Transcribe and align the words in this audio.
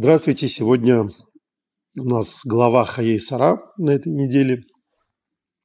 Здравствуйте. 0.00 0.46
Сегодня 0.46 1.08
у 1.98 2.04
нас 2.04 2.42
глава 2.46 2.84
Хаей 2.84 3.18
Сара 3.18 3.58
на 3.78 3.90
этой 3.90 4.12
неделе. 4.12 4.62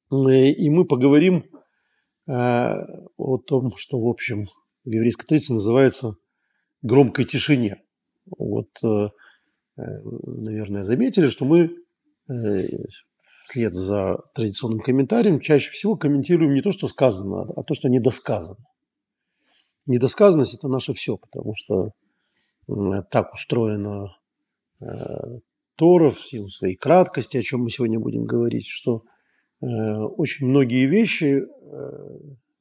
И 0.10 0.70
мы 0.72 0.86
поговорим 0.86 1.46
э, 2.26 2.32
о 3.16 3.38
том, 3.38 3.78
что, 3.78 4.02
в 4.02 4.08
общем, 4.08 4.48
в 4.86 4.90
еврейской 4.90 5.28
традиции 5.28 5.54
называется 5.54 6.14
громкой 6.82 7.26
тишине. 7.26 7.84
Вот, 8.26 8.70
э, 8.84 8.88
э, 8.88 9.82
наверное, 10.02 10.82
заметили, 10.82 11.28
что 11.28 11.46
мы 11.46 11.70
вслед 13.46 13.76
за 13.76 14.18
традиционным 14.34 14.80
комментарием 14.80 15.42
чаще 15.42 15.70
всего 15.70 15.96
комментируем 15.96 16.56
не 16.56 16.64
то, 16.64 16.72
что 16.72 16.88
сказано, 16.88 17.44
а 17.56 17.62
то, 17.62 17.76
что 17.76 17.88
недосказано. 17.88 18.66
Недосказанность– 19.86 20.56
это 20.56 20.70
наше 20.70 20.96
все, 20.96 21.18
потому 21.18 21.54
что 21.56 21.92
так 23.12 23.32
устроена 23.34 24.08
Э, 24.08 24.23
Тора 25.76 26.12
в 26.12 26.20
силу 26.20 26.50
своей 26.50 26.76
краткости, 26.76 27.38
о 27.38 27.44
чем 27.44 27.62
мы 27.62 27.72
сегодня 27.72 28.00
будем 28.00 28.26
говорить, 28.26 28.68
что 28.68 29.04
э, 29.62 29.66
очень 29.66 30.48
многие 30.48 30.86
вещи, 30.86 31.42
э, 31.42 31.46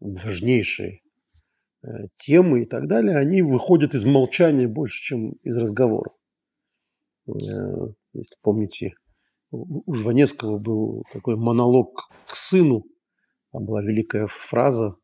важнейшие 0.01 1.03
темы 2.15 2.63
и 2.63 2.65
так 2.65 2.87
далее, 2.87 3.17
они 3.17 3.43
выходят 3.43 3.95
из 3.95 4.05
молчания 4.05 4.69
больше, 4.69 5.03
чем 5.03 5.33
из 5.43 5.57
разговоров. 5.57 6.15
Если 7.27 8.37
помните, 8.41 8.95
у 9.51 9.93
Жванецкого 9.93 10.59
был 10.59 11.05
такой 11.13 11.37
монолог 11.37 12.09
к 12.29 12.37
сыну, 12.37 12.85
там 13.51 13.65
была 13.65 13.83
великая 13.83 14.29
фраза 14.29 14.97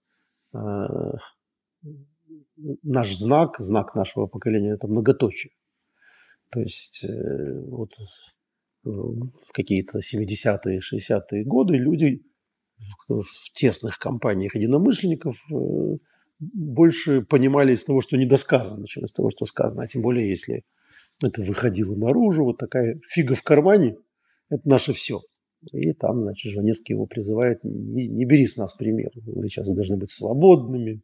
«Наш 0.52 1.20
знак, 3.16 3.58
знак 3.58 3.94
нашего 3.94 4.26
поколения– 4.26 4.70
это 4.74 4.88
многоточие». 4.88 5.52
То 6.50 6.60
есть 6.60 7.04
э, 7.04 7.60
вот 7.66 7.90
в 8.84 9.52
какие-то 9.52 9.98
70-е, 9.98 10.80
60-е 10.80 11.44
годы 11.44 11.76
люди 11.76 12.22
в, 13.08 13.22
в 13.22 13.52
тесных 13.54 13.98
компаниях 13.98 14.54
единомышленников 14.54 15.44
э, 15.50 15.98
больше 16.38 17.22
понимали 17.22 17.74
из 17.74 17.84
того, 17.84 18.00
что 18.00 18.16
недосказано, 18.16 18.86
чем 18.86 19.04
из 19.04 19.12
того, 19.12 19.30
что 19.30 19.44
сказано. 19.44 19.82
А 19.82 19.88
тем 19.88 20.02
более, 20.02 20.28
если 20.28 20.64
это 21.22 21.42
выходило 21.42 21.96
наружу, 21.96 22.44
вот 22.44 22.58
такая 22.58 23.00
фига 23.04 23.34
в 23.34 23.42
кармане– 23.42 23.96
это 24.48 24.68
наше 24.68 24.92
все. 24.92 25.20
И 25.72 25.92
там, 25.92 26.22
значит, 26.22 26.52
Жванецкий 26.52 26.94
его 26.94 27.06
призывает, 27.06 27.64
не, 27.64 28.06
не 28.06 28.24
бери 28.24 28.46
с 28.46 28.56
нас 28.56 28.74
пример, 28.74 29.10
вы 29.14 29.48
сейчас 29.48 29.66
должны 29.68 29.96
быть 29.96 30.10
свободными, 30.10 31.02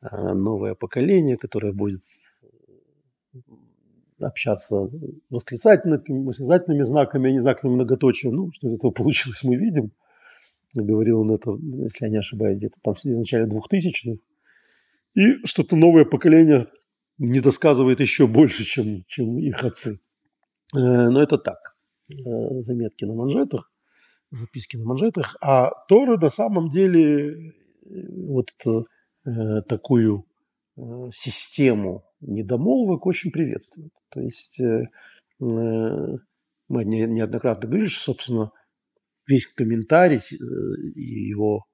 а 0.00 0.34
новое 0.34 0.74
поколение, 0.74 1.38
которое 1.38 1.72
будет 1.72 2.02
общаться 4.22 4.88
восклицательными, 5.30 6.24
восклицательными 6.26 6.84
знаками, 6.84 7.30
а 7.30 7.32
не 7.32 7.40
знаками 7.40 7.72
многоточия. 7.72 8.30
Ну, 8.30 8.50
что 8.52 8.68
из 8.68 8.74
этого 8.74 8.90
получилось, 8.90 9.42
мы 9.42 9.56
видим. 9.56 9.92
Говорил 10.74 11.20
он 11.20 11.32
это, 11.32 11.52
если 11.84 12.06
я 12.06 12.10
не 12.10 12.18
ошибаюсь, 12.18 12.56
где-то 12.58 12.80
там 12.82 12.94
в 12.94 13.04
начале 13.04 13.46
2000-х. 13.46 14.18
И 15.14 15.44
что-то 15.44 15.76
новое 15.76 16.04
поколение 16.04 16.68
не 17.18 17.40
досказывает 17.40 18.00
еще 18.00 18.26
больше, 18.26 18.64
чем, 18.64 19.04
чем 19.06 19.38
их 19.38 19.62
отцы. 19.62 20.00
Э, 20.74 20.78
но 20.78 21.22
это 21.22 21.38
так. 21.38 21.76
Э, 22.10 22.60
заметки 22.60 23.04
на 23.04 23.14
манжетах, 23.14 23.70
записки 24.30 24.76
на 24.76 24.84
манжетах. 24.84 25.36
А 25.40 25.70
Тора 25.88 26.18
на 26.18 26.28
самом 26.28 26.68
деле 26.68 27.30
э, 27.30 27.52
вот 28.26 28.50
такую 29.68 30.26
систему 31.12 32.02
недомолвок 32.22 33.06
очень 33.06 33.30
приветствует. 33.30 33.92
То 34.10 34.20
есть 34.20 34.60
э, 34.60 34.84
э, 34.84 34.86
мы 35.40 36.84
неоднократно 36.84 37.68
говорили, 37.68 37.88
что, 37.88 38.04
собственно, 38.04 38.52
весь 39.26 39.46
комментарий 39.46 40.18
э, 40.18 40.90
и 40.94 41.28
его 41.28 41.66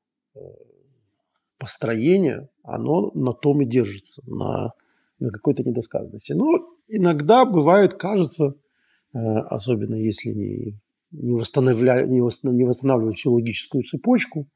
построение, 1.58 2.48
оно 2.62 3.10
на 3.14 3.32
том 3.32 3.62
и 3.62 3.64
держится, 3.64 4.22
на, 4.30 4.72
на 5.18 5.30
какой-то 5.30 5.64
недосказанности. 5.64 6.32
Но 6.32 6.64
иногда 6.86 7.44
бывает, 7.44 7.94
кажется, 7.94 8.54
особенно 9.12 9.96
если 9.96 10.30
не, 10.30 10.78
не, 11.10 11.34
восстанавливая, 11.34 12.06
не, 12.06 12.20
восстанавливать 12.64 13.16
всю 13.16 13.32
логическую 13.32 13.82
цепочку, 13.82 14.46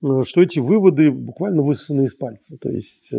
что 0.00 0.42
эти 0.42 0.58
выводы 0.58 1.12
буквально 1.12 1.62
высосаны 1.62 2.06
из 2.06 2.14
пальца. 2.16 2.56
То 2.56 2.68
есть, 2.68 3.12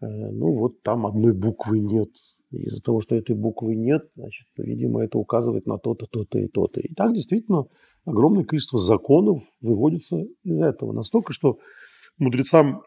ну 0.00 0.54
вот 0.54 0.82
там 0.82 1.06
одной 1.06 1.32
буквы 1.32 1.78
нет, 1.78 2.10
из-за 2.50 2.80
того, 2.80 3.00
что 3.00 3.14
этой 3.14 3.34
буквы 3.34 3.74
нет, 3.74 4.08
значит, 4.14 4.46
видимо, 4.56 5.02
это 5.02 5.18
указывает 5.18 5.66
на 5.66 5.78
то-то, 5.78 6.06
то-то 6.06 6.38
и 6.38 6.48
то-то. 6.48 6.80
И 6.80 6.94
так 6.94 7.12
действительно 7.12 7.66
огромное 8.04 8.44
количество 8.44 8.78
законов 8.78 9.42
выводится 9.60 10.24
из 10.44 10.60
этого. 10.60 10.92
Настолько, 10.92 11.32
что 11.32 11.58
мудрецам 12.18 12.82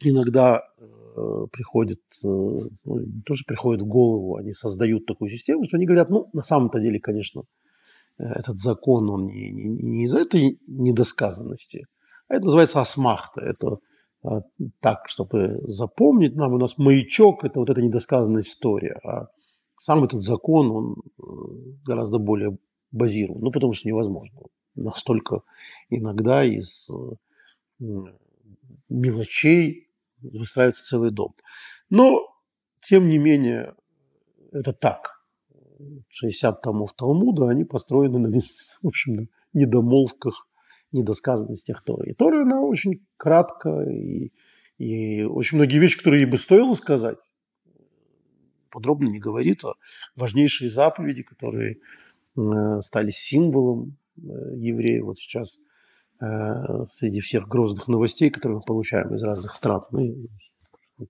иногда 0.00 0.62
э, 0.78 1.46
приходит, 1.50 2.00
э, 2.24 2.26
ну, 2.26 2.98
не 3.00 3.22
то, 3.22 3.34
что 3.34 3.44
приходит 3.46 3.82
в 3.82 3.86
голову, 3.86 4.36
они 4.36 4.52
создают 4.52 5.06
такую 5.06 5.30
систему, 5.30 5.64
что 5.64 5.76
они 5.76 5.86
говорят, 5.86 6.10
ну, 6.10 6.28
на 6.32 6.42
самом-то 6.42 6.80
деле, 6.80 7.00
конечно, 7.00 7.42
э, 8.18 8.24
этот 8.24 8.58
закон, 8.58 9.10
он 9.10 9.26
не, 9.26 9.50
не, 9.50 9.68
не 9.68 10.04
из 10.04 10.14
этой 10.14 10.60
недосказанности, 10.66 11.86
а 12.28 12.36
это 12.36 12.44
называется 12.44 12.80
асмахта, 12.80 13.40
это 13.42 13.78
так, 14.80 15.08
чтобы 15.08 15.60
запомнить 15.64 16.36
нам, 16.36 16.52
у 16.54 16.58
нас 16.58 16.78
маячок– 16.78 17.44
это 17.44 17.58
вот 17.58 17.70
эта 17.70 17.82
недосказанная 17.82 18.42
история, 18.42 18.98
а 19.04 19.28
сам 19.78 20.04
этот 20.04 20.20
закон, 20.20 20.70
он 20.70 20.94
э, 20.94 21.22
гораздо 21.84 22.18
более 22.18 22.56
базирован, 22.92 23.40
ну, 23.40 23.50
потому 23.50 23.72
что 23.72 23.88
невозможно. 23.88 24.42
Настолько 24.76 25.42
иногда 25.90 26.44
из 26.44 26.88
э, 26.90 27.84
мелочей 28.88 29.88
выстраивается 30.20 30.84
целый 30.84 31.10
дом. 31.10 31.34
Но, 31.90 32.20
тем 32.80 33.08
не 33.08 33.18
менее, 33.18 33.74
это 34.52 34.72
так. 34.72 35.20
60 36.08 36.62
томов 36.62 36.92
Талмуда, 36.92 37.48
они 37.48 37.64
построены 37.64 38.20
на, 38.20 38.30
в 38.82 38.86
общем, 38.86 39.28
недомолвках 39.52 40.46
недосказанностях 40.92 41.82
Торы. 41.84 42.10
И 42.10 42.14
Тора, 42.14 42.42
она 42.42 42.60
очень 42.60 43.06
кратко, 43.16 43.82
и, 43.82 44.32
и 44.78 45.24
очень 45.24 45.56
многие 45.56 45.78
вещи, 45.78 45.98
которые 45.98 46.22
ей 46.22 46.30
бы 46.30 46.36
стоило 46.36 46.74
сказать, 46.74 47.32
подробно 48.70 49.08
не 49.08 49.20
говорит, 49.20 49.64
а 49.64 49.74
важнейшие 50.16 50.70
заповеди, 50.70 51.22
которые 51.22 51.78
э, 52.36 52.80
стали 52.80 53.10
символом 53.10 53.96
э, 54.16 54.20
евреев. 54.56 55.04
Вот 55.04 55.18
сейчас 55.18 55.58
э, 56.20 56.86
среди 56.88 57.20
всех 57.20 57.46
грозных 57.46 57.86
новостей, 57.86 58.30
которые 58.30 58.56
мы 58.56 58.62
получаем 58.62 59.14
из 59.14 59.22
разных 59.22 59.52
стран, 59.52 59.82
мы 59.90 60.26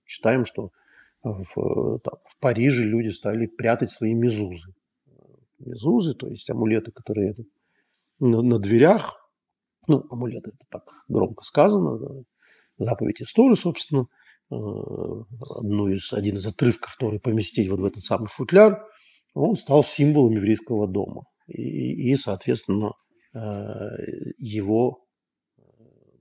читаем, 0.05 0.45
что 0.45 0.71
в, 1.23 1.99
там, 1.99 2.15
в 2.25 2.37
Париже 2.39 2.83
люди 2.83 3.09
стали 3.09 3.47
прятать 3.47 3.91
свои 3.91 4.13
мезузы. 4.13 4.73
Мезузы, 5.59 6.13
то 6.15 6.27
есть 6.27 6.49
амулеты, 6.49 6.91
которые 6.91 7.35
на, 8.19 8.41
на 8.41 8.59
дверях, 8.59 9.22
ну, 9.87 10.03
амулеты, 10.09 10.49
это 10.49 10.65
так 10.69 10.83
громко 11.07 11.43
сказано, 11.43 12.23
заповедь 12.77 13.21
истории, 13.21 13.55
собственно, 13.55 14.07
э, 14.51 14.55
одну 14.55 15.87
из, 15.87 16.13
один 16.13 16.35
из 16.35 16.45
отрывков, 16.45 16.93
который 16.95 17.19
поместить 17.19 17.69
вот 17.69 17.79
в 17.79 17.85
этот 17.85 18.03
самый 18.03 18.27
футляр, 18.27 18.83
он 19.33 19.55
стал 19.55 19.83
символом 19.83 20.33
еврейского 20.33 20.87
дома. 20.87 21.23
И, 21.47 22.11
и 22.11 22.15
соответственно, 22.15 22.91
э, 23.33 23.39
его 24.37 25.05
э, 25.57 25.61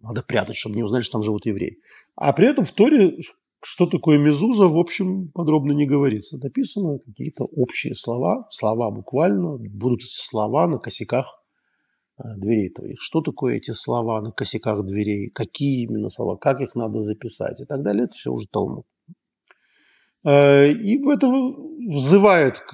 надо 0.01 0.23
прятать, 0.23 0.57
чтобы 0.57 0.77
не 0.77 0.83
узнали, 0.83 1.03
что 1.03 1.13
там 1.13 1.23
живут 1.23 1.47
евреи. 1.47 1.79
А 2.17 2.33
при 2.33 2.49
этом 2.49 2.65
в 2.65 2.73
Торе, 2.73 3.17
что 3.63 3.87
такое 3.87 4.19
мезуза, 4.19 4.65
в 4.65 4.77
общем, 4.77 5.31
подробно 5.33 5.73
не 5.73 5.87
говорится. 5.87 6.39
Написано 6.39 6.99
какие-то 6.99 7.45
общие 7.45 7.95
слова, 7.95 8.47
слова 8.51 8.91
буквально, 8.91 9.59
будут 9.59 10.03
слова 10.03 10.67
на 10.67 10.79
косяках 10.79 11.42
дверей 12.19 12.71
твоих. 12.71 13.01
Что 13.01 13.21
такое 13.21 13.57
эти 13.57 13.71
слова 13.73 14.21
на 14.21 14.33
косяках 14.33 14.85
дверей? 14.85 15.31
Какие 15.31 15.85
именно 15.85 16.09
слова? 16.09 16.37
Как 16.37 16.61
их 16.61 16.75
надо 16.75 17.03
записать? 17.03 17.61
И 17.61 17.65
так 17.65 17.83
далее. 17.83 18.05
Это 18.05 18.15
все 18.15 18.31
уже 18.31 18.47
Талмуд. 18.49 18.87
Э, 20.25 20.69
и 20.69 21.01
это 21.11 21.29
взывает 21.29 22.59
к, 22.59 22.71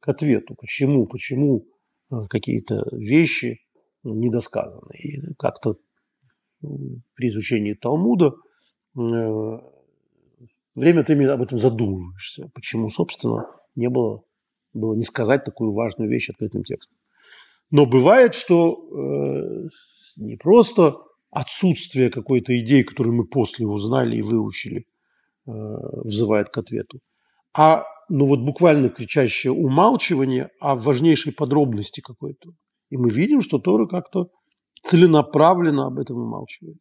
к 0.00 0.08
ответу. 0.08 0.54
Почему? 0.54 1.06
Почему 1.06 1.66
э, 2.10 2.26
какие-то 2.28 2.84
вещи 2.92 3.60
недосказаны? 4.02 4.96
И 4.98 5.34
как-то 5.38 5.76
при 6.60 7.28
изучении 7.28 7.74
Талмуда 7.74 8.32
время 8.94 9.62
от 11.00 11.08
времени 11.08 11.28
об 11.28 11.42
этом 11.42 11.58
задумываешься. 11.58 12.50
Почему, 12.52 12.88
собственно, 12.88 13.46
не 13.76 13.88
было, 13.88 14.24
было 14.72 14.94
не 14.94 15.02
сказать 15.02 15.44
такую 15.44 15.72
важную 15.72 16.10
вещь 16.10 16.30
открытым 16.30 16.64
текстом. 16.64 16.96
Но 17.70 17.86
бывает, 17.86 18.34
что 18.34 18.74
э, 18.74 19.68
не 20.16 20.36
просто 20.36 20.96
отсутствие 21.30 22.10
какой-то 22.10 22.58
идеи, 22.60 22.82
которую 22.82 23.14
мы 23.14 23.26
после 23.26 23.66
узнали 23.66 24.16
и 24.16 24.22
выучили, 24.22 24.86
э, 25.46 25.50
взывает 26.04 26.48
к 26.48 26.58
ответу, 26.58 27.00
а 27.54 27.84
ну 28.08 28.26
вот 28.26 28.40
буквально 28.40 28.88
кричащее 28.88 29.52
умалчивание, 29.52 30.48
а 30.60 30.74
важнейшей 30.74 31.32
подробности 31.32 32.00
какой-то. 32.00 32.50
И 32.90 32.96
мы 32.96 33.10
видим, 33.10 33.42
что 33.42 33.58
Тора 33.58 33.86
как-то 33.86 34.28
целенаправленно 34.82 35.86
об 35.86 35.98
этом 35.98 36.16
умалчивает. 36.18 36.78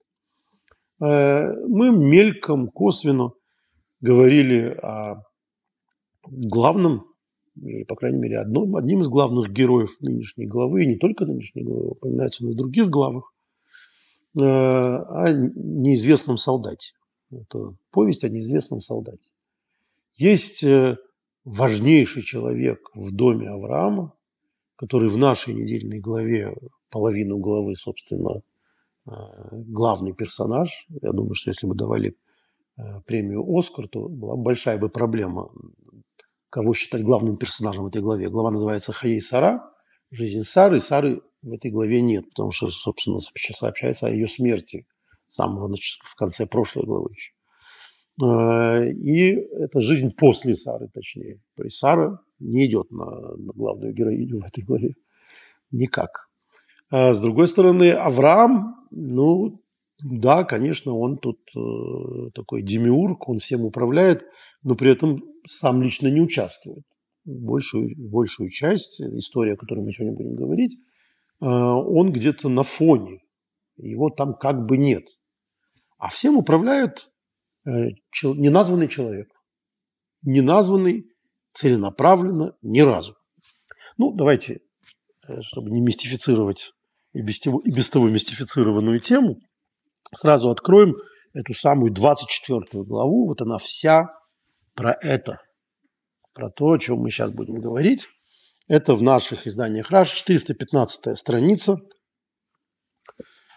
Э, 1.02 1.52
мы 1.68 1.92
мельком, 1.92 2.70
косвенно 2.70 3.32
говорили 4.00 4.78
о 4.82 5.24
главном, 6.26 7.06
или, 7.62 7.84
по 7.84 7.96
крайней 7.96 8.20
мере, 8.20 8.40
одном, 8.40 8.76
одним 8.76 9.02
из 9.02 9.08
главных 9.08 9.52
героев 9.52 10.00
нынешней 10.02 10.46
главы, 10.46 10.84
и 10.84 10.88
не 10.88 10.96
только 10.96 11.26
нынешней 11.26 11.64
главы, 11.64 11.90
упоминается 11.90 12.46
на 12.46 12.54
других 12.54 12.90
главах, 12.90 13.34
э, 14.36 14.42
о 14.42 15.32
неизвестном 15.32 16.38
солдате. 16.38 16.94
Это 17.32 17.74
повесть 17.92 18.24
о 18.24 18.30
неизвестном 18.30 18.82
солдате. 18.82 19.30
Есть 20.16 20.64
э, 20.64 20.98
важнейший 21.46 22.24
человек 22.24 22.90
в 22.94 23.12
доме 23.12 23.50
Авраама, 23.50 24.14
который 24.76 25.10
в 25.10 25.18
нашей 25.18 25.54
недельной 25.54 26.00
главе, 26.00 26.54
половину 26.90 27.38
главы, 27.38 27.76
собственно, 27.76 28.42
э, 29.06 29.12
главный 29.52 30.14
персонаж. 30.14 30.88
Я 31.02 31.12
думаю, 31.12 31.34
что 31.34 31.52
если 31.52 31.68
бы 31.68 31.76
давали 31.76 32.16
э, 32.78 33.02
премию 33.06 33.44
«Оскар», 33.58 33.88
то 33.88 34.08
была 34.08 34.36
большая 34.36 34.78
бы 34.78 34.90
проблема, 34.90 35.50
кого 36.50 36.74
считать 36.74 37.04
главным 37.04 37.38
персонажем 37.38 37.84
в 37.84 37.88
этой 37.88 38.02
главе. 38.02 38.30
Глава 38.30 38.52
называется 38.52 38.94
«Хаей 38.94 39.22
Сара», 39.22 39.72
«Жизнь 40.12 40.44
Сары», 40.44 40.80
Сары 40.80 41.22
в 41.42 41.52
этой 41.52 41.72
главе 41.72 42.02
нет, 42.02 42.30
потому 42.30 42.52
что, 42.52 42.70
собственно, 42.70 43.20
сообщается 43.20 44.08
о 44.08 44.10
ее 44.10 44.28
смерти 44.28 44.88
самого, 45.28 45.76
в 46.04 46.16
конце 46.16 46.46
прошлой 46.46 46.86
главы 46.86 47.12
еще. 47.14 47.32
Э, 48.24 48.90
и 48.90 49.34
это 49.36 49.80
жизнь 49.80 50.12
после 50.12 50.54
Сары, 50.54 50.88
точнее. 50.88 51.42
То 51.56 51.64
есть 51.64 51.78
Сара 51.78 52.20
не 52.40 52.66
идет 52.66 52.92
на, 52.92 53.06
на 53.06 53.54
главную 53.54 53.94
героиню 53.94 54.42
в 54.42 54.46
этой 54.46 54.64
главе. 54.64 54.96
Никак. 55.72 56.30
А 56.90 57.14
с 57.14 57.20
другой 57.20 57.48
стороны, 57.48 57.92
Авраам, 57.92 58.88
ну, 58.92 59.62
да, 60.04 60.44
конечно, 60.44 60.94
он 60.94 61.18
тут 61.18 61.40
э, 61.56 62.30
такой 62.34 62.62
демиург, 62.62 63.28
он 63.28 63.40
всем 63.40 63.66
управляет, 63.66 64.24
но 64.64 64.76
при 64.76 64.92
этом 64.92 65.24
сам 65.48 65.82
лично 65.82 66.08
не 66.08 66.22
участвует. 66.22 66.84
Большую, 67.26 67.90
большую 67.98 68.50
часть 68.50 69.02
истории, 69.02 69.54
о 69.54 69.58
которой 69.58 69.84
мы 69.84 69.92
сегодня 69.92 70.16
будем 70.16 70.36
говорить, 70.36 70.76
э, 71.42 71.46
он 71.46 72.12
где-то 72.12 72.50
на 72.50 72.64
фоне. 72.64 73.20
Его 73.78 74.10
там 74.10 74.34
как 74.34 74.66
бы 74.66 74.78
нет. 74.78 75.04
А 75.98 76.10
всем 76.10 76.38
управляет 76.38 77.10
Э, 77.68 77.90
неназванный 78.24 78.88
человек. 78.88 79.30
Неназванный 80.22 81.06
целенаправленно 81.54 82.56
ни 82.62 82.80
разу. 82.80 83.16
Ну, 83.98 84.14
давайте, 84.14 84.62
э, 85.28 85.42
чтобы 85.42 85.72
не 85.72 85.82
мистифицировать 85.82 86.72
и 87.12 87.22
без, 87.22 87.46
и 87.46 87.72
без 87.72 87.90
того 87.90 88.10
мистифицированную 88.10 89.00
тему, 89.00 89.42
сразу 90.16 90.50
откроем 90.50 90.96
эту 91.34 91.54
самую 91.54 91.92
24 91.92 92.84
главу. 92.84 93.28
Вот 93.28 93.42
она 93.42 93.58
вся 93.58 94.08
про 94.74 94.96
это, 95.02 95.40
про 96.34 96.50
то, 96.50 96.72
о 96.72 96.80
чем 96.80 97.00
мы 97.00 97.10
сейчас 97.10 97.32
будем 97.32 97.60
говорить. 97.60 98.08
Это 98.68 98.96
в 98.96 99.02
наших 99.02 99.48
изданиях 99.48 99.92
РАШ, 99.92 100.14
415 100.14 101.18
страница. 101.18 101.78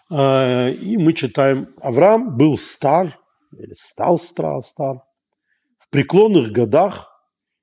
Э, 0.09 0.71
и 0.71 0.97
мы 0.97 1.13
читаем, 1.13 1.73
Авраам 1.81 2.37
был 2.37 2.57
стар 2.57 3.19
или 3.51 3.73
стал 3.75 4.17
стар, 4.17 4.61
стар, 4.63 5.03
в 5.79 5.89
преклонных 5.89 6.51
годах, 6.51 7.09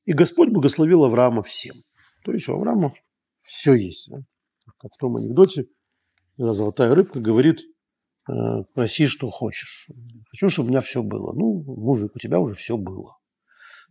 и 0.04 0.12
Господь 0.12 0.50
благословил 0.50 1.04
Авраама 1.04 1.42
всем. 1.42 1.76
То 2.24 2.32
есть 2.32 2.48
у 2.48 2.54
Авраама 2.54 2.92
все 3.40 3.74
есть. 3.74 4.08
Да? 4.10 4.18
Как 4.78 4.92
в 4.92 4.98
том 4.98 5.16
анекдоте, 5.16 5.66
когда 6.36 6.52
золотая 6.52 6.94
рыбка 6.94 7.20
говорит, 7.20 7.60
«Э, 7.60 7.64
проси, 8.74 9.06
что 9.06 9.30
хочешь. 9.30 9.88
Хочу, 10.30 10.48
чтобы 10.48 10.68
у 10.68 10.70
меня 10.70 10.80
все 10.80 11.02
было. 11.02 11.32
Ну, 11.32 11.62
мужик, 11.66 12.12
у 12.14 12.18
тебя 12.18 12.38
уже 12.40 12.54
все 12.54 12.76
было. 12.76 13.16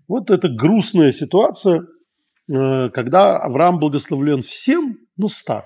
Вот 0.07 0.31
это 0.31 0.47
грустная 0.49 1.11
ситуация, 1.11 1.81
э, 2.51 2.89
когда 2.89 3.37
Авраам 3.37 3.79
благословлен 3.79 4.41
всем, 4.41 4.97
ну, 5.17 5.27
стар. 5.27 5.65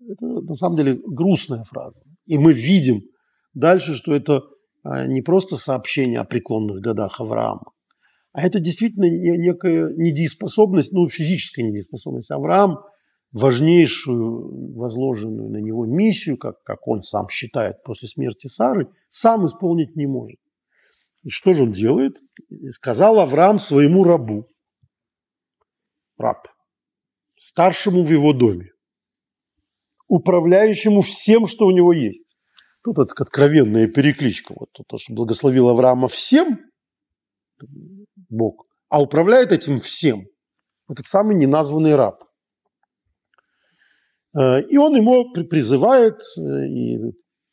Это 0.00 0.26
на 0.26 0.54
самом 0.54 0.76
деле 0.76 1.00
грустная 1.04 1.64
фраза. 1.64 2.04
И 2.26 2.38
мы 2.38 2.52
видим 2.52 3.02
дальше, 3.54 3.94
что 3.94 4.14
это 4.14 4.42
а, 4.82 5.06
не 5.06 5.20
просто 5.20 5.56
сообщение 5.56 6.20
о 6.20 6.24
преклонных 6.24 6.80
годах 6.80 7.20
Авраама, 7.20 7.72
а 8.32 8.42
это 8.42 8.60
действительно 8.60 9.06
некая 9.06 9.88
недееспособность, 9.96 10.92
ну, 10.92 11.08
физическая 11.08 11.64
недееспособность. 11.64 12.30
Авраам 12.30 12.80
важнейшую 13.36 14.74
возложенную 14.76 15.50
на 15.50 15.58
него 15.58 15.84
миссию, 15.84 16.38
как, 16.38 16.62
как 16.62 16.88
он 16.88 17.02
сам 17.02 17.28
считает 17.28 17.82
после 17.82 18.08
смерти 18.08 18.46
Сары, 18.46 18.88
сам 19.08 19.44
исполнить 19.44 19.94
не 19.94 20.06
может. 20.06 20.40
И 21.22 21.28
что 21.28 21.52
же 21.52 21.64
он 21.64 21.72
делает? 21.72 22.16
Сказал 22.70 23.20
Авраам 23.20 23.58
своему 23.58 24.04
рабу, 24.04 24.48
раб, 26.16 26.48
старшему 27.38 28.04
в 28.04 28.10
его 28.10 28.32
доме, 28.32 28.70
управляющему 30.08 31.02
всем, 31.02 31.46
что 31.46 31.66
у 31.66 31.72
него 31.72 31.92
есть. 31.92 32.36
Тут 32.82 32.98
это 32.98 33.12
откровенная 33.18 33.86
перекличка. 33.86 34.54
Вот 34.58 34.70
то, 34.72 34.96
что 34.96 35.12
благословил 35.12 35.68
Авраама 35.68 36.08
всем, 36.08 36.58
Бог, 38.30 38.66
а 38.88 39.02
управляет 39.02 39.52
этим 39.52 39.78
всем 39.80 40.26
этот 40.88 41.06
самый 41.06 41.34
неназванный 41.36 41.96
раб. 41.96 42.25
Э, 44.38 44.62
и 44.62 44.76
он 44.76 44.96
ему 44.96 45.32
призывает 45.32 46.20
э, 46.38 46.66
и 46.66 46.98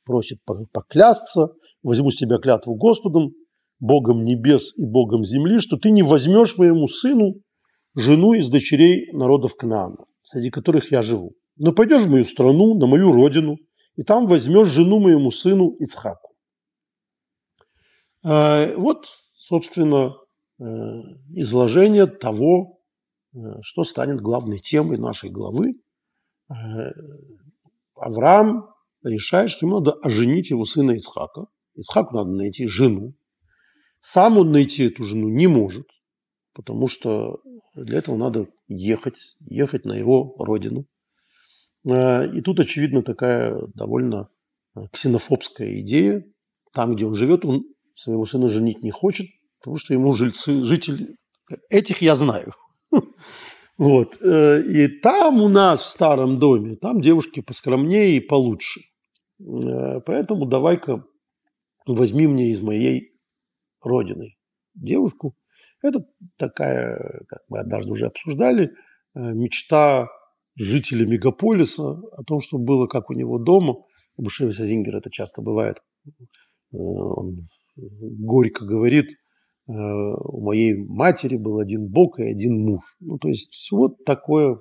просит 0.06 0.40
поклясться, 0.72 1.50
возьму 1.82 2.10
с 2.10 2.16
тебя 2.16 2.38
клятву 2.38 2.76
Господом, 2.76 3.32
Богом 3.80 4.24
небес 4.24 4.78
и 4.78 4.86
Богом 4.86 5.24
земли, 5.24 5.60
что 5.60 5.78
ты 5.78 5.92
не 5.92 6.04
возьмешь 6.04 6.58
моему 6.58 6.88
сыну 6.88 7.36
жену 7.96 8.34
из 8.34 8.50
дочерей 8.50 9.12
народов 9.14 9.56
Кнаана, 9.56 10.06
среди 10.22 10.50
которых 10.50 10.92
я 10.92 11.02
живу. 11.02 11.34
Но 11.58 11.74
пойдешь 11.74 12.04
в 12.04 12.10
мою 12.10 12.24
страну, 12.24 12.76
на 12.76 12.88
мою 12.88 13.12
родину– 13.12 13.58
и 13.96 14.04
там 14.04 14.26
возьмешь 14.26 14.70
жену 14.70 15.00
моему 15.00 15.30
сыну 15.30 15.76
Ицхаку. 15.80 16.34
Э, 18.24 18.76
вот, 18.76 19.06
собственно, 19.36 20.16
изложение 21.36 22.06
того, 22.06 22.80
что 23.62 23.84
станет 23.84 24.22
главной 24.22 24.60
темой 24.60 24.98
нашей 24.98 25.30
главы. 25.30 25.74
Авраам 27.96 28.70
решает, 29.04 29.50
что 29.50 29.66
ему 29.66 29.80
надо 29.80 29.92
оженить 29.94 30.50
его 30.50 30.66
сына 30.66 30.92
Ицхака. 30.92 31.48
Ицхаку 31.76 32.16
надо 32.16 32.32
найти 32.32 32.68
жену. 32.68 33.14
Сам 34.02 34.38
он 34.38 34.52
найти 34.52 34.86
эту 34.86 35.04
жену 35.04 35.30
не 35.30 35.48
может, 35.48 35.88
потому 36.54 36.88
что 36.88 37.42
для 37.74 38.00
этого 38.00 38.18
надо 38.18 38.48
ехать, 38.68 39.36
ехать 39.40 39.86
на 39.86 39.94
его 39.94 40.36
родину. 40.38 40.86
Э, 41.86 42.30
и 42.30 42.42
тут, 42.42 42.60
очевидно, 42.60 43.02
такая 43.02 43.56
довольно 43.74 44.30
э, 44.76 44.82
ксенофобская 44.92 45.80
идея. 45.80 46.24
Там, 46.74 46.96
где 46.96 47.06
он 47.06 47.16
живет, 47.16 47.46
он 47.46 47.64
своего 47.96 48.26
сына 48.26 48.48
женить 48.48 48.84
не 48.84 48.92
хочет, 48.92 49.28
потому 49.60 49.78
что 49.78 49.94
ему 49.94 50.14
жильцы, 50.14 50.64
жители... 50.64 51.16
Этих 51.70 52.02
я 52.02 52.16
знаю. 52.16 52.52
Вот. 53.78 54.22
Э, 54.22 54.62
и 54.62 54.88
там 54.88 55.42
у 55.42 55.50
нас 55.50 55.82
в 55.82 55.88
старом 55.88 56.40
доме, 56.40 56.76
там 56.76 57.02
девушки 57.02 57.42
поскромнее 57.42 58.18
и 58.18 58.20
получше. 58.20 58.82
Поэтому 59.40 60.46
давай-ка 60.46 61.04
возьми 61.86 62.28
мне 62.28 62.52
из 62.52 62.62
моей 62.62 63.20
родины 63.82 64.36
девушку. 64.74 65.36
Это 65.82 66.06
такая, 66.38 67.26
как 67.28 67.40
мы 67.50 67.60
однажды 67.60 67.92
уже 67.92 68.06
обсуждали, 68.06 68.72
мечта 69.16 70.08
жителя 70.56 71.06
мегаполиса, 71.06 71.84
о 71.84 72.24
том, 72.26 72.40
что 72.40 72.58
было 72.58 72.88
как 72.88 73.10
у 73.10 73.14
него 73.14 73.40
дома. 73.40 73.84
У 74.16 74.24
Бушевиса 74.24 74.66
Зингера 74.66 75.00
это 75.00 75.10
часто 75.10 75.42
бывает. 75.42 75.82
Э, 76.06 76.78
он 76.78 77.48
горько 77.76 78.66
говорит, 78.66 79.12
э, 79.12 79.16
у 79.68 80.42
моей 80.42 80.76
матери 80.76 81.38
был 81.38 81.60
один 81.60 81.88
бог 81.88 82.20
и 82.20 82.24
один 82.24 82.66
муж. 82.66 82.82
Ну, 83.00 83.18
то 83.18 83.30
есть 83.30 83.52
все 83.52 83.88
такое 84.06 84.60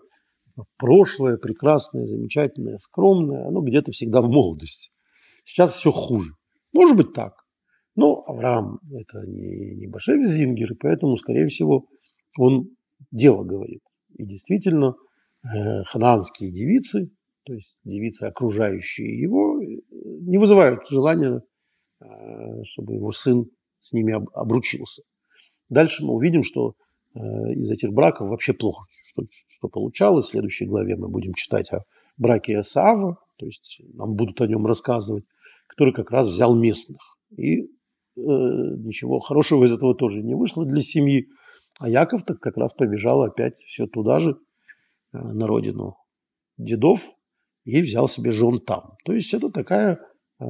прошлое, 0.78 1.38
прекрасное, 1.38 2.06
замечательное, 2.06 2.78
скромное, 2.78 3.48
оно 3.48 3.62
где-то 3.62 3.90
всегда 3.92 4.20
в 4.20 4.28
молодости. 4.28 4.92
Сейчас 5.44 5.72
все 5.72 5.90
хуже. 5.90 6.30
Может 6.72 6.96
быть 6.96 7.12
так. 7.14 7.34
Но 7.96 8.22
Авраам– 8.26 8.78
это 8.92 9.28
не, 9.28 9.74
не 9.74 9.86
Башевич 9.86 10.26
Зингер, 10.26 10.72
и 10.72 10.76
поэтому, 10.76 11.16
скорее 11.16 11.48
всего, 11.48 11.86
он 12.38 12.68
дело 13.10 13.44
говорит. 13.44 13.82
И 14.16 14.24
действительно– 14.24 14.94
Э, 15.44 15.82
ханаанские 15.84 16.52
девицы, 16.52 17.10
то 17.44 17.52
есть 17.52 17.74
девицы, 17.82 18.24
окружающие 18.24 19.20
его, 19.20 19.60
э, 19.60 19.80
не 19.90 20.38
вызывают 20.38 20.88
желания, 20.88 21.42
э, 22.00 22.04
чтобы 22.62 22.94
его 22.94 23.10
сын 23.10 23.46
с 23.82 23.92
ними 23.92 24.14
обручился. 24.34 25.02
Дальше 25.68 26.04
мы 26.04 26.14
увидим, 26.14 26.42
что 26.42 26.74
из 27.14 27.70
этих 27.70 27.92
браков 27.92 28.28
вообще 28.28 28.54
плохо, 28.54 28.86
что, 29.08 29.24
что 29.48 29.68
получалось. 29.68 30.26
В 30.26 30.30
следующей 30.30 30.66
главе 30.66 30.96
мы 30.96 31.08
будем 31.08 31.34
читать 31.34 31.72
о 31.72 31.84
браке 32.16 32.60
Исаава, 32.60 33.18
то 33.38 33.46
есть 33.46 33.80
нам 33.94 34.14
будут 34.14 34.40
о 34.40 34.46
нем 34.46 34.66
рассказывать, 34.66 35.24
который 35.66 35.92
как 35.92 36.10
раз 36.10 36.28
взял 36.28 36.54
местных. 36.54 37.00
И 37.36 37.62
э, 37.62 37.66
ничего 38.16 39.20
хорошего 39.20 39.64
из 39.64 39.72
этого 39.72 39.94
тоже 39.94 40.22
не 40.22 40.34
вышло 40.34 40.64
для 40.64 40.80
семьи. 40.80 41.28
А 41.80 41.88
Яков 41.88 42.24
так 42.24 42.38
как 42.38 42.56
раз 42.56 42.72
побежал 42.72 43.22
опять 43.22 43.58
все 43.60 43.86
туда 43.86 44.20
же, 44.20 44.38
э, 45.12 45.18
на 45.18 45.46
родину 45.46 45.96
дедов, 46.56 47.10
и 47.64 47.80
взял 47.82 48.08
себе 48.08 48.32
жен 48.32 48.60
там. 48.60 48.96
То 49.04 49.12
есть 49.12 49.34
это 49.34 49.50
такая 49.50 50.00
э, 50.40 50.44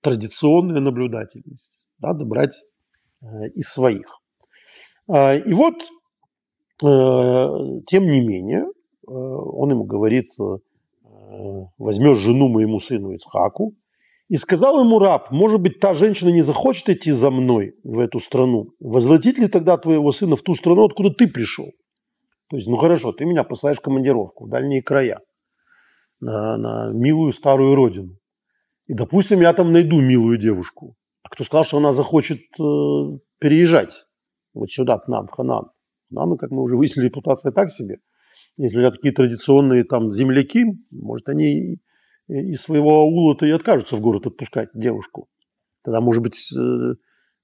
традиционная 0.00 0.80
наблюдательность. 0.80 1.83
Надо 1.98 2.24
брать 2.24 2.64
э, 3.22 3.48
из 3.54 3.68
своих. 3.68 4.20
Э, 5.08 5.38
и 5.38 5.52
вот, 5.52 5.74
э, 6.82 7.82
тем 7.86 8.06
не 8.06 8.20
менее, 8.20 8.64
э, 8.64 9.10
он 9.10 9.70
ему 9.70 9.84
говорит, 9.84 10.30
возьмешь 11.78 12.18
жену 12.18 12.48
моему 12.48 12.78
сыну 12.78 13.10
Ицхаку, 13.12 13.74
и 14.28 14.36
сказал 14.36 14.80
ему 14.80 14.98
раб, 14.98 15.30
может 15.30 15.60
быть, 15.60 15.80
та 15.80 15.92
женщина 15.92 16.30
не 16.30 16.42
захочет 16.42 16.88
идти 16.88 17.10
за 17.10 17.30
мной 17.30 17.74
в 17.82 17.98
эту 17.98 18.20
страну. 18.20 18.68
Возвратить 18.80 19.38
ли 19.38 19.48
тогда 19.48 19.76
твоего 19.76 20.12
сына 20.12 20.36
в 20.36 20.42
ту 20.42 20.54
страну, 20.54 20.84
откуда 20.84 21.10
ты 21.10 21.26
пришел? 21.26 21.66
То 22.48 22.56
есть, 22.56 22.68
ну 22.68 22.76
хорошо, 22.76 23.12
ты 23.12 23.26
меня 23.26 23.42
посылаешь 23.44 23.78
в 23.78 23.82
командировку 23.82 24.46
в 24.46 24.48
дальние 24.48 24.82
края, 24.82 25.18
на, 26.20 26.56
на 26.56 26.90
милую 26.92 27.32
старую 27.32 27.74
родину. 27.74 28.16
И, 28.86 28.94
допустим, 28.94 29.40
я 29.40 29.52
там 29.52 29.72
найду 29.72 30.00
милую 30.00 30.38
девушку. 30.38 30.94
Кто 31.34 31.42
сказал, 31.42 31.64
что 31.64 31.78
она 31.78 31.92
захочет 31.92 32.42
э, 32.60 33.18
переезжать 33.40 34.06
вот 34.52 34.70
сюда, 34.70 34.98
к 34.98 35.08
нам, 35.08 35.26
в 35.26 35.32
Ханан? 35.32 35.64
Ханану, 36.08 36.36
как 36.36 36.52
мы 36.52 36.62
уже 36.62 36.76
выяснили, 36.76 37.06
репутация 37.06 37.50
так 37.50 37.70
себе. 37.70 37.98
Если 38.56 38.76
у 38.76 38.80
меня 38.80 38.92
такие 38.92 39.12
традиционные 39.12 39.82
там 39.82 40.12
земляки, 40.12 40.64
может, 40.92 41.28
они 41.28 41.80
из 42.28 42.62
своего 42.62 43.00
аула-то 43.00 43.46
и 43.46 43.50
откажутся 43.50 43.96
в 43.96 44.00
город 44.00 44.26
отпускать 44.26 44.68
девушку. 44.74 45.28
Тогда, 45.82 46.00
может 46.00 46.22
быть, 46.22 46.38
э, 46.56 46.94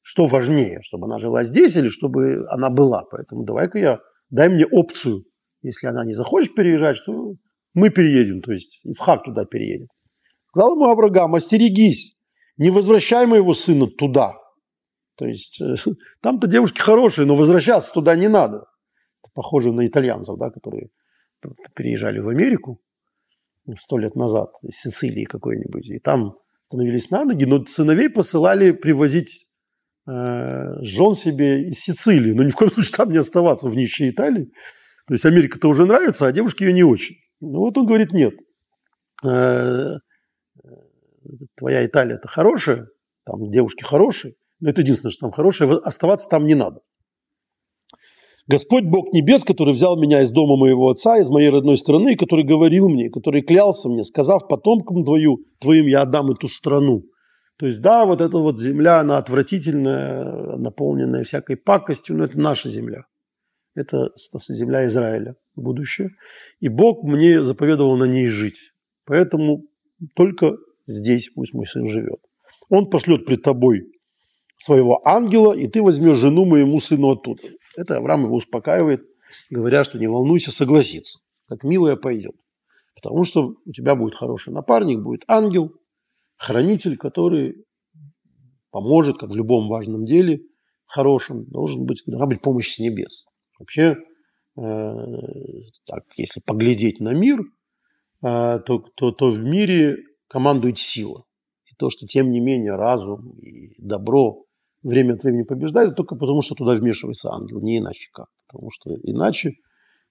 что 0.02 0.26
важнее, 0.26 0.82
чтобы 0.82 1.06
она 1.06 1.18
жила 1.18 1.42
здесь 1.42 1.76
или 1.76 1.88
чтобы 1.88 2.46
она 2.48 2.70
была. 2.70 3.02
Поэтому 3.10 3.42
давай-ка 3.42 3.80
я, 3.80 3.98
дай 4.30 4.48
мне 4.48 4.66
опцию. 4.66 5.24
Если 5.62 5.88
она 5.88 6.04
не 6.04 6.12
захочет 6.12 6.54
переезжать, 6.54 6.94
что 6.94 7.34
мы 7.74 7.90
переедем, 7.90 8.40
то 8.40 8.52
есть 8.52 8.82
Исхак 8.84 9.24
туда 9.24 9.46
переедет. 9.46 9.88
Сказал 10.50 10.76
ему 10.76 10.84
Авраам, 10.84 11.34
остерегись, 11.34 12.16
не 12.60 12.70
возвращай 12.70 13.26
моего 13.26 13.54
сына 13.54 13.86
туда. 13.86 14.34
То 15.16 15.24
есть 15.24 15.60
э, 15.60 15.74
там-то 16.22 16.46
девушки 16.46 16.78
хорошие, 16.78 17.26
но 17.26 17.34
возвращаться 17.34 17.92
туда 17.92 18.14
не 18.16 18.28
надо. 18.28 18.58
Это 19.22 19.32
похоже 19.34 19.72
на 19.72 19.86
итальянцев, 19.86 20.38
да, 20.38 20.50
которые 20.50 20.90
переезжали 21.74 22.20
в 22.20 22.28
Америку 22.28 22.80
сто 23.78 23.96
лет 23.96 24.14
назад, 24.14 24.50
из 24.62 24.76
Сицилии 24.76 25.24
какой-нибудь, 25.24 25.88
и 25.88 25.98
там 26.00 26.34
становились 26.60 27.10
на 27.10 27.24
ноги, 27.24 27.44
но 27.44 27.64
сыновей 27.64 28.10
посылали 28.10 28.72
привозить 28.72 29.46
э, 30.06 30.82
жен 30.82 31.14
себе 31.14 31.68
из 31.68 31.80
Сицилии, 31.80 32.32
но 32.32 32.42
ни 32.42 32.50
в 32.50 32.56
коем 32.56 32.70
случае 32.72 32.94
там 32.94 33.10
не 33.10 33.18
оставаться 33.18 33.68
в 33.68 33.76
нищей 33.76 34.10
Италии. 34.10 34.50
То 35.06 35.14
есть 35.14 35.24
Америка-то 35.24 35.68
уже 35.68 35.86
нравится, 35.86 36.26
а 36.26 36.32
девушке 36.32 36.66
ее 36.66 36.72
не 36.74 36.84
очень. 36.84 37.16
Ну 37.40 37.60
вот 37.60 37.78
он 37.78 37.86
говорит, 37.86 38.12
нет, 38.12 38.34
э, 39.24 39.94
твоя 41.56 41.84
Италия-то 41.84 42.28
хорошая, 42.28 42.88
там 43.24 43.50
девушки 43.50 43.82
хорошие, 43.82 44.34
но 44.60 44.70
это 44.70 44.82
единственное, 44.82 45.12
что 45.12 45.26
там 45.26 45.32
хорошее, 45.32 45.78
оставаться 45.84 46.28
там 46.28 46.46
не 46.46 46.54
надо. 46.54 46.80
Господь 48.46 48.84
Бог 48.84 49.12
Небес, 49.12 49.44
который 49.44 49.72
взял 49.72 49.96
меня 49.96 50.22
из 50.22 50.32
дома 50.32 50.56
моего 50.56 50.90
отца, 50.90 51.18
из 51.18 51.30
моей 51.30 51.50
родной 51.50 51.78
страны, 51.78 52.16
который 52.16 52.44
говорил 52.44 52.88
мне, 52.88 53.08
который 53.08 53.42
клялся 53.42 53.88
мне, 53.88 54.02
сказав 54.02 54.48
потомкам 54.48 55.04
твою, 55.04 55.44
твоим 55.60 55.86
я 55.86 56.02
отдам 56.02 56.32
эту 56.32 56.48
страну. 56.48 57.04
То 57.58 57.66
есть, 57.66 57.80
да, 57.80 58.06
вот 58.06 58.20
эта 58.20 58.38
вот 58.38 58.58
земля, 58.58 59.00
она 59.00 59.18
отвратительная, 59.18 60.56
наполненная 60.56 61.22
всякой 61.22 61.58
пакостью, 61.58 62.16
но 62.16 62.24
это 62.24 62.40
наша 62.40 62.70
земля. 62.70 63.04
Это 63.76 64.10
земля 64.48 64.86
Израиля, 64.86 65.36
будущее. 65.54 66.10
И 66.58 66.68
Бог 66.68 67.04
мне 67.04 67.42
заповедовал 67.42 67.96
на 67.96 68.04
ней 68.04 68.26
жить. 68.26 68.72
Поэтому 69.04 69.64
только 70.16 70.56
здесь 70.90 71.30
пусть 71.34 71.54
мой 71.54 71.66
сын 71.66 71.88
живет. 71.88 72.20
Он 72.68 72.88
пошлет 72.88 73.26
пред 73.26 73.42
тобой 73.42 73.82
своего 74.58 75.00
ангела, 75.06 75.52
и 75.52 75.66
ты 75.66 75.82
возьмешь 75.82 76.16
жену 76.16 76.44
моему 76.44 76.78
сыну 76.80 77.12
оттуда. 77.12 77.42
Это 77.76 77.96
Авраам 77.96 78.24
его 78.24 78.36
успокаивает, 78.36 79.02
говоря, 79.48 79.84
что 79.84 79.98
не 79.98 80.06
волнуйся, 80.06 80.50
согласится. 80.50 81.20
Как 81.48 81.64
милая 81.64 81.96
пойдет. 81.96 82.36
Потому 82.94 83.24
что 83.24 83.54
у 83.64 83.72
тебя 83.72 83.94
будет 83.94 84.14
хороший 84.14 84.52
напарник, 84.52 85.00
будет 85.00 85.24
ангел, 85.26 85.72
хранитель, 86.36 86.96
который 86.96 87.64
поможет, 88.70 89.18
как 89.18 89.30
в 89.30 89.36
любом 89.36 89.68
важном 89.68 90.04
деле 90.04 90.40
хорошем, 90.86 91.46
должен 91.46 91.86
быть, 91.86 92.02
должна 92.06 92.26
быть 92.26 92.42
помощь 92.42 92.74
с 92.74 92.78
небес. 92.78 93.24
Вообще, 93.58 93.96
э, 94.56 94.62
так, 95.86 96.04
если 96.16 96.40
поглядеть 96.40 97.00
на 97.00 97.14
мир, 97.14 97.40
э, 97.40 97.44
то, 98.22 98.78
то, 98.96 99.12
то 99.12 99.30
в 99.30 99.40
мире 99.40 99.96
командует 100.30 100.78
сила. 100.78 101.24
И 101.70 101.74
то, 101.76 101.90
что 101.90 102.06
тем 102.06 102.30
не 102.30 102.40
менее 102.40 102.76
разум 102.76 103.32
и 103.40 103.74
добро 103.78 104.44
время 104.82 105.14
от 105.14 105.24
времени 105.24 105.42
побеждает 105.42 105.96
только 105.96 106.14
потому, 106.14 106.40
что 106.40 106.54
туда 106.54 106.74
вмешивается 106.74 107.30
ангел, 107.30 107.60
не 107.60 107.78
иначе 107.78 108.08
как. 108.12 108.28
Потому 108.48 108.70
что 108.70 108.90
иначе 109.02 109.50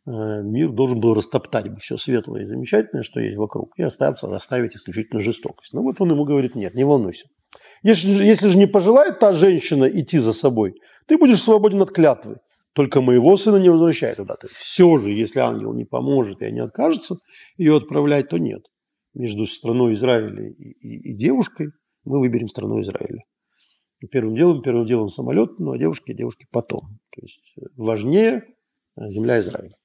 э, 0.06 0.12
мир 0.12 0.72
должен 0.72 1.00
был 1.00 1.14
растоптать 1.14 1.70
бы 1.70 1.78
все 1.78 1.98
светлое 1.98 2.44
и 2.44 2.46
замечательное, 2.46 3.04
что 3.04 3.20
есть 3.20 3.38
вокруг, 3.38 3.72
и 3.78 3.84
остаться, 3.84 4.34
оставить 4.36 4.76
исключительно 4.76 5.22
жестокость. 5.22 5.74
Но 5.74 5.82
вот 5.82 6.00
он 6.00 6.12
ему 6.12 6.26
говорит, 6.26 6.54
нет, 6.54 6.76
не 6.76 6.84
волнуйся. 6.84 7.28
Если, 7.82 8.10
если 8.10 8.50
же 8.50 8.58
не 8.58 8.68
пожелает 8.68 9.20
та 9.20 9.32
женщина 9.32 9.86
идти 9.86 10.20
за 10.20 10.34
собой, 10.34 10.76
ты 11.08 11.18
будешь 11.18 11.42
свободен 11.42 11.82
от 11.82 11.92
клятвы. 11.92 12.38
Только 12.74 13.02
моего 13.02 13.36
сына 13.36 13.56
не 13.56 13.70
возвращай 13.70 14.14
туда. 14.16 14.36
То 14.36 14.48
есть 14.48 14.56
все 14.56 14.98
же, 15.00 15.12
если 15.12 15.40
ангел 15.40 15.74
не 15.74 15.86
поможет 15.86 16.42
и 16.42 16.52
не 16.52 16.60
откажется 16.60 17.16
ее 17.58 17.78
отправлять, 17.78 18.30
то 18.30 18.38
нет. 18.38 18.62
Между 19.14 19.46
страной 19.46 19.94
Израиля 19.94 20.48
и, 20.48 20.52
и, 20.52 21.12
и 21.12 21.18
девушкой 21.18 21.72
мы 22.04 22.20
выберем 22.20 22.48
страну 22.48 22.82
Израиля 22.82 23.24
первым 24.08 24.36
делом, 24.36 24.62
первым 24.62 24.86
делом 24.86 25.10
самолет, 25.10 25.60
ну 25.60 25.74
а 25.74 25.78
девушки, 25.78 26.14
девушки 26.14 26.48
потом. 26.52 27.00
То 27.12 27.22
есть 27.22 27.54
э, 27.58 27.66
важнее 27.76 28.44
э, 28.96 29.08
земля 29.08 29.40
Израиля. 29.40 29.76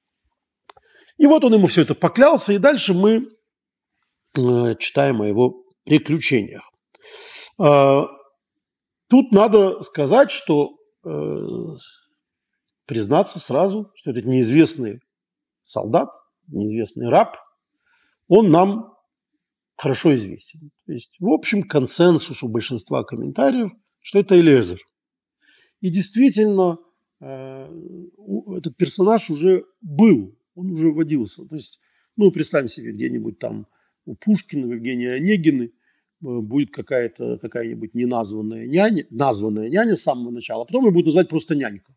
И 1.17 1.27
вот 1.27 1.43
он 1.43 1.53
ему 1.53 1.67
все 1.67 1.81
это 1.81 1.95
поклялся, 1.95 2.53
и 2.53 2.57
дальше 2.57 2.93
мы 2.93 3.27
э, 4.37 4.75
читаем 4.79 5.21
о 5.21 5.27
его 5.27 5.63
приключениях. 5.83 6.69
А, 7.57 8.07
тут 9.07 9.31
надо 9.31 9.81
сказать, 9.81 10.31
что 10.31 10.71
признаться 12.87 13.39
сразу, 13.39 13.91
что 13.93 14.09
этот 14.09 14.25
неизвестный 14.25 15.01
солдат, 15.61 16.09
неизвестный 16.47 17.09
раб, 17.09 17.37
он 18.27 18.49
нам 18.49 18.94
хорошо 19.75 20.15
известен. 20.15 20.71
То 20.85 20.93
есть, 20.93 21.15
в 21.19 21.27
общем, 21.27 21.63
консенсус 21.63 22.43
у 22.43 22.47
большинства 22.47 23.03
комментариев– 23.03 23.71
что 24.05 24.19
это 24.19 24.39
Элезер. 24.39 24.79
И 25.81 25.89
действительно, 25.89 26.77
э, 27.19 27.67
этот 28.55 28.77
персонаж 28.77 29.31
уже 29.31 29.65
был, 29.81 30.37
он 30.53 30.71
уже 30.73 30.91
вводился. 30.91 31.43
То 31.45 31.55
есть, 31.55 31.79
ну, 32.15 32.31
представим 32.31 32.67
себе, 32.67 32.91
где-нибудь 32.91 33.39
там 33.39 33.65
у 34.05 34.15
Пушкина, 34.15 34.73
Евгения 34.73 35.13
Онегины 35.13 35.63
э, 35.63 35.71
будет 36.19 36.69
какая-то 36.69 37.39
какая-нибудь 37.39 37.95
неназванная 37.95 38.67
няня, 38.67 39.07
названная 39.09 39.69
няня 39.69 39.95
с 39.95 40.03
самого 40.03 40.29
начала, 40.29 40.61
а 40.61 40.65
потом 40.65 40.85
ее 40.85 40.91
будут 40.91 41.07
называть 41.07 41.29
просто 41.29 41.55
нянька. 41.55 41.91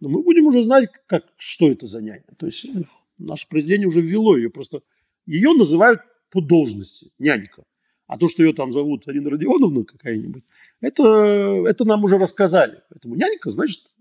Но 0.00 0.08
мы 0.08 0.22
будем 0.22 0.46
уже 0.46 0.64
знать, 0.64 0.88
как, 1.06 1.24
что 1.36 1.70
это 1.70 1.86
за 1.86 2.00
няня. 2.00 2.24
То 2.38 2.46
есть 2.46 2.66
наше 3.18 3.46
произведение 3.50 3.86
уже 3.86 4.00
ввело 4.00 4.34
ее, 4.34 4.48
просто 4.48 4.80
ее 5.26 5.52
называют 5.52 6.00
по 6.34 6.40
должности, 6.40 7.12
нянька. 7.18 7.62
А 8.08 8.18
то, 8.18 8.28
что 8.28 8.42
ее 8.42 8.52
там 8.52 8.72
зовут 8.72 9.06
Арина 9.08 9.30
Родионовна 9.30 9.84
какая-нибудь, 9.84 10.42
это, 10.80 11.04
это 11.66 11.84
нам 11.84 12.02
уже 12.04 12.18
рассказали. 12.18 12.82
Поэтому 12.90 13.14
нянька, 13.14 13.50
значит, 13.50 13.96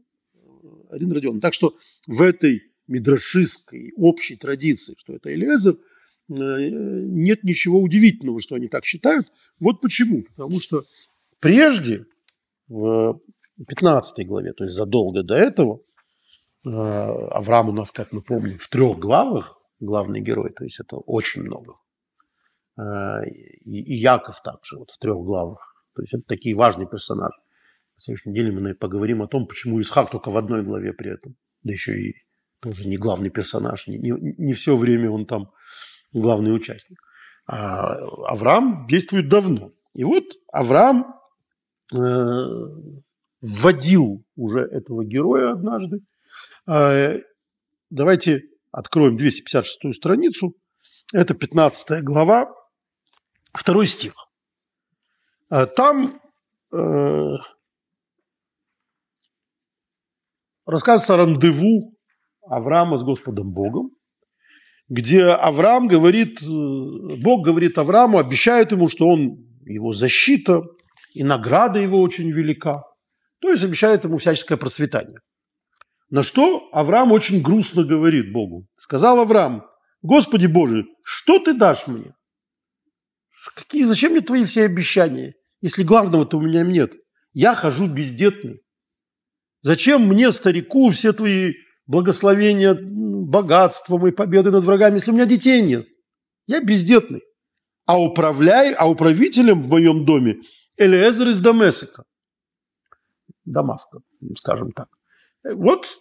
Арина 0.89 1.13
Родионовна. 1.13 1.41
Так 1.41 1.53
что 1.53 1.77
в 2.07 2.21
этой 2.23 2.63
мидрашистской 2.87 3.93
общей 3.95 4.35
традиции, 4.35 4.95
что 4.97 5.13
это 5.13 5.33
Элиезер, 5.33 5.75
э, 5.75 6.33
нет 6.33 7.43
ничего 7.43 7.79
удивительного, 7.79 8.39
что 8.39 8.55
они 8.55 8.67
так 8.67 8.83
считают. 8.83 9.31
Вот 9.59 9.79
почему. 9.79 10.23
Потому 10.23 10.59
что 10.59 10.83
прежде, 11.39 12.05
в 12.67 13.21
15 13.67 14.27
главе, 14.27 14.53
то 14.53 14.63
есть 14.63 14.75
задолго 14.75 15.21
до 15.21 15.35
этого, 15.35 15.81
э, 16.65 16.69
Авраам 16.69 17.69
у 17.69 17.73
нас, 17.73 17.91
как 17.91 18.11
мы 18.11 18.23
помним, 18.23 18.57
в 18.57 18.67
трех 18.67 18.97
главах 18.97 19.59
главный 19.79 20.19
герой, 20.19 20.51
то 20.51 20.63
есть 20.63 20.79
это 20.79 20.97
очень 20.97 21.43
много. 21.43 21.75
Э, 22.77 23.25
и, 23.25 23.81
и 23.81 23.93
Яков 23.95 24.41
также, 24.41 24.77
вот 24.77 24.91
в 24.91 24.97
трех 24.97 25.17
главах. 25.17 25.75
То 25.95 26.01
есть 26.01 26.13
это 26.13 26.23
такие 26.27 26.55
важные 26.55 26.87
персонажи. 26.87 27.37
На 27.97 28.01
следующей 28.01 28.29
неделе 28.29 28.51
мы 28.51 28.73
поговорим 28.73 29.21
о 29.21 29.27
том, 29.27 29.47
почему 29.47 29.79
Исхак 29.79 30.09
только 30.09 30.29
в 30.29 30.37
одной 30.37 30.63
главе 30.63 30.93
при 30.93 31.13
этом. 31.13 31.35
да 31.63 31.73
еще 31.73 31.99
и 31.99 32.15
тоже 32.59 32.87
не 32.87 32.97
главный 32.97 33.29
персонаж, 33.29 33.87
не, 33.87 33.97
не, 33.97 34.11
не 34.37 34.53
все 34.53 34.77
время 34.77 35.11
он 35.11 35.25
там 35.25 35.51
главный 36.13 36.55
участник. 36.55 36.99
А 37.45 37.95
Авраам 38.29 38.87
действует 38.87 39.27
давно. 39.27 39.73
И 39.93 40.05
вот 40.05 40.23
Авраам 40.51 41.13
э, 41.93 41.97
вводил 43.41 44.23
уже 44.37 44.61
этого 44.61 45.03
героя 45.03 45.51
однажды. 45.51 45.99
Э, 46.67 47.19
давайте 47.89 48.43
откроем 48.71 49.17
256 49.17 49.93
страницу. 49.93 50.55
Это 51.11 51.33
15 51.33 52.01
глава, 52.01 52.49
второй 53.53 53.88
стих. 53.88 54.13
Э, 55.50 55.65
там 55.65 56.12
э, 56.74 57.33
рассказывается 60.65 61.13
о 61.13 61.17
рандеву 61.17 61.93
Авраама 62.48 62.98
с 62.98 63.03
Господом 63.03 63.51
Богом, 63.51 63.91
где 64.89 65.25
Авраам 65.25 65.88
говорит, 65.88 66.41
э, 66.41 66.45
Бог 66.45 67.45
говорит 67.45 67.77
Аврааму, 67.77 68.17
обещает 68.17 68.72
ему, 68.72 68.88
что 68.89 69.07
он, 69.07 69.48
его 69.65 69.93
защита 69.93 70.63
и 71.13 71.24
награда 71.24 71.79
его 71.79 72.01
очень 72.01 72.31
велика. 72.31 72.83
То 73.39 73.50
есть 73.50 73.63
обещает 73.63 74.03
ему 74.05 74.17
всяческое 74.17 74.57
процветание. 74.57 75.19
На 76.10 76.24
что 76.24 76.69
Авраам 76.72 77.12
очень 77.12 77.41
грустно 77.41 77.83
говорит 77.83 78.31
Богу. 78.31 78.67
Сказал 78.75 79.19
Авраам, 79.19 79.65
Господи 80.01 80.48
Боже, 80.48 80.86
что 81.03 81.39
ты 81.39 81.53
дашь 81.53 81.88
мне? 81.88 82.13
Какие, 83.55 83.83
зачем 83.83 84.12
мне 84.12 84.21
твои 84.21 84.45
все 84.45 84.63
обещания, 84.63 85.35
если 85.62 85.83
главного-то 85.83 86.38
у 86.38 86.41
меня 86.41 86.63
нет? 86.63 86.93
Я 87.33 87.55
хожу 87.55 87.88
бездетный. 87.88 88.62
Зачем 89.62 90.07
мне, 90.07 90.31
старику, 90.31 90.89
все 90.89 91.13
твои 91.13 91.53
благословения, 91.85 92.77
богатства, 92.79 93.97
мои 93.97 94.12
победы 94.12 94.51
над 94.51 94.63
врагами, 94.63 94.95
если 94.95 95.12
у 95.12 95.13
меня 95.13 95.25
детей 95.25 95.62
нет? 95.62 95.88
Я 96.47 96.62
бездетный. 96.62 97.21
А 97.85 98.00
управляй, 98.00 98.73
а 98.73 98.89
управителем 98.89 99.62
в 99.62 99.67
моем 99.67 100.05
доме 100.05 100.41
Элиэзер 100.77 101.27
из 101.27 101.39
Дамесика. 101.39 102.03
Дамаска, 103.45 104.00
скажем 104.38 104.71
так. 104.71 104.88
Вот 105.43 105.97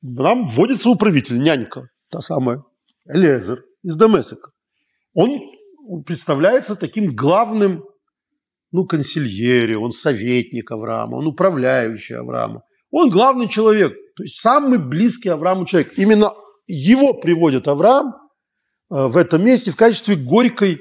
нам 0.00 0.46
вводится 0.46 0.88
управитель, 0.88 1.38
нянька, 1.38 1.90
та 2.08 2.20
самая, 2.20 2.64
Элиэзер 3.06 3.64
из 3.82 3.96
Дамесика. 3.96 4.50
Он 5.12 5.40
представляется 6.06 6.76
таким 6.76 7.14
главным, 7.14 7.84
ну, 8.72 8.86
консильере, 8.86 9.76
он 9.76 9.90
советник 9.90 10.70
Авраама, 10.70 11.16
он 11.16 11.26
управляющий 11.26 12.14
Авраама. 12.14 12.62
Он 12.92 13.10
главный 13.10 13.48
человек, 13.48 13.92
то 14.16 14.22
есть 14.22 14.40
самый 14.40 14.78
близкий 14.78 15.28
Аврааму 15.28 15.66
человек. 15.66 15.92
Именно 15.96 16.32
его 16.66 17.14
приводит 17.14 17.68
Авраам 17.68 18.08
э, 18.08 18.14
в 18.88 19.16
этом 19.16 19.44
месте 19.44 19.70
в 19.70 19.76
качестве 19.76 20.16
горькой, 20.16 20.80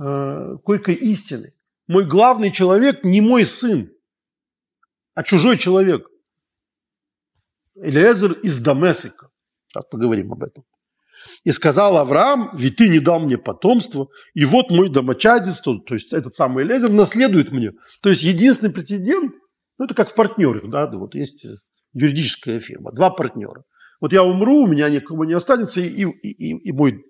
э, 0.00 0.56
горькой 0.64 0.94
истины. 0.94 1.52
Мой 1.86 2.04
главный 2.04 2.50
человек 2.50 3.04
не 3.04 3.20
мой 3.20 3.44
сын, 3.44 3.90
а 5.14 5.22
чужой 5.22 5.58
человек. 5.58 6.08
Элиезер 7.76 8.32
из 8.32 8.58
Дамесика. 8.60 9.30
Сейчас 9.68 9.84
поговорим 9.90 10.32
об 10.32 10.42
этом. 10.42 10.64
И 11.44 11.50
сказал 11.50 11.96
Авраам, 11.96 12.50
ведь 12.54 12.76
ты 12.76 12.88
не 12.88 13.00
дал 13.00 13.20
мне 13.20 13.38
потомство, 13.38 14.08
и 14.34 14.44
вот 14.44 14.70
мой 14.70 14.88
домочадец, 14.88 15.60
то, 15.60 15.78
то 15.78 15.94
есть 15.94 16.12
этот 16.12 16.34
самый 16.34 16.64
Элиезер, 16.64 16.90
наследует 16.90 17.52
мне. 17.52 17.72
То 18.02 18.10
есть 18.10 18.22
единственный 18.22 18.72
претендент– 18.72 19.32
ну, 19.78 19.84
это 19.84 19.94
как 19.94 20.10
в 20.10 20.14
партнерах, 20.14 20.68
да, 20.70 20.90
вот 20.90 21.14
есть 21.14 21.46
юридическая 21.92 22.58
фирма, 22.58 22.92
два 22.92 23.10
партнера. 23.10 23.64
Вот 24.00 24.12
я 24.12 24.22
умру, 24.24 24.64
у 24.64 24.66
меня 24.66 24.88
никого 24.88 25.24
не 25.24 25.34
останется, 25.34 25.80
и, 25.80 26.04
и, 26.04 26.30
и, 26.30 26.68
и 26.68 26.72
мой 26.72 27.04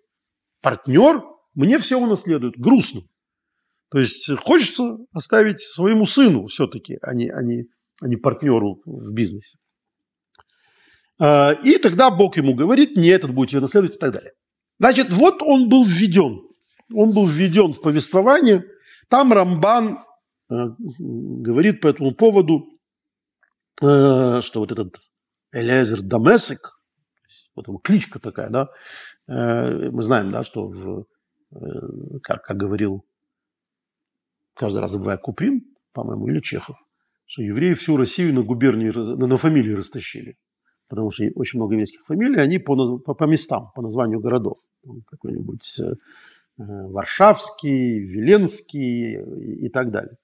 партнер 0.62 1.22
мне 1.54 1.78
все 1.78 1.98
унаследует. 1.98 2.54
Грустно. 2.59 3.02
То 3.90 3.98
есть 3.98 4.31
хочется 4.38 4.98
оставить 5.12 5.61
своему 5.61 6.04
сыну 6.04 6.46
все-таки, 6.46 6.98
а 7.02 7.14
не, 7.14 7.31
а, 7.31 7.42
не, 7.42 7.64
а 8.00 8.09
не 8.09 8.16
партнеру 8.16 8.83
в 8.85 9.12
бизнесе. 9.12 9.59
А, 11.20 11.52
и 11.52 11.78
тогда 11.78 12.11
Бог 12.11 12.37
ему 12.37 12.54
говорит, 12.54 12.96
не 12.96 13.09
этот 13.09 13.33
будет 13.33 13.52
ее 13.52 13.61
наследовать 13.61 13.96
и 13.96 13.98
так 13.98 14.12
далее. 14.12 14.33
Значит, 14.78 15.11
вот 15.11 15.42
он 15.42 15.68
был 15.68 15.85
введен. 15.85 16.42
Он 16.94 17.11
был 17.11 17.26
введен 17.26 17.72
в 17.72 17.81
повествование. 17.81 18.64
Там 19.09 19.33
Рамбан 19.33 19.98
Э, 20.50 20.68
говорит 20.78 21.81
по 21.81 21.88
этому 21.88 22.14
поводу, 22.14 22.81
э, 23.83 24.40
что 24.40 24.61
вот 24.61 24.72
этот 24.72 24.96
Элезер 25.52 26.00
Дамесик, 26.02 26.81
вот 27.54 27.68
его 27.68 27.78
кличка 27.78 28.18
такая, 28.18 28.48
да, 28.48 28.68
э, 29.28 29.90
мы 29.90 30.02
знаем, 30.02 30.31
да, 30.31 30.42
что 30.42 30.68
в, 30.68 31.04
как, 32.22 32.44
как 32.44 32.57
говорил, 32.57 33.04
каждый 34.54 34.81
раз 34.81 34.92
забывая 34.92 35.18
Куприн, 35.18 35.62
по-моему, 35.92 36.28
или 36.28 36.40
Чехов, 36.40 36.76
что 37.26 37.42
евреи 37.42 37.74
всю 37.74 37.96
Россию 37.96 38.35
на 38.35 38.42
губернии, 38.42 38.90
на, 38.90 39.26
на 39.26 39.37
фамилии 39.37 39.72
растащили. 39.72 40.37
Потому 40.88 41.11
что 41.11 41.24
очень 41.35 41.59
много 41.59 41.74
еврейских 41.74 42.05
фамилий, 42.07 42.40
они 42.40 42.59
по, 42.59 42.98
по, 42.98 43.14
по 43.14 43.24
местам, 43.24 43.70
по 43.74 43.83
названию 43.83 44.20
городов. 44.20 44.59
Какой-нибудь 45.07 45.81
Варшавский, 46.57 48.01
Веленский 48.01 49.66
и 49.66 49.68
так 49.68 49.90
далее. 49.90 50.16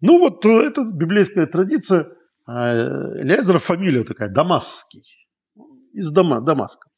Ну 0.00 0.18
вот 0.18 0.44
э, 0.44 0.50
это 0.50 0.84
библейская 0.92 1.46
традиция. 1.46 2.08
А, 2.46 3.14
Лезера 3.22 3.58
фамилия 3.58 4.04
такая, 4.04 4.28
Дамасский. 4.28 5.02
Из 5.94 6.10
Дама, 6.10 6.42
Дамаска. 6.42 6.88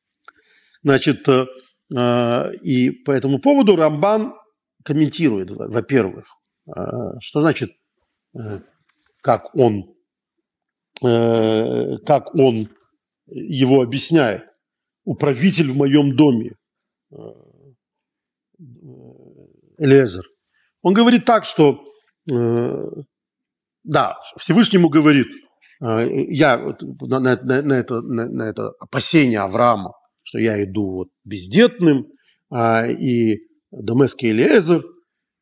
Значит, 0.82 1.28
э, 1.28 1.46
э, 1.94 2.52
и 2.62 2.90
по 2.90 3.12
этому 3.12 3.38
поводу 3.38 3.76
Рамбан 3.76 4.34
комментирует, 4.82 5.50
во-первых, 5.50 6.26
что 7.20 7.40
значит, 7.40 7.70
как 9.20 9.54
он, 9.54 9.94
как 11.00 12.34
он 12.34 12.68
его 13.26 13.82
объясняет. 13.82 14.56
Управитель 15.04 15.70
в 15.70 15.76
моем 15.76 16.16
доме, 16.16 16.52
Элезер. 19.78 20.24
Он 20.82 20.94
говорит 20.94 21.24
так, 21.24 21.44
что 21.44 21.86
Э, 22.30 22.86
да, 23.84 24.16
Всевышнему 24.36 24.88
говорит, 24.88 25.28
э, 25.80 26.06
я 26.28 26.58
на, 26.58 27.20
на, 27.20 27.62
на, 27.62 27.72
это, 27.74 28.00
на, 28.02 28.28
на 28.28 28.42
это 28.44 28.72
опасение 28.80 29.40
Авраама, 29.40 29.92
что 30.22 30.38
я 30.38 30.62
иду 30.62 30.90
вот 30.92 31.08
бездетным, 31.24 32.08
и 32.52 33.38
Дамеский 33.72 34.30
Элиезер, 34.30 34.84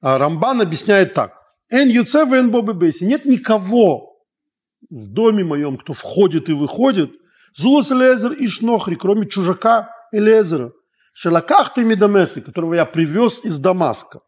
а 0.01 0.17
Рамбан 0.17 0.63
объясняет 0.63 1.13
так. 1.13 1.35
Эн 1.71 1.91
юцев 1.91 2.33
эн 2.33 2.51
бобы 2.51 2.73
бейси. 2.73 3.05
Нет 3.05 3.27
никого 3.27 4.17
в 4.89 5.09
доме 5.09 5.45
моем, 5.45 5.77
кто 5.77 5.93
входит 5.93 6.49
и 6.49 6.55
выходит. 6.55 7.11
Зулас 7.57 7.93
Элиезер 7.93 8.33
и 8.33 8.47
Шнохри, 8.47 8.97
кроме 8.97 9.29
чужака 9.29 9.91
Элиезера. 10.13 10.73
Шелаках 11.13 11.73
ты 11.73 11.97
Дамесы, 11.97 12.43
которого 12.43 12.75
я 12.75 12.85
привез 12.85 13.45
из 13.45 13.59
Дамаска. 13.59 14.21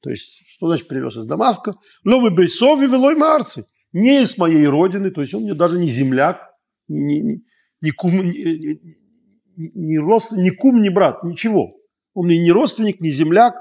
То 0.00 0.10
есть, 0.10 0.44
что 0.46 0.68
значит 0.68 0.86
привез 0.86 1.16
из 1.16 1.24
Дамаска? 1.24 1.74
Ломы 2.04 2.30
Бейсови 2.30 2.86
велой 2.86 3.16
Марси. 3.16 3.64
Не 3.92 4.22
из 4.22 4.38
моей 4.38 4.66
родины, 4.66 5.10
то 5.10 5.20
есть 5.20 5.34
он 5.34 5.42
мне 5.42 5.54
даже 5.54 5.76
не 5.76 5.88
земляк, 5.88 6.38
не, 6.86 7.20
не, 7.20 7.42
не, 7.80 7.90
кум, 7.90 8.22
не, 8.22 8.80
не, 9.56 9.98
рост, 9.98 10.30
не 10.32 10.50
кум, 10.50 10.80
не 10.80 10.90
брат, 10.90 11.24
ничего. 11.24 11.76
Он 12.14 12.26
мне 12.26 12.38
не 12.38 12.52
родственник, 12.52 13.00
не 13.00 13.10
земляк. 13.10 13.54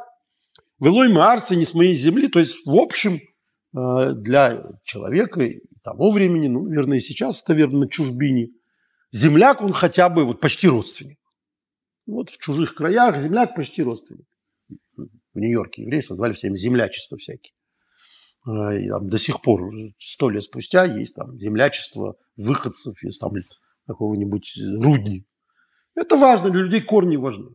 Велой 0.79 1.11
Марси, 1.11 1.55
не 1.55 1.65
с 1.65 1.73
моей 1.73 1.95
земли. 1.95 2.27
То 2.27 2.39
есть, 2.39 2.65
в 2.65 2.75
общем, 2.75 3.19
э, 3.75 4.13
для 4.13 4.63
человека 4.83 5.49
того 5.83 6.11
времени, 6.11 6.47
ну, 6.47 6.63
наверное, 6.65 6.97
и 6.97 7.01
сейчас 7.01 7.41
это 7.41 7.53
верно 7.53 7.79
на 7.79 7.89
чужбине, 7.89 8.49
земляк 9.11 9.61
он 9.61 9.73
хотя 9.73 10.09
бы 10.09 10.25
вот 10.25 10.39
почти 10.39 10.67
родственник. 10.67 11.19
Вот 12.05 12.29
в 12.29 12.37
чужих 12.37 12.75
краях 12.75 13.19
земляк 13.19 13.55
почти 13.55 13.83
родственник 13.83 14.25
в 15.33 15.39
Нью-Йорке 15.39 15.83
евреи 15.83 16.01
создавали 16.01 16.33
всем 16.33 16.55
землячество 16.55 17.17
всякие. 17.17 17.53
А, 18.45 18.73
и 18.73 18.87
там 18.87 19.09
до 19.09 19.17
сих 19.17 19.41
пор, 19.41 19.71
сто 19.97 20.29
лет 20.29 20.43
спустя, 20.43 20.85
есть 20.85 21.15
там 21.15 21.39
землячество 21.39 22.15
выходцев 22.37 23.01
из 23.03 23.17
там 23.17 23.33
какого-нибудь 23.87 24.57
рудни. 24.81 25.25
Это 25.95 26.15
важно, 26.17 26.49
для 26.49 26.61
людей 26.61 26.81
корни 26.81 27.17
важны. 27.17 27.49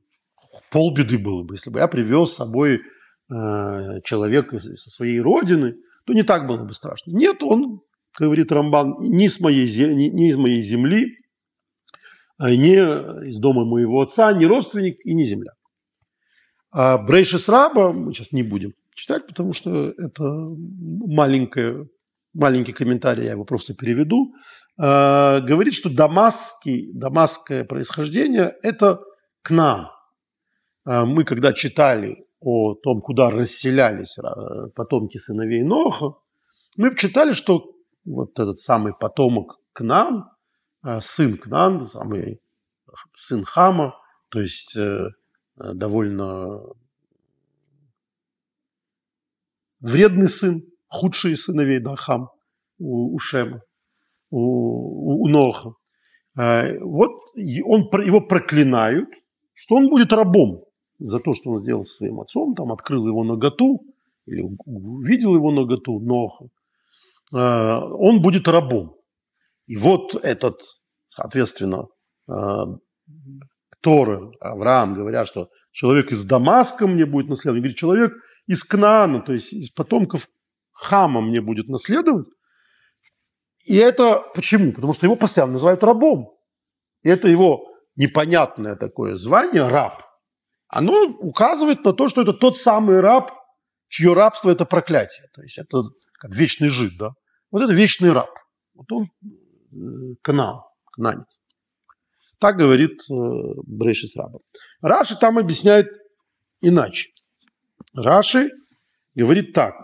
Полбеды 0.71 1.19
было 1.19 1.43
бы, 1.43 1.55
если 1.55 1.71
бы 1.71 1.81
я 1.81 1.89
привез 1.89 2.31
с 2.31 2.37
собой 2.37 2.75
э, 2.75 4.01
человека 4.05 4.59
со 4.59 4.91
своей 4.91 5.21
родины, 5.21 5.77
то 6.07 6.13
не 6.13 6.23
так 6.23 6.47
было 6.47 6.65
бы 6.65 6.75
страшно. 6.75 7.13
Нет, 7.13 7.43
он, 7.43 7.81
говорит 8.19 8.53
Рамбан, 8.53 8.95
не, 9.01 9.29
с 9.29 9.41
моей, 9.41 9.67
не, 9.95 10.11
не 10.11 10.29
из 10.29 10.37
моей 10.37 10.61
земли, 10.61 11.19
не 12.39 12.77
из 13.29 13.39
дома 13.39 13.65
моего 13.65 14.01
отца, 14.01 14.33
не 14.33 14.47
родственник 14.47 14.99
и 15.05 15.15
не 15.15 15.25
земля. 15.25 15.53
А 16.71 16.99
Брейшис 16.99 17.49
Раба 17.49 17.93
мы 17.93 18.13
сейчас 18.13 18.33
не 18.33 18.43
будем 18.43 18.73
читать, 18.95 19.27
потому 19.27 19.53
что 19.53 19.91
это 19.97 20.25
маленькое, 20.25 21.89
маленький 22.33 22.73
комментарий, 22.73 23.25
я 23.25 23.33
его 23.33 23.45
просто 23.45 23.75
переведу. 23.75 24.35
э, 24.77 25.41
говорит, 25.41 25.75
что 25.75 25.89
дамасский, 25.89 26.91
дамасское 26.93 27.65
происхождение– 27.65 28.55
это 28.63 29.01
к 29.43 29.51
нам. 29.51 29.91
Э, 30.85 31.05
мы 31.05 31.25
когда 31.25 31.53
читали 31.53 32.27
о 32.41 32.75
том, 32.75 33.01
куда 33.01 33.31
расселялись 33.31 34.19
потомки 34.75 35.17
сыновей 35.17 35.63
Ноха, 35.63 36.15
мы 36.77 36.95
читали, 36.97 37.33
что 37.33 37.71
вот 38.05 38.39
этот 38.39 38.59
самый 38.59 38.95
потомок 38.95 39.61
к 39.73 39.81
нам, 39.83 40.34
сын 41.01 41.37
к 41.37 41.47
нам, 41.47 41.83
самый 41.83 42.41
сын 43.17 43.45
Хама, 43.45 43.95
то 44.29 44.41
есть 44.41 44.77
э, 44.77 45.09
довольно 45.57 46.61
вредный 49.81 50.29
сын, 50.29 50.63
худший 50.89 51.37
сыновей 51.37 51.79
да, 51.79 51.97
Хам 51.97 52.31
у, 52.79 53.15
у 53.15 53.19
Шема, 53.19 53.63
у, 54.31 55.23
у 55.23 55.29
Ноха. 55.29 55.75
Вот 56.35 57.11
он, 57.37 57.83
его 58.05 58.21
проклинают, 58.21 59.09
что 59.53 59.77
он 59.77 59.89
будет 59.89 60.13
рабом 60.13 60.65
за 60.99 61.21
то, 61.21 61.33
что 61.33 61.51
он 61.51 61.61
сделал 61.61 61.85
со 61.85 61.97
своим 61.97 62.21
отцом, 62.21 62.55
там 62.55 62.73
открыл 62.73 63.07
его 63.07 63.25
наготу, 63.25 63.85
или 64.27 64.43
увидел 64.65 65.35
его 65.35 65.51
наготу, 65.53 66.01
Ноха, 66.01 66.47
э, 67.33 67.37
он 67.37 68.23
будет 68.23 68.49
рабом. 68.49 68.97
И 69.67 69.77
вот 69.77 70.15
этот, 70.23 70.61
соответственно, 71.07 71.87
э, 72.29 72.33
Торы, 73.81 74.33
Авраам, 74.41 74.95
говорят, 74.95 75.27
что 75.27 75.49
человек 75.71 76.13
из 76.13 76.25
Дамаска 76.25 76.87
мне 76.87 77.07
будет 77.07 77.29
наследовать, 77.29 77.61
говорит, 77.63 77.77
человек 77.77 78.13
из 78.47 78.65
Кнаана, 78.65 79.21
то 79.21 79.33
есть 79.33 79.53
из 79.53 79.71
потомков 79.71 80.29
Хама 80.73 81.21
мне 81.21 81.41
будет 81.41 81.69
наследовать. 81.69 82.27
И 83.65 83.77
это 83.77 84.23
почему? 84.35 84.73
Потому 84.73 84.93
что 84.93 85.07
его 85.07 85.17
постоянно 85.17 85.55
называют 85.55 85.83
рабом. 85.83 86.37
И 87.03 87.09
это 87.09 87.29
его 87.29 87.67
непонятное 87.97 88.77
такое 88.77 89.17
звание, 89.17 89.69
раб– 89.69 90.03
оно 90.75 91.05
указывает 91.21 91.85
на 91.85 91.93
то, 91.93 92.09
что 92.09 92.23
это 92.23 92.33
тот 92.33 92.57
самый 92.57 92.99
раб, 92.99 93.31
чье 93.89 94.13
рабство– 94.13 94.51
это 94.51 94.65
проклятие. 94.65 95.29
То 95.33 95.43
есть 95.43 95.57
это 95.57 95.83
как 96.15 96.35
вечный 96.35 96.69
жид, 96.69 96.99
да? 96.99 97.11
Вот 97.53 97.63
это 97.63 97.73
вечный 97.73 98.11
раб. 98.11 98.31
Вот 98.75 98.91
он 98.91 99.07
канал, 100.23 100.67
кананец. 100.93 101.41
Так 102.39 102.57
говорит 102.57 103.01
э, 103.11 103.15
Брешис 103.67 104.17
Раба. 104.17 104.39
Раши 104.83 105.19
там 105.19 105.39
объясняет 105.39 105.87
иначе. 106.61 107.11
Раши 107.95 108.51
говорит 109.15 109.53
так. 109.53 109.75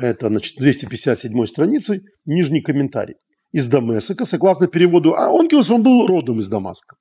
Это, 0.00 0.28
значит, 0.28 0.56
257 0.56 1.46
страницы, 1.46 2.02
нижний 2.24 2.62
комментарий. 2.62 3.16
Из 3.52 3.66
Дамесика, 3.66 4.24
согласно 4.24 4.66
переводу, 4.66 5.14
а 5.14 5.28
Онкилос, 5.28 5.70
он 5.70 5.82
был 5.82 6.06
родом 6.06 6.40
из 6.40 6.48
Дамаска. 6.48 6.96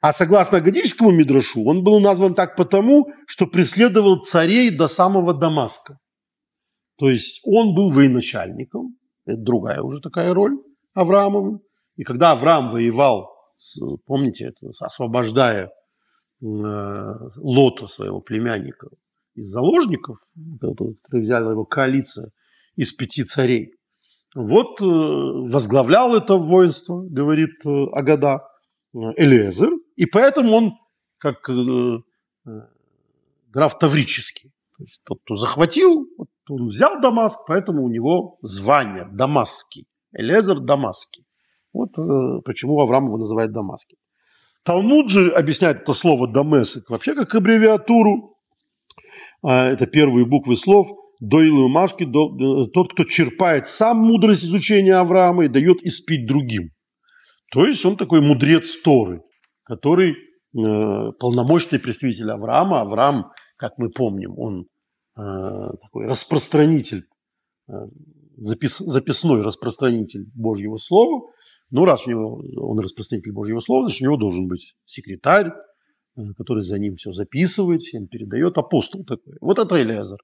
А 0.00 0.12
согласно 0.12 0.58
Агадическому 0.58 1.10
Мидрашу, 1.10 1.62
он 1.64 1.84
был 1.84 2.00
назван 2.00 2.34
так 2.34 2.56
потому, 2.56 3.06
что 3.26 3.46
преследовал 3.46 4.20
царей 4.22 4.70
до 4.70 4.88
самого 4.88 5.34
Дамаска. 5.34 5.98
То 6.96 7.10
есть 7.10 7.40
он 7.44 7.74
был 7.74 7.90
военачальником, 7.90 8.96
это 9.26 9.38
другая 9.38 9.82
уже 9.82 10.00
такая 10.00 10.32
роль 10.32 10.56
Авраамовым. 10.94 11.60
И 11.96 12.04
когда 12.04 12.32
Авраам 12.32 12.70
воевал, 12.70 13.30
помните, 14.06 14.46
это, 14.46 14.70
освобождая 14.80 15.66
э, 15.66 15.70
Лота, 16.40 17.86
своего 17.86 18.20
племянника, 18.20 18.88
из 19.34 19.48
заложников, 19.48 20.18
который 20.60 20.96
взяла 21.10 21.52
его 21.52 21.64
коалиция 21.64 22.30
из 22.76 22.92
пяти 22.92 23.24
царей, 23.24 23.74
вот 24.34 24.80
э, 24.80 24.84
возглавлял 24.84 26.16
это 26.16 26.36
воинство, 26.36 27.02
говорит 27.02 27.64
э, 27.66 27.86
Агада, 27.92 28.48
Элиезер, 28.92 29.72
и 29.96 30.06
поэтому 30.06 30.52
он 30.52 30.72
как 31.18 31.48
граф 33.54 33.78
Таврический. 33.78 34.52
То 34.76 34.84
есть 34.84 35.00
тот, 35.04 35.18
кто 35.24 35.36
захватил, 35.36 36.06
он 36.48 36.66
взял 36.68 37.00
Дамаск, 37.00 37.40
поэтому 37.46 37.84
у 37.84 37.88
него 37.88 38.38
звание 38.42 39.08
Дамасский. 39.10 39.86
Элезер 40.14 40.60
Дамасский. 40.60 41.24
Вот 41.72 41.98
э, 41.98 42.40
почему 42.44 42.80
Авраам 42.80 43.06
его 43.06 43.18
называет 43.18 43.52
Дамасский. 43.52 43.98
Талмуд 44.64 45.10
же 45.10 45.30
объясняет 45.30 45.80
это 45.80 45.92
слово 45.92 46.26
«дамесек» 46.26 46.88
вообще 46.88 47.14
как 47.14 47.34
аббревиатуру. 47.34 48.36
А, 49.42 49.66
это 49.66 49.86
первые 49.86 50.24
буквы 50.24 50.56
слов 50.56 50.86
«дойлы 51.20 51.68
машки», 51.68 52.04
э, 52.04 52.70
тот, 52.72 52.92
кто 52.92 53.04
черпает 53.04 53.66
сам 53.66 53.98
мудрость 53.98 54.44
изучения 54.44 54.94
Авраама 54.94 55.44
и 55.44 55.48
дает 55.48 55.82
испить 55.82 56.26
другим. 56.26 56.70
То 57.52 57.66
есть 57.66 57.84
он 57.84 57.96
такой 57.96 58.20
мудрец 58.22 58.80
Торы 58.82 59.20
который 59.64 60.12
э, 60.12 61.12
полномочный 61.18 61.80
представитель 61.80 62.30
Авраама. 62.30 62.82
Авраам, 62.82 63.32
как 63.56 63.78
мы 63.78 63.90
помним, 63.90 64.38
он 64.38 64.66
э, 65.16 65.20
такой 65.82 66.06
распространитель, 66.06 67.04
запис, 68.36 68.78
записной 68.78 69.42
распространитель 69.42 70.26
Божьего 70.34 70.76
Слова. 70.76 71.30
Ну, 71.70 71.84
раз 71.84 72.06
у 72.06 72.10
него 72.10 72.42
он 72.56 72.78
распространитель 72.80 73.32
Божьего 73.32 73.60
Слова, 73.60 73.84
значит, 73.84 74.02
у 74.02 74.04
него 74.04 74.16
должен 74.16 74.48
быть 74.48 74.74
секретарь, 74.84 75.48
э, 76.16 76.20
который 76.36 76.62
за 76.62 76.78
ним 76.78 76.96
все 76.96 77.12
записывает, 77.12 77.82
всем 77.82 78.06
передает, 78.06 78.58
апостол 78.58 79.04
такой. 79.04 79.34
Вот 79.40 79.58
это 79.58 79.80
Элиазар. 79.80 80.18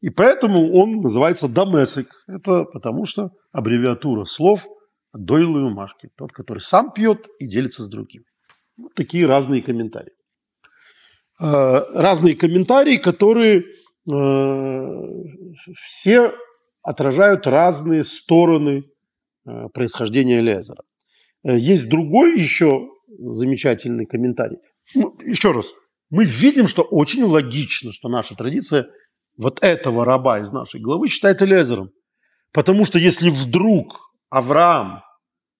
И 0.00 0.10
поэтому 0.10 0.72
он 0.74 1.00
называется 1.00 1.48
Дамесик. 1.48 2.08
Это 2.26 2.64
потому 2.64 3.06
что 3.06 3.30
аббревиатура 3.52 4.24
слов 4.24 4.66
Дойлы 5.14 5.70
Машки. 5.70 6.10
Тот, 6.16 6.32
который 6.32 6.58
сам 6.58 6.92
пьет 6.92 7.26
и 7.38 7.46
делится 7.46 7.84
с 7.84 7.88
другим. 7.88 8.24
Вот 8.76 8.94
такие 8.94 9.26
разные 9.26 9.62
комментарии. 9.62 10.12
Э, 11.40 11.80
разные 11.94 12.36
комментарии, 12.36 12.96
которые 12.96 13.60
э, 13.60 13.64
все 15.74 16.34
отражают 16.84 17.46
разные 17.46 18.04
стороны 18.04 18.84
э, 19.44 19.68
происхождения 19.72 20.40
Лезера. 20.40 20.84
Есть 21.42 21.88
другой 21.90 22.38
еще 22.38 22.88
замечательный 23.18 24.06
комментарий. 24.06 24.58
Ну, 24.94 25.18
еще 25.24 25.52
раз, 25.52 25.74
мы 26.10 26.24
видим, 26.24 26.66
что 26.66 26.82
очень 26.82 27.24
логично, 27.24 27.92
что 27.92 28.08
наша 28.08 28.34
традиция 28.34 28.86
вот 29.36 29.62
этого 29.62 30.04
раба 30.04 30.38
из 30.38 30.52
нашей 30.52 30.80
главы 30.80 31.08
считает 31.08 31.42
Элезером. 31.42 31.90
Потому 32.52 32.84
что 32.84 32.98
если 32.98 33.30
вдруг 33.30 33.98
Авраам 34.30 35.02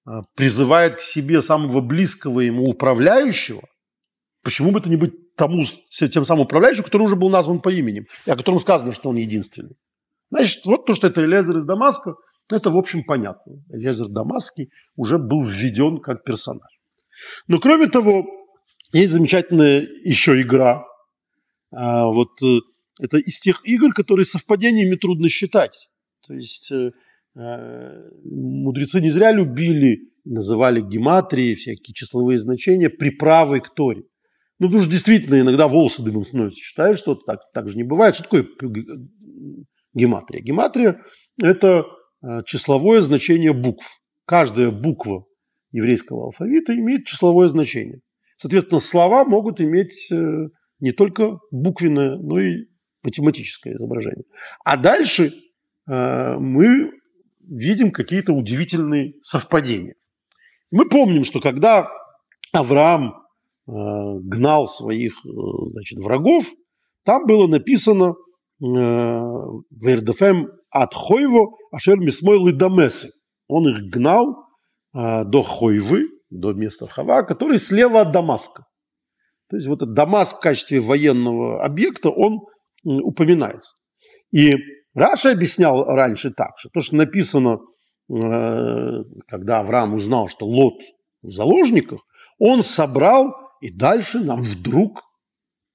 а, 0.05 0.23
призывает 0.37 0.97
к 0.97 1.01
себе 1.01 1.43
самого 1.43 1.81
близкого 1.81 2.41
ему 2.41 2.69
управляющего, 2.69 3.63
почему 4.43 4.71
бы 4.71 4.79
это 4.79 4.89
не 4.91 4.97
быть 4.97 5.35
тому, 5.35 5.65
тем 5.91 6.25
самым 6.25 6.43
управляющим, 6.45 6.85
который 6.85 7.03
уже 7.03 7.17
был 7.17 7.31
назван 7.31 7.61
по 7.61 7.71
имени, 7.71 8.07
и 8.27 8.31
о 8.31 8.37
котором 8.37 8.61
сказано, 8.61 8.93
что 8.93 9.09
он 9.09 9.17
единственный. 9.17 9.77
Значит, 10.35 10.65
вот 10.67 10.87
то, 10.87 10.95
что 10.95 11.07
это 11.07 11.25
Элезер 11.25 11.59
из 11.59 11.65
Дамаска, 11.65 12.15
это, 12.53 12.71
в 12.71 12.77
общем, 12.77 13.05
понятно. 13.05 13.55
Элезер 13.71 14.09
Дамасский 14.09 14.71
уже 14.97 15.19
был 15.19 15.43
введен 15.43 15.99
как 16.01 16.25
персонаж. 16.25 16.71
Но, 17.47 17.59
кроме 17.59 17.87
того, 17.87 18.27
есть 18.93 19.13
замечательная 19.13 19.87
еще 20.05 20.41
игра. 20.41 20.85
А, 21.73 22.07
вот 22.07 22.31
э, 22.43 22.59
это 23.01 23.19
из 23.19 23.41
тех 23.41 23.61
игр, 23.65 23.93
которые 23.93 24.27
совпадениями 24.27 24.97
трудно 24.97 25.29
считать. 25.29 25.89
То 26.27 26.35
есть 26.35 26.71
э, 26.71 26.91
Э, 27.37 28.11
мудрецы 28.25 29.01
не 29.01 29.11
зря 29.11 29.33
любили, 29.33 30.13
называли 30.25 30.81
гематрии, 30.81 31.55
всякие 31.55 31.93
числовые 31.93 32.39
значения, 32.39 32.89
приправой 32.89 33.61
к 33.61 33.75
Торе. 33.75 34.05
Ну, 34.61 34.69
потому 34.69 34.83
что 34.83 34.93
действительно 34.93 35.41
иногда 35.41 35.67
волосы 35.67 36.03
дымом 36.03 36.25
становятся. 36.25 36.61
Считаешь, 36.61 36.99
что 36.99 37.17
так, 37.17 37.41
так 37.53 37.69
же 37.69 37.77
не 37.77 37.83
бывает. 37.83 38.15
Что 38.15 38.25
такое 38.25 38.47
гематрия? 39.95 40.43
Гематрия– 40.43 41.01
это 41.43 41.85
э, 42.23 42.43
числовое 42.47 43.03
значение 43.03 43.53
букв. 43.53 44.01
Каждая 44.27 44.71
буква 44.71 45.25
еврейского 45.73 46.27
алфавита 46.27 46.75
имеет 46.75 47.07
числовое 47.07 47.49
значение. 47.49 48.01
Соответственно, 48.37 48.81
слова 48.81 49.25
могут 49.25 49.61
иметь 49.61 50.11
э, 50.13 50.49
не 50.81 50.93
только 50.93 51.39
буквенное, 51.51 52.17
но 52.17 52.39
и 52.39 52.67
математическое 53.03 53.75
изображение. 53.75 54.25
А 54.65 54.77
дальше 54.77 55.33
мы 55.87 56.91
видим 57.47 57.91
какие-то 57.91 58.33
удивительные 58.33 59.15
совпадения. 59.21 59.95
Мы 60.71 60.89
помним, 60.89 61.25
что 61.25 61.41
когда 61.41 61.89
Авраам 62.53 63.13
э, 63.13 63.13
гнал 63.67 64.67
своих 64.67 65.13
э, 65.25 65.29
значит, 65.71 65.99
врагов, 65.99 66.53
там 67.05 67.27
было 67.27 67.47
написано 67.47 68.15
э, 68.15 68.15
«Вердефем 69.71 70.49
от 70.71 70.95
Хойво 70.95 71.57
ашер 71.73 72.01
и 72.01 72.53
Дамесы». 72.53 73.11
Он 73.47 73.69
их 73.69 73.91
гнал 73.93 74.47
э, 74.95 75.25
до 75.25 75.43
Хойвы, 75.43 76.09
до 76.31 76.53
места 76.53 76.87
Хава, 76.87 77.23
который 77.23 77.59
слева 77.59 78.01
от 78.01 78.13
Дамаска. 78.13 78.65
То 79.51 79.57
есть 79.57 79.69
вот 79.69 79.83
этот 79.83 79.95
Дамаск 79.95 80.39
в 80.39 80.41
качестве 80.41 80.81
военного 80.81 81.63
объекта, 81.65 82.11
он 82.11 82.41
упоминается. 82.85 83.77
И 84.33 84.57
Раша 84.95 85.33
объяснял 85.33 85.85
раньше 85.85 86.31
так, 86.31 86.59
что 86.59 86.71
то, 86.71 86.81
что 86.81 86.97
написано 86.97 87.59
э, 88.09 89.03
когда 89.29 89.61
Авраам 89.61 89.95
узнал, 89.95 90.29
что 90.29 90.47
Лот 90.47 90.81
в 91.23 91.29
заложниках, 91.29 92.01
он 92.39 92.63
собрал, 92.63 93.35
и 93.61 93.71
дальше 93.71 94.21
нам 94.21 94.43
вдруг 94.43 95.03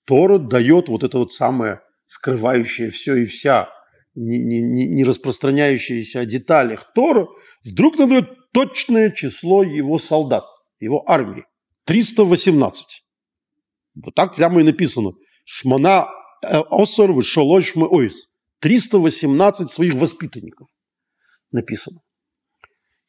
Тора 0.05 0.39
дает 0.39 0.89
вот 0.89 1.03
это 1.03 1.19
вот 1.19 1.31
самое 1.31 1.81
скрывающее 2.09 2.89
все 2.89 3.15
и 3.15 3.25
вся, 3.27 3.69
не, 4.15 4.39
не, 4.39 4.87
не 4.87 5.03
распространяющееся 5.03 6.21
о 6.21 6.25
деталях 6.25 6.91
Тора, 6.93 7.27
вдруг 7.63 7.97
нам 7.99 8.09
дает 8.09 8.51
точное 8.51 9.11
число 9.11 9.63
его 9.63 9.99
солдат, 9.99 10.43
его 10.79 11.03
армии. 11.07 11.45
318. 11.85 13.03
Вот 14.03 14.15
так 14.15 14.35
прямо 14.35 14.59
и 14.61 14.63
написано. 14.63 15.11
Шмана 15.45 16.09
э, 16.43 16.57
Осор 16.69 17.11
Вышолой 17.11 17.63
Ойс. 17.75 18.27
318 18.59 19.69
своих 19.69 19.93
воспитанников 19.93 20.67
написано. 21.51 22.01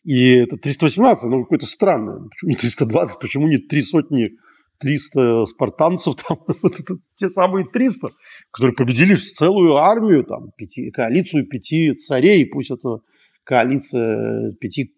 И 0.05 0.35
это 0.35 0.57
318, 0.57 1.25
ну, 1.31 1.43
какое-то 1.43 1.67
странное. 1.67 2.21
Почему 2.29 2.51
не 2.51 2.57
320, 2.57 3.21
почему 3.21 3.47
не 3.49 3.59
три 3.59 3.83
сотни, 3.83 4.31
300 4.79 5.47
спартанцев, 5.47 6.17
там, 6.17 6.39
вот 6.63 6.81
это, 6.81 6.95
те 7.15 7.29
самые 7.29 7.67
300, 7.67 8.09
которые 8.51 8.75
победили 8.75 9.15
целую 9.15 9.77
армию, 9.77 10.25
там, 10.25 10.51
пяти, 10.57 10.91
коалицию 10.91 11.47
пяти 11.47 11.93
царей, 11.93 12.47
пусть 12.47 12.71
это 12.71 13.01
коалиция 13.45 14.53
пяти 14.61 14.95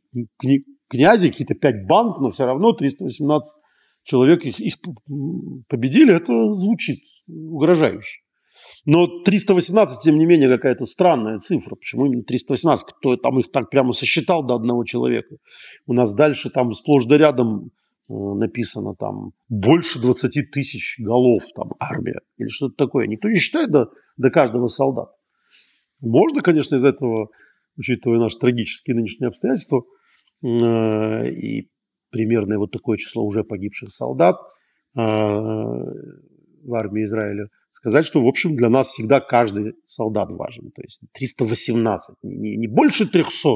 князей, 0.88 1.31
какие-то 1.31 1.55
пять 1.55 1.87
банд, 1.87 2.19
но 2.21 2.31
все 2.31 2.45
равно 2.45 2.73
318 2.73 3.62
человек 4.05 4.45
их, 4.45 4.61
их 4.61 4.75
победили, 5.69 6.15
это 6.15 6.53
звучит 6.53 7.01
угрожающе. 7.29 8.21
Но 8.85 9.07
318, 9.07 10.03
тем 10.03 10.19
не 10.19 10.27
менее, 10.27 10.49
какая-то 10.49 10.87
странная 10.87 11.38
цифра. 11.38 11.77
Почему 11.77 12.07
именно 12.07 12.25
318? 12.25 12.87
Кто 12.87 13.17
там 13.17 13.38
их 13.38 13.51
так 13.53 13.71
прямо 13.71 13.93
сосчитал 13.93 14.45
до 14.45 14.55
одного 14.55 14.85
человека? 14.85 15.37
У 15.87 15.93
нас 15.93 16.15
дальше 16.15 16.51
там 16.51 16.73
сплошь 16.73 17.05
да 17.05 17.17
рядом 17.17 17.67
э, 17.67 17.71
написано 18.35 18.94
там 18.94 19.33
больше 19.48 20.01
20 20.01 20.51
тысяч 20.51 20.96
голов, 20.98 21.44
там 21.55 21.72
армия 21.81 22.20
или 22.37 22.48
что-то 22.48 22.75
такое. 22.77 23.07
Никто 23.07 23.29
не 23.29 23.38
считает 23.38 23.70
до, 23.70 23.90
до 24.16 24.31
каждого 24.31 24.68
солдата. 24.68 25.12
Можно, 26.01 26.42
конечно, 26.42 26.77
из 26.77 26.85
этого, 26.85 27.29
учитывая 27.77 28.18
наши 28.18 28.38
трагические 28.38 28.96
нынешние 28.96 29.29
обстоятельства, 29.29 29.85
э, 30.42 31.29
и 31.29 31.70
примерное 32.11 32.59
вот 32.59 32.72
такое 32.72 32.98
число 32.98 33.25
уже 33.25 33.44
погибших 33.44 33.92
солдат 33.92 34.37
э, 34.96 35.01
в 35.01 36.75
армии 36.75 37.05
Израиля– 37.05 37.48
сказать, 37.72 38.05
что, 38.05 38.22
в 38.22 38.29
общем, 38.29 38.55
для 38.55 38.68
нас 38.68 38.88
всегда 38.88 39.20
каждый 39.20 39.75
солдат 39.87 40.31
важен. 40.31 40.70
То 40.70 40.83
есть 40.83 41.01
318, 41.12 42.16
не, 42.22 42.37
не, 42.37 42.57
не 42.57 42.68
больше 42.68 43.09
300, 43.09 43.48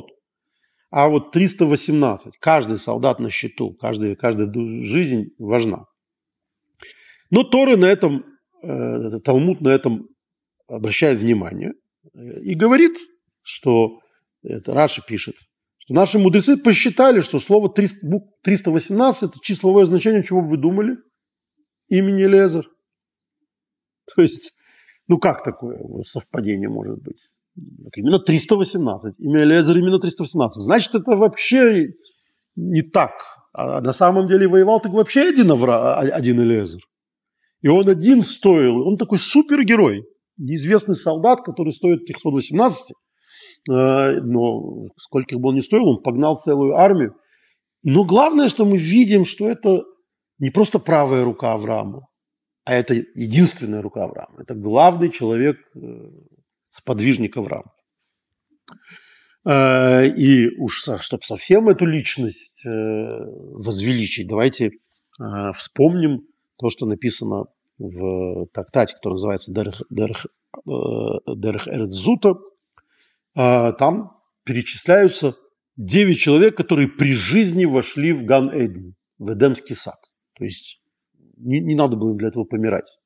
а 0.96 1.10
вот 1.10 1.30
318. 1.30 2.38
Каждый 2.38 2.78
солдат 2.78 3.18
на 3.18 3.28
счету, 3.28 3.74
каждая, 3.74 4.16
каждая 4.16 4.50
жизнь 4.80 5.26
важна. 5.38 5.84
Но 7.28 7.42
Торы 7.42 7.76
на 7.76 7.84
этом, 7.84 8.24
э, 8.62 9.20
Талмуд 9.22 9.60
на 9.60 9.68
этом 9.68 10.08
обращает 10.66 11.18
внимание 11.18 11.74
э, 12.14 12.40
и 12.40 12.54
говорит, 12.54 12.96
что, 13.42 14.00
это 14.42 14.72
Раша 14.72 15.02
пишет, 15.02 15.36
что 15.76 15.92
наши 15.92 16.18
мудрецы 16.18 16.56
посчитали, 16.56 17.20
что 17.20 17.40
слово 17.40 17.68
300, 17.68 17.98
318– 18.42 19.22
это 19.24 19.38
числовое 19.42 19.84
значение, 19.84 20.24
чего 20.24 20.40
бы 20.40 20.48
вы 20.48 20.56
думали? 20.56 20.96
Имени 21.90 22.22
Лезер. 22.22 22.70
То 24.14 24.22
есть, 24.22 24.56
ну 25.08 25.18
как 25.18 25.44
такое 25.44 25.78
совпадение 26.04 26.70
может 26.70 27.02
быть? 27.02 27.28
Именно 27.94 28.18
318. 28.18 29.14
Имя 29.18 29.44
Элиезер 29.44 29.78
именно 29.78 29.98
318. 29.98 30.62
Значит, 30.62 30.94
это 30.94 31.16
вообще 31.16 31.88
не 32.56 32.82
так. 32.82 33.12
А 33.52 33.80
на 33.80 33.92
самом 33.92 34.26
деле 34.26 34.48
воевал 34.48 34.80
так 34.80 34.92
вообще 34.92 35.22
один, 35.22 35.50
Авра, 35.50 35.96
один 35.96 36.40
Элиезер. 36.40 36.80
И 37.62 37.68
он 37.68 37.88
один 37.88 38.20
стоил. 38.22 38.86
Он 38.86 38.98
такой 38.98 39.18
супергерой. 39.18 40.04
Неизвестный 40.36 40.94
солдат, 40.94 41.42
который 41.42 41.72
стоит 41.72 42.04
318. 42.06 42.92
Э, 43.70 44.20
но 44.20 44.88
сколько 44.98 45.38
бы 45.38 45.48
он 45.48 45.56
ни 45.56 45.60
стоил, 45.60 45.88
он 45.88 46.02
погнал 46.02 46.36
целую 46.36 46.76
армию. 46.76 47.14
Но 47.82 48.04
главное, 48.04 48.48
что 48.48 48.66
мы 48.66 48.76
видим, 48.76 49.24
что 49.24 49.48
это 49.48 49.84
не 50.38 50.50
просто 50.50 50.78
правая 50.78 51.24
рука 51.24 51.52
Авраама, 51.52 52.06
а 52.64 52.74
это 52.74 52.94
единственная 52.94 53.80
рука 53.80 54.04
Авраама. 54.04 54.42
Это 54.42 54.54
главный 54.54 55.10
человек, 55.10 55.56
э, 56.76 56.78
сподвижник 56.78 57.36
Авраама. 57.36 57.72
Э, 59.46 60.06
и 60.06 60.48
уж, 60.58 60.88
чтобы 61.00 61.22
совсем 61.22 61.68
эту 61.68 61.86
личность 61.86 62.64
э, 62.66 62.70
возвеличить, 62.70 64.28
давайте 64.28 64.72
вспомним 65.54 66.26
то, 66.58 66.68
что 66.68 66.84
написано 66.84 67.46
в 67.78 68.46
трактате, 68.52 68.94
который 68.94 69.14
называется 69.14 69.50
Дерх, 69.50 69.80
Дерх, 69.88 70.26
Дерх 71.26 71.68
Эрцзута. 71.68 72.34
Там 73.34 74.20
перечисляются 74.44 75.34
9 75.78 76.18
человек, 76.18 76.54
которые 76.54 76.88
при 76.88 77.14
жизни 77.14 77.64
вошли 77.64 78.12
в 78.12 78.24
Ган-Эден, 78.24 78.94
в 79.18 79.32
Эдемский 79.32 79.74
сад. 79.74 79.98
То 80.34 80.44
есть 80.44 80.82
не, 81.36 81.60
не 81.60 81.74
надо 81.74 81.96
было 81.96 82.14
для 82.14 82.28
этого 82.28 82.44
помирать. 82.44 82.98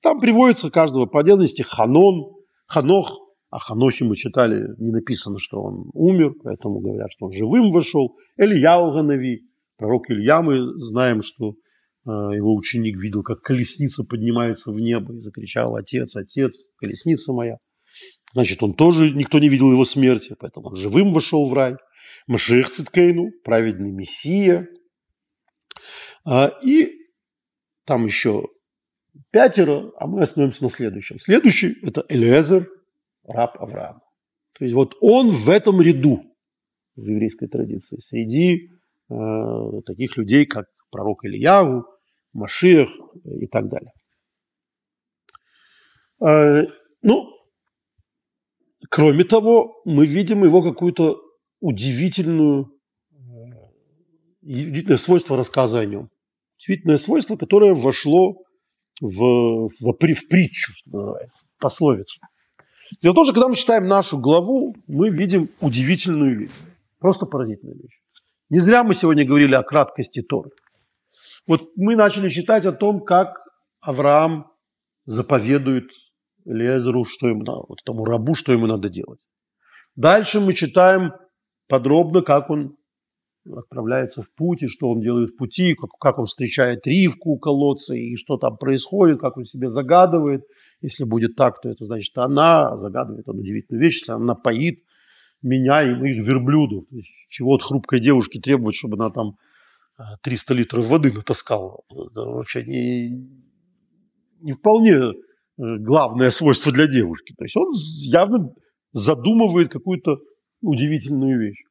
Там 0.00 0.20
приводится 0.20 0.70
каждого 0.70 1.06
по 1.06 1.20
отдельности 1.20 1.62
Ханон, 1.62 2.37
Ханох, 2.68 3.18
а 3.50 3.58
Ханохе 3.58 4.04
мы 4.04 4.14
читали, 4.14 4.62
не 4.78 4.90
написано, 4.90 5.38
что 5.38 5.62
он 5.62 5.90
умер, 5.94 6.34
поэтому 6.44 6.80
говорят, 6.80 7.10
что 7.10 7.26
он 7.26 7.32
живым 7.32 7.70
вошел. 7.70 8.16
Ильяу 8.36 8.92
Ганави, 8.92 9.46
пророк 9.76 10.10
Илья, 10.10 10.42
мы 10.42 10.58
знаем, 10.78 11.22
что 11.22 11.52
э, 11.52 12.10
его 12.10 12.54
ученик 12.54 13.00
видел, 13.02 13.22
как 13.22 13.40
колесница 13.40 14.04
поднимается 14.04 14.70
в 14.70 14.78
небо 14.78 15.14
и 15.16 15.20
закричал 15.20 15.76
«Отец, 15.76 16.14
отец, 16.14 16.66
колесница 16.76 17.32
моя». 17.32 17.56
Значит, 18.34 18.62
он 18.62 18.74
тоже, 18.74 19.12
никто 19.12 19.38
не 19.38 19.48
видел 19.48 19.72
его 19.72 19.86
смерти, 19.86 20.36
поэтому 20.38 20.68
он 20.68 20.76
живым 20.76 21.12
вошел 21.12 21.48
в 21.48 21.52
рай. 21.54 21.76
Машех 22.26 22.68
Циткейну, 22.68 23.30
праведный 23.42 23.90
Мессия. 23.90 24.68
А, 26.26 26.52
и 26.62 26.90
там 27.86 28.04
еще 28.04 28.44
пятеро, 29.30 29.92
а 29.98 30.06
мы 30.06 30.22
остановимся 30.22 30.64
на 30.64 30.70
следующем. 30.70 31.18
Следующий– 31.18 31.78
это 31.82 32.04
Элиезер, 32.08 32.68
раб 33.24 33.60
Авраама. 33.60 34.00
То 34.58 34.64
есть 34.64 34.74
вот 34.74 34.96
он 35.00 35.28
в 35.28 35.48
этом 35.48 35.80
ряду 35.80 36.22
в 36.96 37.04
еврейской 37.04 37.46
традиции, 37.46 37.98
среди 38.00 38.70
э, 39.10 39.14
таких 39.86 40.16
людей, 40.16 40.46
как 40.46 40.66
пророк 40.90 41.24
Ильяву, 41.24 41.84
Машиах 42.32 42.90
и 43.24 43.46
так 43.46 43.68
далее. 43.68 43.92
Э, 46.20 46.66
ну, 47.02 47.30
кроме 48.90 49.24
того, 49.24 49.80
мы 49.84 50.06
видим 50.06 50.42
его 50.44 50.62
какую-то 50.62 51.20
удивительную, 51.60 52.72
э, 53.12 53.16
удивительное 54.42 54.96
свойство 54.96 55.36
рассказа 55.36 55.80
о 55.80 55.86
нем 55.86 56.10
удивительное 56.58 56.98
свойство, 56.98 57.36
которое 57.36 57.74
вошло 57.74 58.42
в, 59.00 59.68
в, 59.68 59.80
в 59.80 60.28
притчу, 60.28 60.72
что 60.72 60.90
называется, 60.90 61.48
пословицу. 61.58 62.20
Дело 63.02 63.12
в 63.12 63.14
том, 63.16 63.24
что 63.24 63.34
когда 63.34 63.48
мы 63.48 63.54
читаем 63.54 63.86
нашу 63.86 64.18
главу, 64.18 64.74
мы 64.86 65.10
видим 65.10 65.50
удивительную 65.60 66.38
вещь. 66.38 66.50
Просто 66.98 67.26
поразительную 67.26 67.78
вещь. 67.78 68.00
Не 68.50 68.60
зря 68.60 68.82
мы 68.82 68.94
сегодня 68.94 69.26
говорили 69.26 69.54
о 69.54 69.62
краткости 69.62 70.22
Торы. 70.22 70.50
Вот 71.46 71.70
мы 71.76 71.96
начали 71.96 72.28
читать 72.28 72.66
о 72.66 72.72
том, 72.72 73.00
как 73.00 73.38
Авраам 73.80 74.50
заповедует 75.04 75.90
Лезеру, 76.44 77.04
что 77.04 77.28
ему 77.28 77.40
надо, 77.40 77.62
вот 77.68 77.82
тому 77.84 78.04
рабу, 78.04 78.34
что 78.34 78.52
ему 78.52 78.66
надо 78.66 78.88
делать. 78.88 79.20
Дальше 79.96 80.40
мы 80.40 80.54
читаем 80.54 81.12
подробно, 81.68 82.22
как 82.22 82.50
он 82.50 82.77
отправляется 83.56 84.22
в 84.22 84.32
путь, 84.32 84.62
и 84.62 84.68
что 84.68 84.90
он 84.90 85.00
делает 85.00 85.30
в 85.30 85.36
пути, 85.36 85.74
как, 85.74 85.90
как 85.98 86.18
он 86.18 86.26
встречает 86.26 86.86
Ривку 86.86 87.30
у 87.30 87.38
колодца, 87.38 87.94
и 87.94 88.16
что 88.16 88.36
там 88.36 88.56
происходит, 88.56 89.20
как 89.20 89.36
он 89.36 89.44
себе 89.44 89.68
загадывает. 89.68 90.42
Если 90.80 91.04
будет 91.04 91.36
так, 91.36 91.60
то 91.60 91.68
это 91.68 91.84
значит 91.84 92.16
она 92.18 92.76
загадывает 92.78 93.28
он 93.28 93.38
удивительную 93.38 93.82
вещь, 93.82 94.00
если 94.00 94.12
она 94.12 94.34
поит 94.34 94.84
меня 95.42 95.82
и 95.82 95.94
моих 95.94 96.24
верблюдов. 96.24 96.84
Чего 97.28 97.54
от 97.54 97.62
хрупкой 97.62 98.00
девушки 98.00 98.40
требовать, 98.40 98.76
чтобы 98.76 98.96
она 98.96 99.10
там 99.10 99.36
300 100.22 100.52
э, 100.52 100.56
литров 100.56 100.86
воды 100.86 101.12
натаскала. 101.12 101.80
Это 101.90 102.22
вообще 102.22 102.64
не, 102.64 103.10
не 104.40 104.52
вполне 104.52 104.94
э, 104.94 105.12
главное 105.56 106.30
свойство 106.30 106.72
для 106.72 106.86
девушки. 106.86 107.34
То 107.36 107.44
есть 107.44 107.56
он 107.56 107.70
явно 107.74 108.52
задумывает 108.92 109.68
какую-то 109.68 110.18
удивительную 110.60 111.40
вещь. 111.40 111.62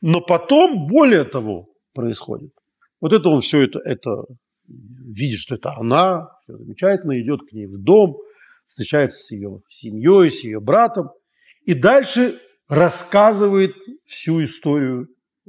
Но 0.00 0.20
потом, 0.20 0.86
более 0.86 1.24
того, 1.24 1.68
происходит. 1.92 2.52
Вот 3.00 3.12
это 3.12 3.28
он 3.28 3.40
все 3.40 3.62
это, 3.62 3.80
это 3.84 4.24
видит, 4.66 5.40
что 5.40 5.54
это 5.54 5.72
она, 5.76 6.28
все 6.42 6.56
замечательно, 6.56 7.20
идет 7.20 7.40
к 7.48 7.52
ней 7.52 7.66
в 7.66 7.78
дом, 7.78 8.16
встречается 8.66 9.18
с 9.18 9.30
ее 9.30 9.62
семьей, 9.68 10.30
с 10.30 10.44
ее 10.44 10.60
братом. 10.60 11.10
И 11.64 11.74
дальше 11.74 12.40
рассказывает 12.68 13.74
всю 14.04 14.44
историю, 14.44 15.08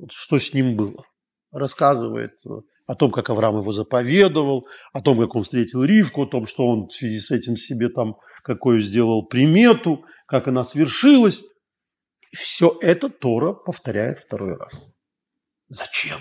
что 0.09 0.39
с 0.39 0.53
ним 0.53 0.75
было. 0.75 1.03
Рассказывает 1.51 2.33
э, 2.45 2.49
о 2.85 2.95
том, 2.95 3.11
как 3.11 3.29
Авраам 3.29 3.57
его 3.57 3.71
заповедовал, 3.71 4.67
о 4.93 5.01
том, 5.01 5.19
как 5.19 5.35
он 5.35 5.43
встретил 5.43 5.83
Ривку, 5.83 6.23
о 6.23 6.27
том, 6.27 6.47
что 6.47 6.65
он 6.67 6.87
в 6.87 6.93
связи 6.93 7.19
с 7.19 7.31
этим 7.31 7.55
себе 7.55 7.89
там 7.89 8.15
какую 8.43 8.79
сделал 8.79 9.25
примету, 9.25 10.05
как 10.25 10.47
она 10.47 10.63
свершилась. 10.63 11.43
Все 12.33 12.77
это 12.81 13.09
Тора 13.09 13.53
повторяет 13.53 14.19
второй 14.19 14.55
раз. 14.55 14.73
Зачем? 15.67 16.19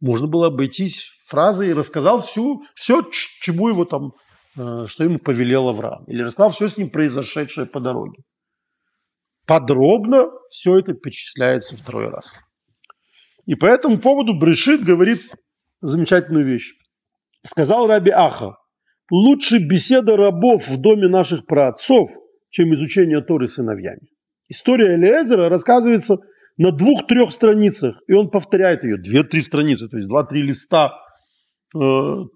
Можно 0.00 0.26
было 0.26 0.46
обойтись 0.46 1.02
фразой 1.28 1.70
и 1.70 1.74
рассказал 1.74 2.22
всю, 2.22 2.64
все, 2.74 3.02
чему 3.40 3.68
его 3.68 3.84
там, 3.84 4.12
э, 4.56 4.86
что 4.86 5.04
ему 5.04 5.18
повелел 5.18 5.68
Авраам. 5.68 6.04
Или 6.04 6.22
рассказал 6.22 6.50
все 6.50 6.68
с 6.68 6.76
ним 6.76 6.90
произошедшее 6.90 7.66
по 7.66 7.80
дороге. 7.80 8.22
Подробно 9.46 10.30
все 10.48 10.78
это 10.78 10.94
перечисляется 10.94 11.76
второй 11.76 12.08
раз. 12.08 12.34
И 13.46 13.54
по 13.54 13.66
этому 13.66 13.98
поводу 13.98 14.38
Брешит 14.38 14.84
говорит 14.84 15.22
замечательную 15.80 16.46
вещь. 16.46 16.74
Сказал 17.44 17.86
Раби 17.86 18.10
Аха, 18.10 18.56
лучше 19.10 19.58
беседа 19.58 20.16
рабов 20.16 20.68
в 20.68 20.80
доме 20.80 21.08
наших 21.08 21.46
праотцов, 21.46 22.08
чем 22.50 22.74
изучение 22.74 23.22
Торы 23.22 23.48
сыновьями. 23.48 24.08
История 24.50 24.96
Элиезера 24.96 25.48
рассказывается 25.48 26.16
на 26.58 26.72
двух-трех 26.72 27.30
страницах, 27.30 28.02
и 28.08 28.14
он 28.14 28.30
повторяет 28.30 28.82
ее, 28.82 28.98
две-три 28.98 29.40
страницы, 29.40 29.88
то 29.88 29.96
есть 29.96 30.08
два-три 30.08 30.42
листа 30.42 30.92
э, 31.72 31.78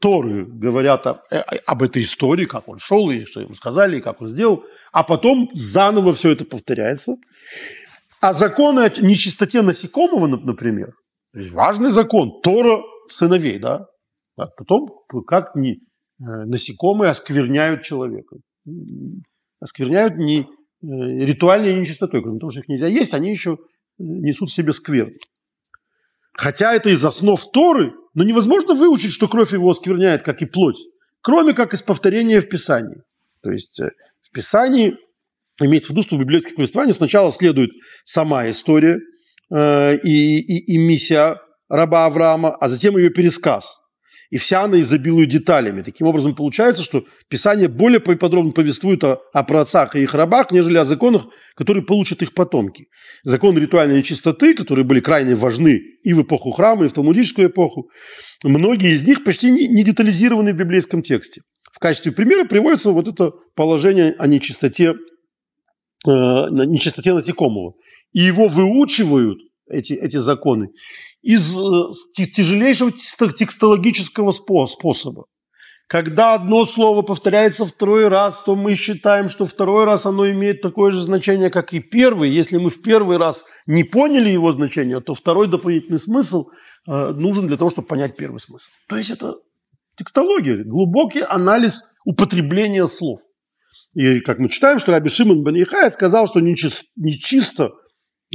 Торы 0.00 0.46
говорят 0.46 1.08
об, 1.08 1.18
э, 1.32 1.40
об 1.66 1.82
этой 1.82 2.02
истории, 2.02 2.44
как 2.44 2.68
он 2.68 2.78
шел, 2.78 3.10
и 3.10 3.24
что 3.24 3.40
ему 3.40 3.54
сказали, 3.54 3.98
и 3.98 4.00
как 4.00 4.22
он 4.22 4.28
сделал, 4.28 4.62
а 4.92 5.02
потом 5.02 5.50
заново 5.54 6.14
все 6.14 6.30
это 6.30 6.44
повторяется. 6.44 7.16
А 8.20 8.32
законы 8.32 8.80
о 8.80 9.02
нечистоте 9.02 9.62
насекомого, 9.62 10.28
например, 10.28 10.92
то 11.32 11.40
есть 11.40 11.52
важный 11.52 11.90
закон, 11.90 12.40
Тора 12.42 12.80
сыновей, 13.08 13.58
да, 13.58 13.86
а 14.36 14.46
потом 14.56 14.88
как 15.26 15.56
не, 15.56 15.72
э, 15.72 15.78
насекомые 16.20 17.10
оскверняют 17.10 17.82
человека, 17.82 18.36
оскверняют 19.58 20.16
не 20.16 20.46
ритуальной 20.84 21.74
нечистотой, 21.74 22.22
кроме 22.22 22.38
того, 22.38 22.50
что 22.50 22.60
их 22.60 22.68
нельзя 22.68 22.86
есть, 22.86 23.14
они 23.14 23.30
еще 23.30 23.58
несут 23.98 24.50
в 24.50 24.52
себе 24.52 24.72
скверну. 24.72 25.14
Хотя 26.32 26.74
это 26.74 26.90
из 26.90 27.04
основ 27.04 27.40
Торы, 27.52 27.92
но 28.14 28.24
невозможно 28.24 28.74
выучить, 28.74 29.12
что 29.12 29.28
кровь 29.28 29.52
его 29.52 29.70
оскверняет, 29.70 30.22
как 30.22 30.42
и 30.42 30.46
плоть, 30.46 30.78
кроме 31.20 31.52
как 31.52 31.74
из 31.74 31.82
повторения 31.82 32.40
в 32.40 32.48
Писании. 32.48 33.02
То 33.42 33.50
есть 33.50 33.78
э, 33.80 33.90
в 34.20 34.30
Писании 34.32 34.96
имеется 35.62 35.88
в 35.88 35.90
виду, 35.92 36.02
что 36.02 36.16
в 36.16 36.18
библейских 36.18 36.56
повествованиях 36.56 36.96
сначала 36.96 37.30
следует 37.30 37.70
сама 38.04 38.50
история 38.50 38.98
э, 39.50 39.96
и, 39.98 40.40
и, 40.40 40.74
и 40.74 40.78
миссия 40.78 41.40
раба 41.68 42.06
Авраама, 42.06 42.50
а 42.50 42.68
затем 42.68 42.96
ее 42.96 43.10
пересказ– 43.10 43.80
и 44.34 44.38
вся 44.38 44.64
она 44.64 44.80
изобилует 44.80 45.28
деталями. 45.28 45.82
Таким 45.82 46.08
образом, 46.08 46.34
получается, 46.34 46.82
что 46.82 47.04
Писание 47.28 47.68
более 47.68 48.00
подробно 48.00 48.50
повествует 48.50 49.04
о, 49.04 49.20
о 49.32 49.44
праотцах 49.44 49.94
и 49.94 50.02
их 50.02 50.12
рабах, 50.12 50.50
нежели 50.50 50.76
о 50.76 50.84
законах, 50.84 51.26
которые 51.54 51.84
получат 51.84 52.20
их 52.20 52.34
потомки. 52.34 52.88
Законы 53.22 53.60
ритуальной 53.60 54.02
чистоты, 54.02 54.54
которые 54.54 54.84
были 54.84 54.98
крайне 54.98 55.36
важны 55.36 55.80
и 56.02 56.12
в 56.12 56.22
эпоху 56.22 56.50
храма, 56.50 56.84
и 56.84 56.88
в 56.88 56.92
талмудическую 56.92 57.48
эпоху, 57.48 57.88
многие 58.42 58.90
из 58.94 59.04
них 59.04 59.22
почти 59.22 59.52
не, 59.52 59.68
не 59.68 59.84
детализированы 59.84 60.52
в 60.52 60.56
библейском 60.56 61.02
тексте. 61.02 61.42
В 61.72 61.78
качестве 61.78 62.10
примера 62.10 62.44
приводится 62.44 62.90
вот 62.90 63.06
это 63.06 63.30
положение 63.54 64.16
о 64.18 64.26
нечистоте, 64.26 64.94
э, 64.94 66.10
нечистоте 66.10 67.14
насекомого. 67.14 67.74
И 68.12 68.22
его 68.22 68.48
выучивают, 68.48 69.38
эти, 69.68 69.92
эти 69.92 70.16
законы, 70.16 70.70
из 71.22 71.56
э, 71.56 71.92
тяжелейшего 72.14 72.92
текстологического 72.92 74.32
способа. 74.32 75.26
Когда 75.86 76.34
одно 76.34 76.64
слово 76.64 77.02
повторяется 77.02 77.66
второй 77.66 78.08
раз, 78.08 78.42
то 78.42 78.56
мы 78.56 78.74
считаем, 78.74 79.28
что 79.28 79.44
второй 79.44 79.84
раз 79.84 80.06
оно 80.06 80.28
имеет 80.30 80.62
такое 80.62 80.92
же 80.92 81.00
значение, 81.02 81.50
как 81.50 81.74
и 81.74 81.80
первый. 81.80 82.30
Если 82.30 82.56
мы 82.56 82.70
в 82.70 82.80
первый 82.80 83.18
раз 83.18 83.46
не 83.66 83.84
поняли 83.84 84.30
его 84.30 84.50
значение, 84.52 85.00
то 85.00 85.14
второй 85.14 85.46
дополнительный 85.46 85.98
смысл 85.98 86.46
э, 86.88 87.10
нужен 87.10 87.46
для 87.46 87.58
того, 87.58 87.68
чтобы 87.68 87.86
понять 87.86 88.16
первый 88.16 88.38
смысл. 88.38 88.68
То 88.88 88.96
есть 88.96 89.10
это 89.10 89.34
текстология, 89.96 90.64
глубокий 90.64 91.20
анализ 91.20 91.84
употребления 92.06 92.86
слов. 92.86 93.20
И 93.94 94.20
как 94.20 94.38
мы 94.38 94.48
читаем, 94.48 94.78
что 94.78 94.90
Раби 94.90 95.10
Шимон 95.10 95.44
бен 95.44 95.90
сказал, 95.90 96.26
что 96.26 96.40
нечисто, 96.40 96.86
нечисто 96.96 97.72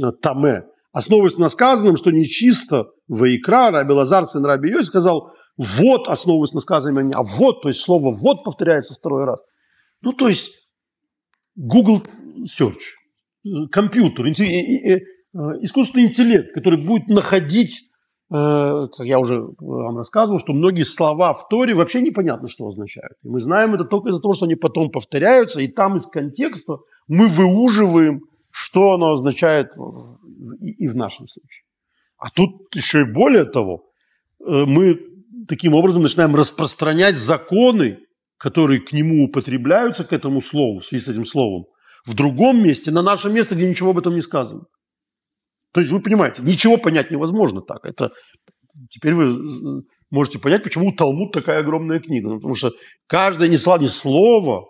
э, 0.02 0.12
таме, 0.22 0.66
основываясь 0.92 1.36
на 1.36 1.48
сказанном, 1.48 1.96
что 1.96 2.10
нечисто 2.10 2.88
Ваикра, 3.08 3.70
Раби 3.70 3.92
Лазар, 3.92 4.26
сын 4.26 4.44
Раби 4.44 4.70
Йой, 4.70 4.84
сказал, 4.84 5.32
вот, 5.56 6.08
основываясь 6.08 6.52
на 6.52 6.60
сказанном, 6.60 7.12
а 7.14 7.22
вот, 7.22 7.62
то 7.62 7.68
есть 7.68 7.80
слово 7.80 8.10
вот 8.10 8.44
повторяется 8.44 8.94
второй 8.94 9.24
раз. 9.24 9.44
Ну, 10.02 10.12
то 10.12 10.28
есть 10.28 10.52
Google 11.54 12.02
Search, 12.44 13.68
компьютер, 13.70 14.26
э, 14.26 14.98
искусственный 15.60 16.06
интеллект, 16.06 16.52
который 16.54 16.82
будет 16.82 17.08
находить, 17.08 17.92
э, 18.32 18.88
как 18.96 19.06
я 19.06 19.20
уже 19.20 19.44
вам 19.58 19.98
рассказывал, 19.98 20.38
что 20.38 20.52
многие 20.52 20.82
слова 20.82 21.34
в 21.34 21.48
Торе 21.48 21.74
вообще 21.74 22.00
непонятно, 22.00 22.48
что 22.48 22.66
означают. 22.66 23.12
И 23.22 23.28
мы 23.28 23.38
знаем 23.40 23.74
это 23.74 23.84
только 23.84 24.08
из-за 24.08 24.20
того, 24.20 24.34
что 24.34 24.46
они 24.46 24.56
потом 24.56 24.90
повторяются, 24.90 25.60
и 25.60 25.68
там 25.68 25.96
из 25.96 26.06
контекста 26.06 26.78
мы 27.06 27.28
выуживаем, 27.28 28.22
что 28.50 28.92
оно 28.92 29.12
означает 29.12 29.72
и 30.60 30.88
в 30.88 30.96
нашем 30.96 31.26
случае. 31.26 31.64
А 32.18 32.30
тут 32.30 32.74
еще 32.74 33.00
и 33.00 33.04
более 33.04 33.44
того, 33.44 33.84
э, 34.46 34.64
мы 34.66 35.00
таким 35.48 35.74
образом 35.74 36.02
начинаем 36.02 36.34
распространять 36.34 37.16
законы, 37.16 37.98
которые 38.36 38.80
к 38.80 38.92
нему 38.92 39.24
употребляются, 39.24 40.04
к 40.04 40.12
этому 40.12 40.40
слову, 40.42 40.80
в 40.80 40.84
связи 40.84 41.04
с 41.04 41.08
этим 41.08 41.24
словом, 41.24 41.64
в 42.06 42.14
другом 42.14 42.62
месте, 42.62 42.90
на 42.90 43.02
наше 43.02 43.30
место, 43.30 43.54
где 43.54 43.68
ничего 43.68 43.90
об 43.90 43.98
этом 43.98 44.14
не 44.14 44.20
сказано. 44.20 44.64
То 45.72 45.80
есть 45.80 45.92
вы 45.92 46.00
понимаете, 46.00 46.42
ничего 46.42 46.78
понять 46.78 47.10
невозможно 47.10 47.60
так. 47.62 47.84
Это 47.84 48.10
теперь 48.90 49.14
вы 49.14 49.24
э, 49.24 49.82
можете 50.10 50.38
понять, 50.38 50.62
почему 50.62 50.92
Талмуд 50.92 51.32
такая 51.32 51.60
огромная 51.60 52.00
книга. 52.00 52.30
Ну, 52.30 52.36
потому 52.36 52.54
что 52.54 52.72
каждое 53.06 53.48
ни 53.48 53.56
слова, 53.56 53.78
ни 53.78 53.86
слова, 53.86 54.64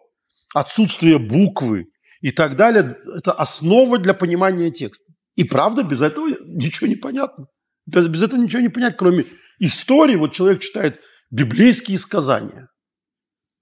отсутствие 0.54 1.18
буквы 1.18 1.86
и 2.20 2.30
так 2.30 2.56
далее– 2.56 2.96
это 3.16 3.32
основа 3.32 3.98
для 3.98 4.14
понимания 4.14 4.70
текста. 4.70 5.12
И 5.40 5.44
правда, 5.44 5.82
без 5.82 6.02
этого 6.02 6.28
ничего 6.44 6.86
не 6.86 6.96
понятно. 6.96 7.46
Без, 7.86 8.08
без 8.08 8.22
этого 8.22 8.42
ничего 8.42 8.60
не 8.60 8.68
понять, 8.68 8.98
кроме 8.98 9.24
истории. 9.58 10.14
Вот 10.14 10.34
человек 10.34 10.60
читает 10.60 11.00
библейские 11.30 11.96
сказания. 11.96 12.68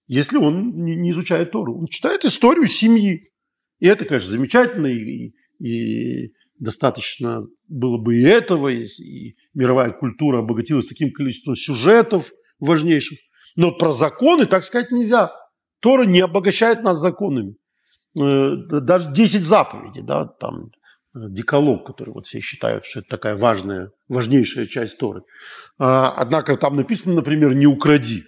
Если 0.08 0.38
он 0.38 0.72
не, 0.84 0.96
не 0.96 1.10
изучает 1.12 1.52
Тору, 1.52 1.78
он 1.78 1.86
читает 1.86 2.24
историю 2.24 2.66
семьи. 2.66 3.30
И 3.78 3.86
это, 3.86 4.06
конечно, 4.06 4.28
замечательно, 4.28 4.88
и, 4.88 5.34
и 5.60 6.32
достаточно 6.58 7.46
было 7.68 7.96
бы 7.96 8.16
и 8.16 8.24
этого, 8.24 8.66
и, 8.66 8.84
и 8.84 9.36
мировая 9.54 9.92
культура 9.92 10.40
обогатилась 10.40 10.86
таким 10.86 11.12
количеством 11.12 11.54
сюжетов 11.54 12.32
важнейших. 12.58 13.20
Но 13.54 13.70
про 13.70 13.92
законы 13.92 14.46
так 14.46 14.64
сказать 14.64 14.90
нельзя. 14.90 15.30
Тора 15.78 16.06
не 16.06 16.22
обогащает 16.22 16.82
нас 16.82 16.98
законами. 16.98 17.54
Э, 18.20 18.56
даже 18.68 19.12
10 19.12 19.44
заповедей, 19.44 20.02
да, 20.02 20.26
там 20.26 20.72
деколог, 21.14 21.86
который 21.86 22.10
вот 22.10 22.26
все 22.26 22.40
считают, 22.40 22.84
что 22.84 23.00
это 23.00 23.08
такая 23.08 23.36
важная, 23.36 23.90
важнейшая 24.08 24.66
часть 24.66 24.98
Торы. 24.98 25.22
А, 25.78 26.10
однако 26.10 26.56
там 26.56 26.76
написано, 26.76 27.14
например, 27.14 27.54
«не 27.54 27.66
укради». 27.66 28.24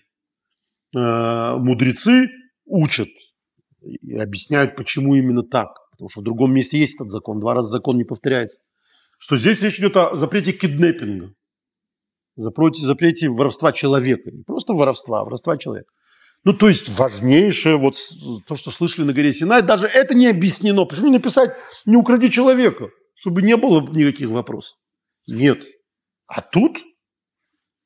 А, 0.96 1.56
мудрецы 1.56 2.28
учат 2.64 3.08
и 3.82 4.16
объясняют, 4.16 4.76
почему 4.76 5.14
именно 5.14 5.42
так. 5.42 5.68
Потому 5.92 6.08
что 6.08 6.20
в 6.20 6.24
другом 6.24 6.52
месте 6.52 6.78
есть 6.78 6.96
этот 6.96 7.10
закон, 7.10 7.40
два 7.40 7.54
раза 7.54 7.68
закон 7.68 7.96
не 7.96 8.04
повторяется. 8.04 8.62
Что 9.18 9.36
здесь 9.36 9.60
речь 9.60 9.78
идет 9.78 9.96
о 9.96 10.16
запрете 10.16 10.52
киднеппинга, 10.52 11.34
запрете, 12.36 12.86
запрете 12.86 13.28
воровства 13.28 13.70
человека. 13.72 14.30
Не 14.30 14.42
просто 14.42 14.72
воровства, 14.72 15.20
а 15.20 15.24
воровства 15.24 15.58
человека. 15.58 15.92
Ну, 16.44 16.54
то 16.54 16.68
есть 16.68 16.88
важнейшее, 16.88 17.76
вот 17.76 17.96
то, 18.46 18.56
что 18.56 18.70
слышали 18.70 19.04
на 19.04 19.12
горе 19.12 19.32
Синай, 19.32 19.62
даже 19.62 19.86
это 19.86 20.16
не 20.16 20.26
объяснено. 20.26 20.84
Почему 20.86 21.08
не 21.08 21.18
написать 21.18 21.50
«не 21.84 21.96
укради 21.96 22.30
человека», 22.30 22.88
чтобы 23.14 23.42
не 23.42 23.56
было 23.56 23.82
никаких 23.90 24.30
вопросов? 24.30 24.78
Нет. 25.26 25.64
А 26.26 26.40
тут 26.40 26.78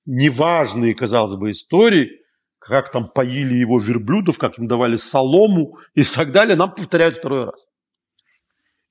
неважные, 0.07 0.95
казалось 0.95 1.35
бы, 1.35 1.51
истории, 1.51 2.11
как 2.59 2.93
там 2.93 3.11
поили 3.11 3.55
его 3.55 3.79
верблюдов, 3.79 4.39
как 4.39 4.59
им 4.59 4.69
давали 4.69 4.97
солому 4.97 5.79
и 5.95 6.05
так 6.05 6.31
далее, 6.31 6.57
нам 6.57 6.75
повторяют 6.75 7.17
второй 7.17 7.45
раз. 7.45 7.69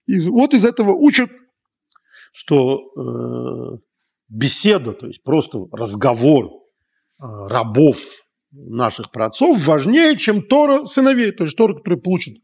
И 0.05 0.19
вот 0.29 0.53
из 0.53 0.65
этого 0.65 0.91
учат, 0.91 1.29
что 2.33 2.81
э, 2.97 3.77
беседа, 4.27 4.93
то 4.93 5.07
есть 5.07 5.23
просто 5.23 5.59
разговор 5.71 6.45
э, 6.45 6.51
рабов 7.19 7.97
наших 8.53 9.11
праотцов 9.11 9.65
важнее, 9.65 10.15
чем 10.15 10.41
Тора 10.41 10.85
сыновей, 10.85 11.31
то 11.31 11.43
есть 11.43 11.57
Тора, 11.57 11.75
который 11.75 11.99
получит 11.99 12.37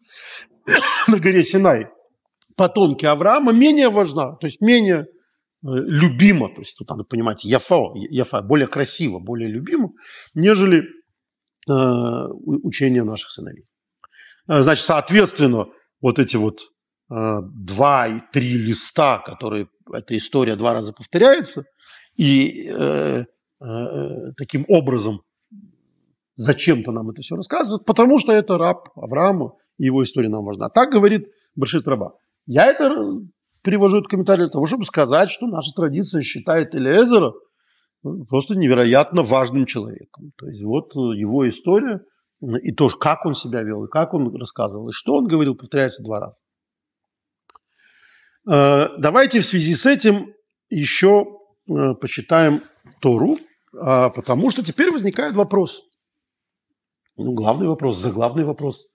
на 1.07 1.19
горе 1.19 1.43
Синай. 1.43 1.87
потомки 2.55 3.05
Авраама, 3.05 3.53
менее 3.53 3.89
важна, 3.89 4.35
то 4.35 4.47
есть 4.47 4.61
менее 4.61 5.05
любима, 5.61 6.49
то 6.53 6.61
есть 6.61 6.77
тут 6.77 6.89
надо 6.89 7.03
понимать, 7.03 7.43
яфа, 7.43 7.91
яфа 7.95 8.41
более 8.41 8.67
красиво, 8.67 9.19
более 9.19 9.49
любима, 9.49 9.91
нежели 10.33 10.83
э, 10.83 11.73
учение 12.63 13.03
наших 13.03 13.29
сыновей. 13.31 13.65
Значит, 14.47 14.85
соответственно, 14.85 15.67
вот 16.01 16.17
эти 16.17 16.37
вот 16.37 16.61
э, 17.11 17.39
два 17.43 18.07
и 18.07 18.19
три 18.31 18.53
листа, 18.57 19.19
которые 19.19 19.67
эта 19.93 20.17
история 20.17 20.55
два 20.55 20.73
раза 20.73 20.93
повторяется, 20.93 21.65
и 22.15 22.69
э, 22.69 23.25
э, 23.61 23.65
таким 24.37 24.65
образом 24.67 25.21
зачем-то 26.39 26.91
нам 26.91 27.09
это 27.09 27.21
все 27.21 27.35
рассказывают, 27.35 27.85
потому 27.85 28.17
что 28.17 28.31
это 28.31 28.57
раб 28.57 28.89
Авраама, 28.95 29.53
и 29.77 29.85
его 29.85 30.03
история 30.03 30.29
нам 30.29 30.45
важна. 30.45 30.69
Так 30.69 30.89
говорит 30.91 31.27
Баршит 31.55 31.87
Раба. 31.87 32.13
Я 32.45 32.67
это 32.67 32.95
привожу 33.61 33.97
этот 33.97 34.09
комментарий 34.09 34.43
для 34.43 34.49
того, 34.49 34.65
чтобы 34.65 34.85
сказать, 34.85 35.29
что 35.29 35.47
наша 35.47 35.71
традиция 35.75 36.21
считает 36.21 36.75
Элиэзера 36.75 37.33
просто 38.29 38.55
невероятно 38.55 39.21
важным 39.21 39.65
человеком. 39.65 40.31
То 40.37 40.47
есть 40.47 40.63
вот 40.63 40.95
его 40.95 41.47
история 41.47 42.01
и 42.61 42.71
то, 42.71 42.87
как 42.87 43.25
он 43.25 43.35
себя 43.35 43.61
вел, 43.63 43.83
и 43.83 43.89
как 43.89 44.13
он 44.13 44.33
рассказывал, 44.33 44.89
и 44.89 44.93
что 44.93 45.15
он 45.15 45.27
говорил, 45.27 45.55
повторяется 45.55 46.01
два 46.03 46.21
раза. 46.21 46.39
Э, 48.49 48.95
давайте 48.97 49.41
в 49.41 49.45
связи 49.45 49.75
с 49.75 49.85
этим 49.85 50.33
еще 50.69 51.25
э, 51.67 51.95
почитаем 51.95 52.63
Тору, 53.01 53.37
а, 53.77 54.09
потому 54.09 54.49
что 54.49 54.63
теперь 54.63 54.89
возникает 54.89 55.33
вопрос. 55.33 55.83
Ну, 57.21 57.33
главный 57.33 57.67
вопрос, 57.67 57.97
заглавный 57.97 58.45
вопрос 58.45 58.87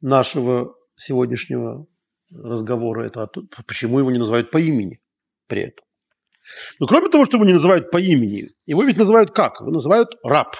нашего 0.00 0.76
сегодняшнего 0.94 1.86
разговора– 2.30 3.04
это 3.06 3.28
почему 3.66 3.98
его 3.98 4.12
не 4.12 4.18
называют 4.20 4.52
по 4.52 4.58
имени 4.58 5.00
при 5.48 5.62
этом. 5.62 5.84
Но 6.78 6.86
кроме 6.86 7.08
того, 7.08 7.24
что 7.24 7.36
его 7.36 7.44
не 7.44 7.52
называют 7.52 7.90
по 7.90 7.98
имени, 7.98 8.44
его 8.64 8.84
ведь 8.84 8.96
называют 8.96 9.32
как? 9.32 9.60
Его 9.60 9.72
называют 9.72 10.10
раб. 10.22 10.54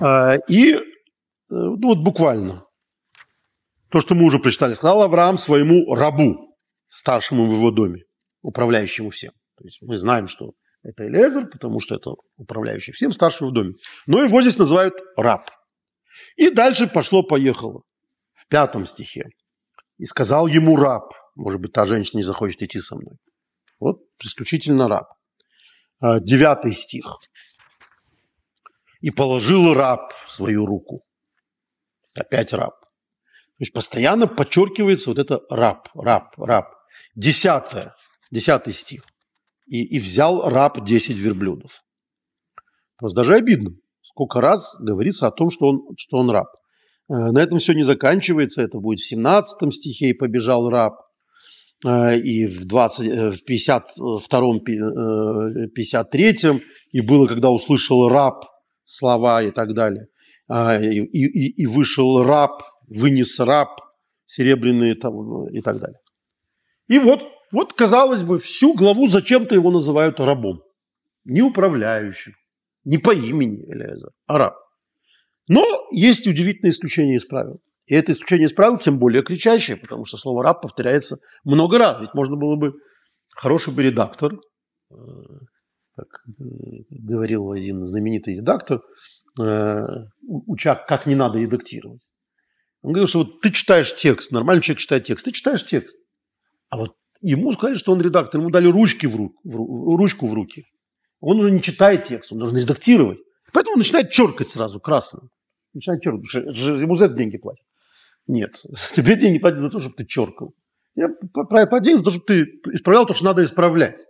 А, 0.00 0.36
и 0.48 0.72
э, 0.72 0.78
ну, 1.50 1.88
вот 1.88 1.98
буквально 1.98 2.64
то, 3.90 4.00
что 4.00 4.14
мы 4.14 4.24
уже 4.24 4.38
прочитали. 4.38 4.72
Сказал 4.72 5.02
Авраам 5.02 5.36
своему 5.36 5.94
рабу, 5.94 6.56
старшему 6.88 7.44
в 7.44 7.52
его 7.52 7.70
доме, 7.70 8.04
управляющему 8.40 9.10
всем. 9.10 9.32
То 9.58 9.64
есть 9.64 9.82
мы 9.82 9.98
знаем, 9.98 10.26
что 10.26 10.52
это 10.86 11.06
Элезер, 11.06 11.46
потому 11.46 11.80
что 11.80 11.96
это 11.96 12.12
управляющий 12.36 12.92
всем, 12.92 13.12
старший 13.12 13.48
в 13.48 13.52
доме. 13.52 13.74
Но 14.06 14.22
его 14.22 14.40
здесь 14.40 14.58
называют 14.58 14.94
раб. 15.16 15.50
И 16.36 16.50
дальше 16.50 16.86
пошло-поехало. 16.86 17.82
В 18.34 18.46
пятом 18.48 18.84
стихе. 18.84 19.24
И 19.98 20.04
сказал 20.04 20.46
ему 20.46 20.76
раб, 20.76 21.12
может 21.34 21.60
быть, 21.60 21.72
та 21.72 21.86
женщина 21.86 22.18
не 22.18 22.22
захочет 22.22 22.62
идти 22.62 22.80
со 22.80 22.96
мной. 22.96 23.16
Вот 23.80 23.98
исключительно 24.22 24.88
раб. 24.88 25.08
А, 26.00 26.20
девятый 26.20 26.72
стих. 26.72 27.18
И 29.00 29.10
положил 29.10 29.74
раб 29.74 30.12
свою 30.28 30.66
руку. 30.66 31.02
Опять 32.14 32.52
раб. 32.52 32.78
То 32.80 33.62
есть 33.62 33.72
постоянно 33.72 34.26
подчеркивается 34.26 35.10
вот 35.10 35.18
это 35.18 35.40
раб, 35.50 35.88
раб, 35.94 36.38
раб. 36.38 36.74
Десятое, 37.14 37.94
десятый 38.30 38.72
стих. 38.72 39.02
И, 39.66 39.84
и 39.96 39.98
взял 39.98 40.48
раб 40.48 40.84
десять 40.84 41.16
верблюдов. 41.16 41.82
Просто 42.96 43.16
даже 43.16 43.34
обидно. 43.34 43.72
Сколько 44.02 44.40
раз 44.40 44.76
говорится 44.80 45.26
о 45.26 45.30
том, 45.30 45.50
что 45.50 45.66
он, 45.66 45.82
что 45.96 46.18
он 46.18 46.30
раб. 46.30 46.46
Э, 47.08 47.30
на 47.30 47.40
этом 47.40 47.58
все 47.58 47.72
не 47.74 47.82
заканчивается. 47.82 48.62
Это 48.62 48.78
будет 48.78 49.00
в 49.00 49.06
17 49.06 49.72
стихе 49.72 50.10
«И 50.10 50.14
побежал 50.14 50.68
раб». 50.68 50.94
Э, 51.84 52.16
и 52.16 52.46
в, 52.46 52.64
20, 52.64 53.06
э, 53.06 53.30
в 53.32 53.44
52 53.44 54.60
53 55.74 56.62
и 56.92 57.00
было, 57.00 57.26
когда 57.26 57.50
услышал 57.50 58.08
раб 58.08 58.44
слова 58.84 59.42
и 59.42 59.50
так 59.50 59.74
далее. 59.74 60.06
И, 60.48 61.00
и, 61.00 61.62
и 61.62 61.66
вышел 61.66 62.22
раб, 62.22 62.62
вынес 62.86 63.40
раб 63.40 63.80
серебряные 64.26 64.94
там, 64.94 65.48
и 65.48 65.60
так 65.60 65.80
далее. 65.80 65.98
И 66.86 67.00
вот, 67.00 67.20
вот, 67.52 67.72
казалось 67.72 68.22
бы, 68.22 68.38
всю 68.38 68.74
главу 68.74 69.08
зачем-то 69.08 69.54
его 69.54 69.70
называют 69.70 70.20
рабом. 70.20 70.62
Не 71.24 71.42
управляющим, 71.42 72.34
не 72.84 72.98
по 72.98 73.12
имени 73.12 73.64
Элиазар, 73.72 74.10
а 74.26 74.38
раб. 74.38 74.56
Но 75.48 75.64
есть 75.90 76.26
удивительное 76.26 76.70
исключение 76.70 77.16
из 77.16 77.24
правил. 77.24 77.60
И 77.86 77.94
это 77.94 78.12
исключение 78.12 78.46
из 78.46 78.52
правил 78.52 78.78
тем 78.78 78.98
более 78.98 79.22
кричащее, 79.22 79.76
потому 79.76 80.04
что 80.04 80.16
слово 80.16 80.42
«раб» 80.42 80.60
повторяется 80.60 81.18
много 81.44 81.78
раз. 81.78 82.00
Ведь 82.00 82.14
можно 82.14 82.36
было 82.36 82.56
бы 82.56 82.74
хороший 83.30 83.72
бы 83.72 83.82
редактор, 83.82 84.34
э, 84.90 84.94
как 85.94 86.08
э, 86.40 86.42
говорил 86.90 87.52
один 87.52 87.84
знаменитый 87.84 88.36
редактор, 88.36 88.82
э, 89.40 89.82
уча, 90.26 90.74
как 90.74 91.06
не 91.06 91.14
надо 91.14 91.38
редактировать. 91.38 92.08
Он 92.82 92.92
говорил, 92.92 93.06
что 93.06 93.18
вот 93.20 93.40
ты 93.40 93.50
читаешь 93.50 93.94
текст, 93.94 94.32
нормальный 94.32 94.62
человек 94.62 94.80
читает 94.80 95.04
текст, 95.04 95.24
ты 95.24 95.32
читаешь 95.32 95.64
текст. 95.64 95.96
А 96.68 96.78
вот 96.78 96.96
ему 97.20 97.52
сказали, 97.52 97.76
что 97.76 97.92
он 97.92 98.00
редактор, 98.00 98.40
ему 98.40 98.50
дали 98.50 98.68
ручки 98.68 99.06
в 99.06 99.16
ру, 99.16 99.34
в, 99.44 99.96
ручку 99.96 100.26
в 100.26 100.34
руки. 100.34 100.64
Он 101.20 101.38
уже 101.40 101.50
не 101.50 101.62
читает 101.62 102.04
текст, 102.04 102.32
он 102.32 102.38
должен 102.38 102.58
редактировать. 102.58 103.18
Поэтому 103.52 103.74
он 103.74 103.78
начинает 103.78 104.10
черкать 104.10 104.48
сразу 104.48 104.80
красным. 104.80 105.30
Начинает 105.72 106.02
черкать, 106.02 106.22
потому 106.32 106.78
ему 106.78 106.94
за 106.94 107.06
это 107.06 107.14
деньги 107.14 107.38
платят. 107.38 107.64
Нет, 108.26 108.62
тебе 108.92 109.16
деньги 109.16 109.38
платят 109.38 109.60
за 109.60 109.70
то, 109.70 109.78
чтобы 109.78 109.94
ты 109.96 110.04
черкал. 110.04 110.54
Я 110.94 111.08
платят 111.32 111.82
деньги 111.82 111.98
за 111.98 112.04
то, 112.04 112.10
чтобы 112.10 112.26
ты 112.26 112.42
исправлял 112.72 113.06
то, 113.06 113.14
что 113.14 113.24
надо 113.24 113.44
исправлять. 113.44 114.06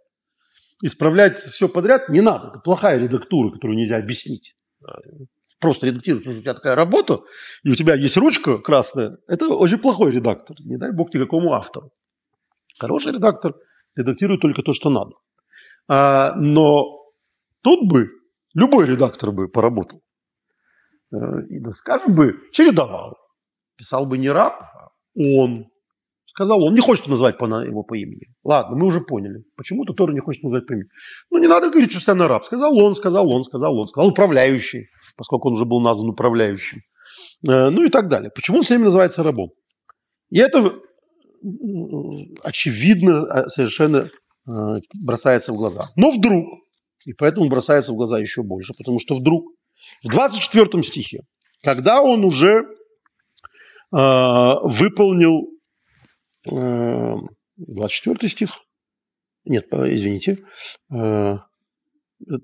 Исправлять 0.83 1.39
все 1.39 1.69
подряд 1.69 2.09
не 2.09 2.21
надо. 2.21 2.49
Это 2.49 2.59
плохая 2.61 2.99
редактура, 2.99 3.51
которую 3.51 3.79
нельзя 3.79 3.97
объяснить. 3.97 4.57
Просто 5.59 5.87
редактировать, 5.87 6.25
потому 6.25 6.35
что 6.35 6.41
у 6.41 6.43
тебя 6.43 6.55
такая 6.55 6.75
работа, 6.75 7.21
и 7.65 7.71
у 7.71 7.75
тебя 7.75 7.95
есть 7.95 8.17
ручка 8.19 8.59
красная. 8.59 9.17
Это 9.27 9.49
очень 9.49 9.79
плохой 9.79 10.13
редактор. 10.13 10.57
Не 10.61 10.77
дай 10.77 10.93
бог 10.93 11.15
никакому 11.15 11.53
автору. 11.53 11.93
Хороший 12.79 13.13
редактор 13.13 13.55
редактирует 13.97 14.41
только 14.41 14.63
то, 14.63 14.73
что 14.73 14.91
надо. 14.91 15.13
А, 15.89 16.35
но 16.37 16.85
тут 17.63 17.89
бы 17.91 18.09
любой 18.55 18.87
редактор 18.87 19.33
бы 19.33 19.49
поработал. 19.49 20.03
Э, 21.13 21.17
и, 21.49 21.63
скажем 21.73 22.15
бы, 22.15 22.35
чередовал. 22.53 23.17
Писал 23.77 24.07
бы 24.07 24.19
не 24.19 24.31
раб, 24.31 24.61
а 24.61 24.89
он. 25.15 25.67
Сказал 26.27 26.63
он, 26.63 26.75
не 26.75 26.81
хочет 26.81 27.07
назвать 27.07 27.41
его 27.41 27.83
по 27.83 27.95
имени. 27.95 28.27
Ладно, 28.45 28.77
мы 28.77 28.87
уже 28.87 29.01
поняли. 29.01 29.45
Почему-то 29.57 29.95
Тора 29.95 30.13
не 30.13 30.21
хочет 30.21 30.43
назвать 30.43 30.67
по 30.67 30.75
имени. 30.75 30.89
Ну, 31.31 31.39
не 31.39 31.47
надо 31.47 31.71
говорить, 31.71 31.91
что 31.91 31.99
постоянно 31.99 32.29
раб. 32.29 32.45
Сказал 32.45 32.79
он, 32.79 32.95
сказал 32.95 33.31
он, 33.31 33.43
сказал 33.43 33.79
он, 33.79 33.87
сказал 33.87 34.11
управляющий, 34.11 34.89
поскольку 35.17 35.49
он 35.49 35.55
уже 35.55 35.65
был 35.65 35.81
назван 35.81 36.11
управляющим. 36.11 36.83
Э, 37.49 37.71
ну 37.71 37.85
и 37.85 37.89
так 37.89 38.09
далее. 38.09 38.31
Почему 38.35 38.59
он 38.59 38.65
все 38.65 38.75
время 38.75 38.87
называется 38.87 39.23
рабом? 39.23 39.51
И 40.31 40.39
это 40.39 40.73
очевидно 42.43 43.25
э, 43.25 43.47
совершенно 43.49 44.09
бросается 44.95 45.53
в 45.53 45.57
глаза. 45.57 45.89
Но 45.97 46.11
вдруг 46.11 46.47
и 47.07 47.13
поэтому 47.13 47.49
бросается 47.49 47.93
в 47.93 47.97
глаза 47.97 48.19
еще 48.19 48.43
больше, 48.43 48.75
потому 48.77 48.99
что 48.99 49.15
вдруг 49.15 49.53
в 50.03 50.09
24 50.09 50.83
стихе, 50.83 51.21
когда 51.63 52.03
он 52.03 52.25
уже 52.25 52.59
э, 52.59 52.65
выполнил 53.93 55.49
э, 56.51 57.15
24 57.57 58.29
стих, 58.29 58.59
нет, 59.45 59.67
извините, 59.73 60.39
э, 60.93 61.39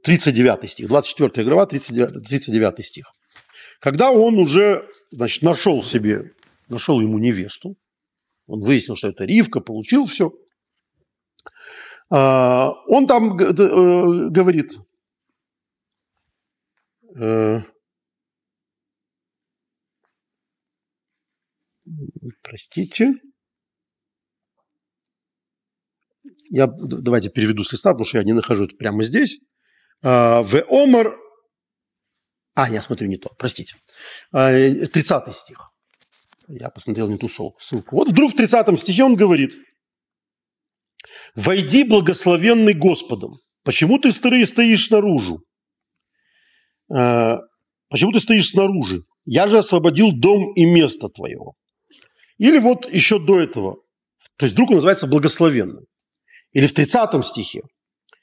39 0.04 0.70
стих, 0.70 0.86
24 0.86 1.48
глава, 1.48 1.66
39, 1.66 2.22
39 2.22 2.86
стих. 2.86 3.12
Когда 3.80 4.12
он 4.12 4.38
уже 4.38 4.86
значит, 5.10 5.42
нашел 5.42 5.82
себе, 5.82 6.30
нашел 6.68 7.00
ему 7.00 7.18
невесту, 7.18 7.74
он 8.46 8.60
выяснил, 8.60 8.96
что 8.96 9.08
это 9.08 9.24
Ривка, 9.24 9.60
получил 9.60 10.06
все, 10.06 10.32
а, 12.10 12.72
он 12.88 13.06
там 13.06 13.38
э, 13.38 13.52
говорит, 14.30 14.72
э, 17.16 17.60
простите, 22.42 23.14
я 26.50 26.66
давайте 26.66 27.30
переведу 27.30 27.64
с 27.64 27.72
листа, 27.72 27.92
потому 27.92 28.04
что 28.04 28.18
я 28.18 28.24
не 28.24 28.34
нахожу 28.34 28.64
это 28.64 28.76
прямо 28.76 29.02
здесь. 29.02 29.40
А, 30.02 30.42
в 30.42 30.54
Омар, 30.68 31.16
а, 32.54 32.68
я 32.68 32.82
смотрю 32.82 33.08
не 33.08 33.16
то, 33.16 33.30
простите, 33.38 33.76
30 34.32 35.10
а, 35.10 35.30
стих. 35.30 35.71
Я 36.48 36.70
посмотрел 36.70 37.08
не 37.08 37.18
ту 37.18 37.28
ссылку. 37.28 37.96
Вот 37.96 38.08
вдруг 38.08 38.32
в 38.32 38.36
30 38.36 38.78
стихе 38.78 39.04
он 39.04 39.16
говорит– 39.16 39.54
«Войди, 41.34 41.84
благословенный 41.84 42.74
Господом». 42.74 43.38
Почему 43.64 43.98
ты 43.98 44.10
стоишь 44.10 44.86
снаружи? 44.86 45.36
А, 46.92 47.38
почему 47.88 48.10
ты 48.12 48.20
стоишь 48.20 48.50
снаружи? 48.50 49.02
Я 49.24 49.46
же 49.46 49.58
освободил 49.58 50.10
дом 50.12 50.52
и 50.54 50.64
место 50.64 51.08
твоего. 51.08 51.54
Или 52.38 52.58
вот 52.58 52.92
еще 52.92 53.20
до 53.20 53.38
этого. 53.38 53.76
То 54.36 54.46
есть 54.46 54.54
вдруг 54.54 54.70
он 54.70 54.76
называется 54.76 55.06
благословенным. 55.06 55.84
Или 56.52 56.66
в 56.66 56.74
30 56.74 57.24
стихе. 57.24 57.60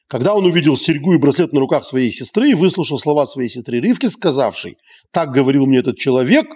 Когда 0.07 0.34
он 0.34 0.43
увидел 0.43 0.76
серьгу 0.76 1.13
и 1.13 1.20
браслет 1.20 1.53
на 1.53 1.61
руках 1.61 1.86
своей 1.86 2.11
сестры 2.11 2.49
и 2.49 2.55
выслушал 2.55 2.99
слова 2.99 3.26
своей 3.26 3.47
сестры 3.47 3.80
Ривки, 3.80 4.07
сказавшей, 4.07 4.76
«Так 5.11 5.32
говорил 5.32 5.67
мне 5.67 5.78
этот 5.78 5.97
человек», 5.97 6.47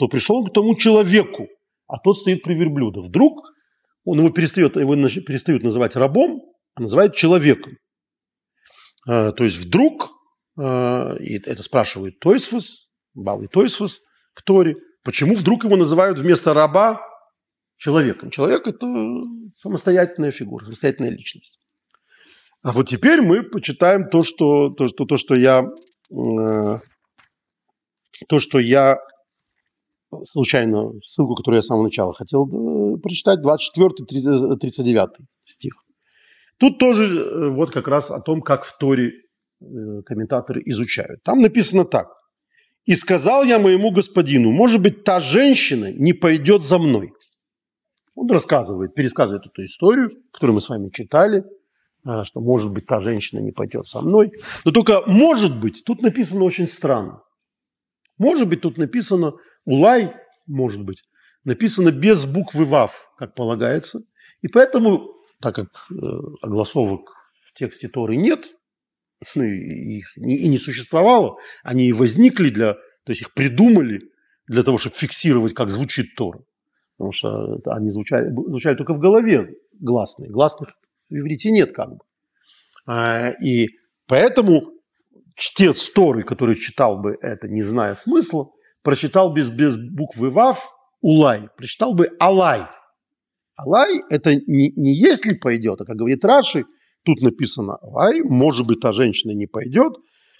то 0.00 0.08
пришел 0.08 0.36
он 0.36 0.46
к 0.46 0.54
тому 0.54 0.74
человеку, 0.76 1.46
а 1.86 1.98
тот 1.98 2.16
стоит 2.16 2.42
при 2.42 2.54
верблюда. 2.54 3.02
Вдруг 3.02 3.52
он 4.04 4.18
его 4.18 4.30
перестает, 4.30 4.76
его 4.76 4.94
перестают 4.94 5.62
называть 5.62 5.94
рабом, 5.94 6.40
а 6.74 6.80
называют 6.80 7.14
человеком. 7.14 7.76
А, 9.06 9.32
то 9.32 9.44
есть 9.44 9.58
вдруг, 9.58 10.10
а, 10.58 11.16
и 11.20 11.36
это 11.36 11.62
спрашивает 11.62 12.18
Тойсфус, 12.18 12.88
Бал 13.12 13.42
и 13.42 13.46
Тойсфус 13.46 14.00
в 14.32 14.42
Торе, 14.42 14.74
почему 15.04 15.34
вдруг 15.34 15.64
его 15.64 15.76
называют 15.76 16.18
вместо 16.18 16.54
раба 16.54 17.02
человеком? 17.76 18.30
Человек– 18.30 18.66
это 18.68 18.86
самостоятельная 19.54 20.32
фигура, 20.32 20.64
самостоятельная 20.64 21.10
личность. 21.10 21.58
А 22.62 22.72
вот 22.72 22.88
теперь 22.88 23.20
мы 23.20 23.42
почитаем 23.42 24.08
то, 24.08 24.22
что, 24.22 24.70
то, 24.70 24.86
что, 24.86 25.04
то, 25.04 25.18
что 25.18 25.34
я, 25.34 25.62
э, 26.10 26.78
то, 28.28 28.38
что 28.38 28.58
я 28.58 28.96
случайно, 30.24 30.98
ссылку, 31.00 31.34
которую 31.34 31.58
я 31.58 31.62
с 31.62 31.66
самого 31.66 31.84
начала 31.84 32.12
хотел 32.12 32.46
э, 32.46 32.98
прочитать, 32.98 33.40
24-39 33.40 35.08
стих. 35.44 35.74
Тут 36.58 36.78
тоже 36.78 37.04
э, 37.04 37.48
вот 37.50 37.70
как 37.70 37.88
раз 37.88 38.10
о 38.10 38.20
том, 38.20 38.42
как 38.42 38.64
в 38.64 38.76
Торе 38.78 39.12
э, 39.60 40.02
комментаторы 40.04 40.62
изучают. 40.66 41.22
Там 41.22 41.40
написано 41.40 41.84
так. 41.84 42.08
«И 42.86 42.94
сказал 42.96 43.44
я 43.44 43.58
моему 43.58 43.90
господину, 43.90 44.50
может 44.52 44.80
быть, 44.80 45.04
та 45.04 45.20
женщина 45.20 45.92
не 45.92 46.12
пойдет 46.12 46.62
за 46.62 46.78
мной». 46.78 47.12
Он 48.14 48.30
рассказывает, 48.30 48.94
пересказывает 48.94 49.46
эту 49.46 49.64
историю, 49.64 50.10
которую 50.32 50.56
мы 50.56 50.60
с 50.60 50.68
вами 50.68 50.90
читали, 50.90 51.44
э, 52.04 52.24
что, 52.24 52.40
может 52.40 52.70
быть, 52.72 52.86
та 52.86 52.98
женщина 53.00 53.40
не 53.40 53.52
пойдет 53.52 53.86
со 53.86 54.00
мной. 54.00 54.32
Но 54.64 54.72
только 54.72 55.02
«может 55.06 55.58
быть» 55.58 55.82
тут 55.86 56.02
написано 56.02 56.44
очень 56.44 56.66
странно. 56.66 57.22
Может 58.18 58.48
быть, 58.48 58.60
тут 58.60 58.76
написано 58.76 59.32
«улай», 59.70 60.14
может 60.46 60.84
быть, 60.84 61.02
написано 61.44 61.90
без 61.90 62.24
буквы 62.24 62.64
«вав», 62.64 63.12
как 63.16 63.34
полагается. 63.34 64.00
И 64.42 64.48
поэтому 64.48 65.14
так 65.40 65.54
как 65.54 65.68
э, 65.90 65.94
огласовок 66.42 67.10
в 67.40 67.52
тексте 67.54 67.88
Торы 67.88 68.16
нет, 68.16 68.54
ну, 69.34 69.42
их 69.42 70.16
и 70.16 70.48
не 70.48 70.58
существовало, 70.58 71.38
они 71.62 71.88
и 71.88 71.92
возникли 71.92 72.50
для, 72.50 72.74
то 72.74 73.10
есть 73.10 73.22
их 73.22 73.34
придумали 73.34 74.10
для 74.46 74.62
того, 74.62 74.78
чтобы 74.78 74.96
фиксировать, 74.96 75.54
как 75.54 75.70
звучит 75.70 76.14
Тора. 76.16 76.42
Потому 76.96 77.12
что 77.12 77.60
они 77.66 77.90
звучали, 77.90 78.30
звучали 78.30 78.76
только 78.76 78.92
в 78.92 78.98
голове 78.98 79.54
гласные. 79.78 80.30
Гласных 80.30 80.74
в 81.08 81.14
иврите 81.14 81.50
нет 81.50 81.72
как 81.72 81.90
бы. 81.90 82.00
А, 82.86 83.30
и 83.42 83.68
поэтому 84.06 84.72
чтец 85.34 85.88
Торы, 85.90 86.22
который 86.22 86.56
читал 86.56 86.98
бы 86.98 87.16
это, 87.22 87.48
не 87.48 87.62
зная 87.62 87.94
смысла, 87.94 88.50
прочитал 88.82 89.32
без, 89.32 89.50
без 89.50 89.76
буквы 89.76 90.30
Вав 90.30 90.72
Улай, 91.00 91.48
прочитал 91.56 91.94
бы 91.94 92.08
Алай– 92.18 92.62
Алай– 93.62 94.02
это 94.10 94.34
не, 94.34 94.72
не 94.74 94.94
если 94.94 95.34
пойдет, 95.34 95.80
а 95.80 95.84
как 95.84 95.96
говорит 95.96 96.24
Раши, 96.24 96.64
тут 97.04 97.20
написано 97.20 97.76
Алай, 97.76 98.22
может 98.22 98.66
быть, 98.66 98.80
та 98.80 98.92
женщина 98.92 99.32
не 99.32 99.46
пойдет. 99.46 99.92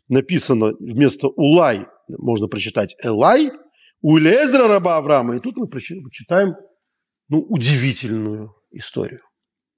Написано 0.09 0.73
вместо 0.81 1.29
Улай 1.29 1.87
можно 2.09 2.49
прочитать 2.49 2.97
Элай, 3.05 3.53
у 4.01 4.19
Элезра 4.19 4.69
раба 4.69 4.97
Авраама. 4.97 5.37
И 5.37 5.41
тут 5.41 5.57
мы 5.59 5.69
прочитаем 5.69 6.57
ну, 7.29 7.41
удивительную 7.41 8.55
историю, 8.71 9.21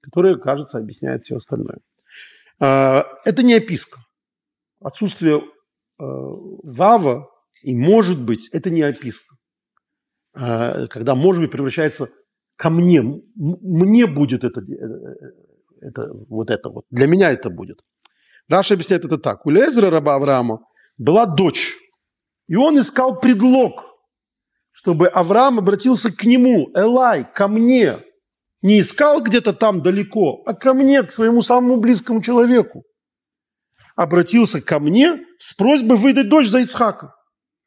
которая, 0.01 0.37
кажется, 0.37 0.77
объясняет 0.77 1.23
все 1.23 1.35
остальное. 1.35 1.79
А, 2.59 3.05
это 3.25 3.43
не 3.43 3.55
описка. 3.55 3.99
Отсутствие 4.79 5.39
э, 5.39 5.41
вава 5.99 7.29
и 7.63 7.75
может 7.75 8.23
быть– 8.23 8.49
это 8.51 8.69
не 8.69 8.81
описка. 8.81 9.35
А, 10.35 10.87
когда 10.87 11.15
может 11.15 11.41
быть 11.41 11.51
превращается 11.51 12.09
ко 12.55 12.69
мне, 12.69 13.01
мне 13.35 14.07
будет 14.07 14.43
это, 14.43 14.61
э, 14.61 15.31
это, 15.81 16.11
вот 16.29 16.49
это 16.49 16.69
вот, 16.69 16.85
для 16.89 17.07
меня 17.07 17.31
это 17.31 17.49
будет. 17.49 17.83
Раша 18.49 18.73
объясняет 18.73 19.05
это 19.05 19.17
так. 19.17 19.45
У 19.45 19.49
Лезера, 19.49 19.89
раба 19.89 20.15
Авраама, 20.15 20.59
была 20.97 21.25
дочь, 21.25 21.73
и 22.47 22.55
он 22.55 22.79
искал 22.79 23.19
предлог, 23.19 23.85
чтобы 24.71 25.07
Авраам 25.07 25.59
обратился 25.59 26.11
к 26.11 26.25
нему, 26.25 26.69
Элай, 26.75 27.25
ко 27.31 27.47
мне. 27.47 27.99
Не 28.61 28.79
искал 28.79 29.21
где-то 29.21 29.53
там 29.53 29.81
далеко, 29.81 30.41
а 30.45 30.53
ко 30.53 30.73
мне, 30.73 31.03
к 31.03 31.11
своему 31.11 31.41
самому 31.41 31.77
близкому 31.77 32.21
человеку. 32.21 32.83
Обратился 33.95 34.61
ко 34.61 34.79
мне 34.79 35.25
с 35.37 35.53
просьбой 35.53 35.97
выдать 35.97 36.29
дочь 36.29 36.47
за 36.47 36.59
Ицхака. 36.59 37.13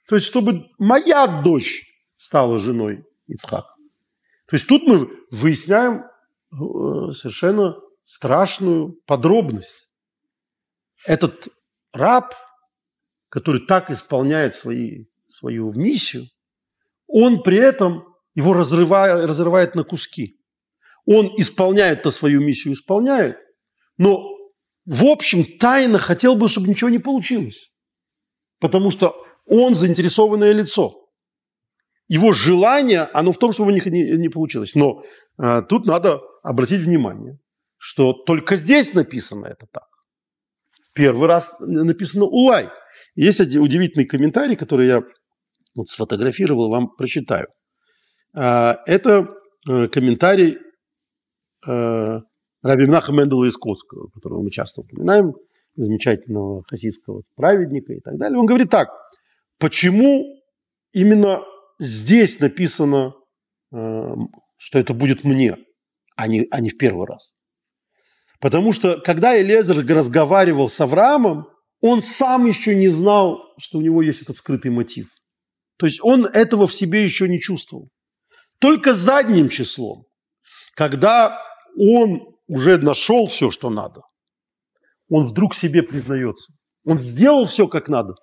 То 0.08 0.14
есть, 0.14 0.26
чтобы 0.26 0.68
моя 0.78 1.26
дочь 1.42 1.84
стала 2.16 2.58
женой 2.58 3.04
Ицхака. 3.26 3.74
То 4.46 4.56
есть 4.56 4.66
тут 4.66 4.82
мы 4.84 5.10
выясняем 5.30 6.04
э, 6.04 7.12
совершенно 7.12 7.76
страшную 8.04 8.92
подробность. 9.06 9.90
Этот 11.04 11.48
раб, 11.92 12.34
который 13.28 13.60
так 13.66 13.90
исполняет 13.90 14.54
свои, 14.54 15.06
свою 15.28 15.72
миссию, 15.72 16.28
он 17.08 17.42
при 17.42 17.58
этом 17.58 18.14
его 18.34 18.54
разрывает, 18.54 19.26
разрывает 19.26 19.74
на 19.74 19.82
куски. 19.82 20.40
Он 21.04 21.32
исполняет-то 21.36 22.10
свою 22.10 22.40
миссию, 22.40 22.74
исполняет, 22.74 23.38
но 23.96 24.36
в 24.84 25.04
общем 25.04 25.44
тайно 25.58 25.98
хотел 25.98 26.36
бы, 26.36 26.48
чтобы 26.48 26.68
ничего 26.68 26.90
не 26.90 26.98
получилось. 26.98 27.72
Потому 28.60 28.90
что 28.90 29.25
он 29.46 29.74
заинтересованное 29.74 30.52
лицо– 30.52 31.02
его 32.08 32.32
желание, 32.32 33.02
оно 33.12 33.32
в 33.32 33.38
том, 33.38 33.52
чтобы 33.52 33.70
у 33.70 33.74
них 33.74 33.86
не, 33.86 34.16
не 34.16 34.28
получилось. 34.28 34.74
Но 34.74 35.02
а, 35.38 35.62
тут 35.62 35.86
надо 35.86 36.20
обратить 36.42 36.80
внимание, 36.82 37.38
что 37.76 38.12
только 38.12 38.56
здесь 38.56 38.94
написано 38.94 39.46
это 39.46 39.66
так. 39.70 39.86
Первый 40.94 41.26
раз 41.26 41.56
написано 41.60 42.24
«Улай». 42.24 42.70
Есть 43.14 43.40
один 43.40 43.62
удивительный 43.62 44.06
комментарий, 44.06 44.56
который 44.56 44.86
я 44.86 45.02
вот 45.74 45.88
сфотографировал, 45.88 46.70
вам 46.70 46.94
прочитаю. 46.96 47.48
А, 48.34 48.76
это 48.86 49.28
э, 49.68 49.88
комментарий 49.88 50.58
э, 51.66 52.20
Раби 52.62 52.86
Мендела 52.86 53.44
из 53.44 53.56
Котского, 53.56 54.08
которого 54.10 54.42
мы 54.42 54.50
часто 54.50 54.82
упоминаем, 54.82 55.34
замечательного 55.74 56.62
хасидского 56.68 57.22
праведника 57.34 57.92
и 57.92 57.98
так 57.98 58.16
далее. 58.16 58.38
Он 58.38 58.46
говорит 58.46 58.70
так, 58.70 58.88
почему 59.58 60.24
именно 60.92 61.42
здесь 61.78 62.40
написано, 62.40 63.14
э, 63.72 64.14
что 64.56 64.78
это 64.78 64.94
будет 64.94 65.24
мне, 65.24 65.56
а 66.16 66.28
не, 66.28 66.46
а 66.50 66.60
не 66.60 66.70
в 66.70 66.78
первый 66.78 67.06
раз. 67.06 67.34
Потому 68.40 68.72
что 68.72 69.00
когда 69.00 69.40
Элезер 69.40 69.84
разговаривал 69.86 70.68
с 70.68 70.80
Авраамом, 70.80 71.48
он 71.80 72.00
сам 72.00 72.46
еще 72.46 72.74
не 72.74 72.88
знал, 72.88 73.40
что 73.58 73.78
у 73.78 73.80
него 73.80 74.02
есть 74.02 74.22
этот 74.22 74.36
скрытый 74.36 74.70
мотив. 74.70 75.08
То 75.78 75.86
есть 75.86 76.00
он 76.02 76.26
этого 76.26 76.66
в 76.66 76.72
себе 76.72 77.04
еще 77.04 77.28
не 77.28 77.40
чувствовал. 77.40 77.90
Только 78.58 78.94
задним 78.94 79.48
числом, 79.48 80.06
когда 80.74 81.38
он 81.78 82.34
уже 82.46 82.78
нашел 82.78 83.26
все, 83.26 83.50
что 83.50 83.68
надо, 83.70 84.02
он 85.08 85.24
вдруг 85.24 85.54
себе 85.54 85.82
признается. 85.82 86.52
Он 86.84 86.98
сделал 86.98 87.46
все 87.46 87.68
как 87.68 87.88
надо, 87.88 88.14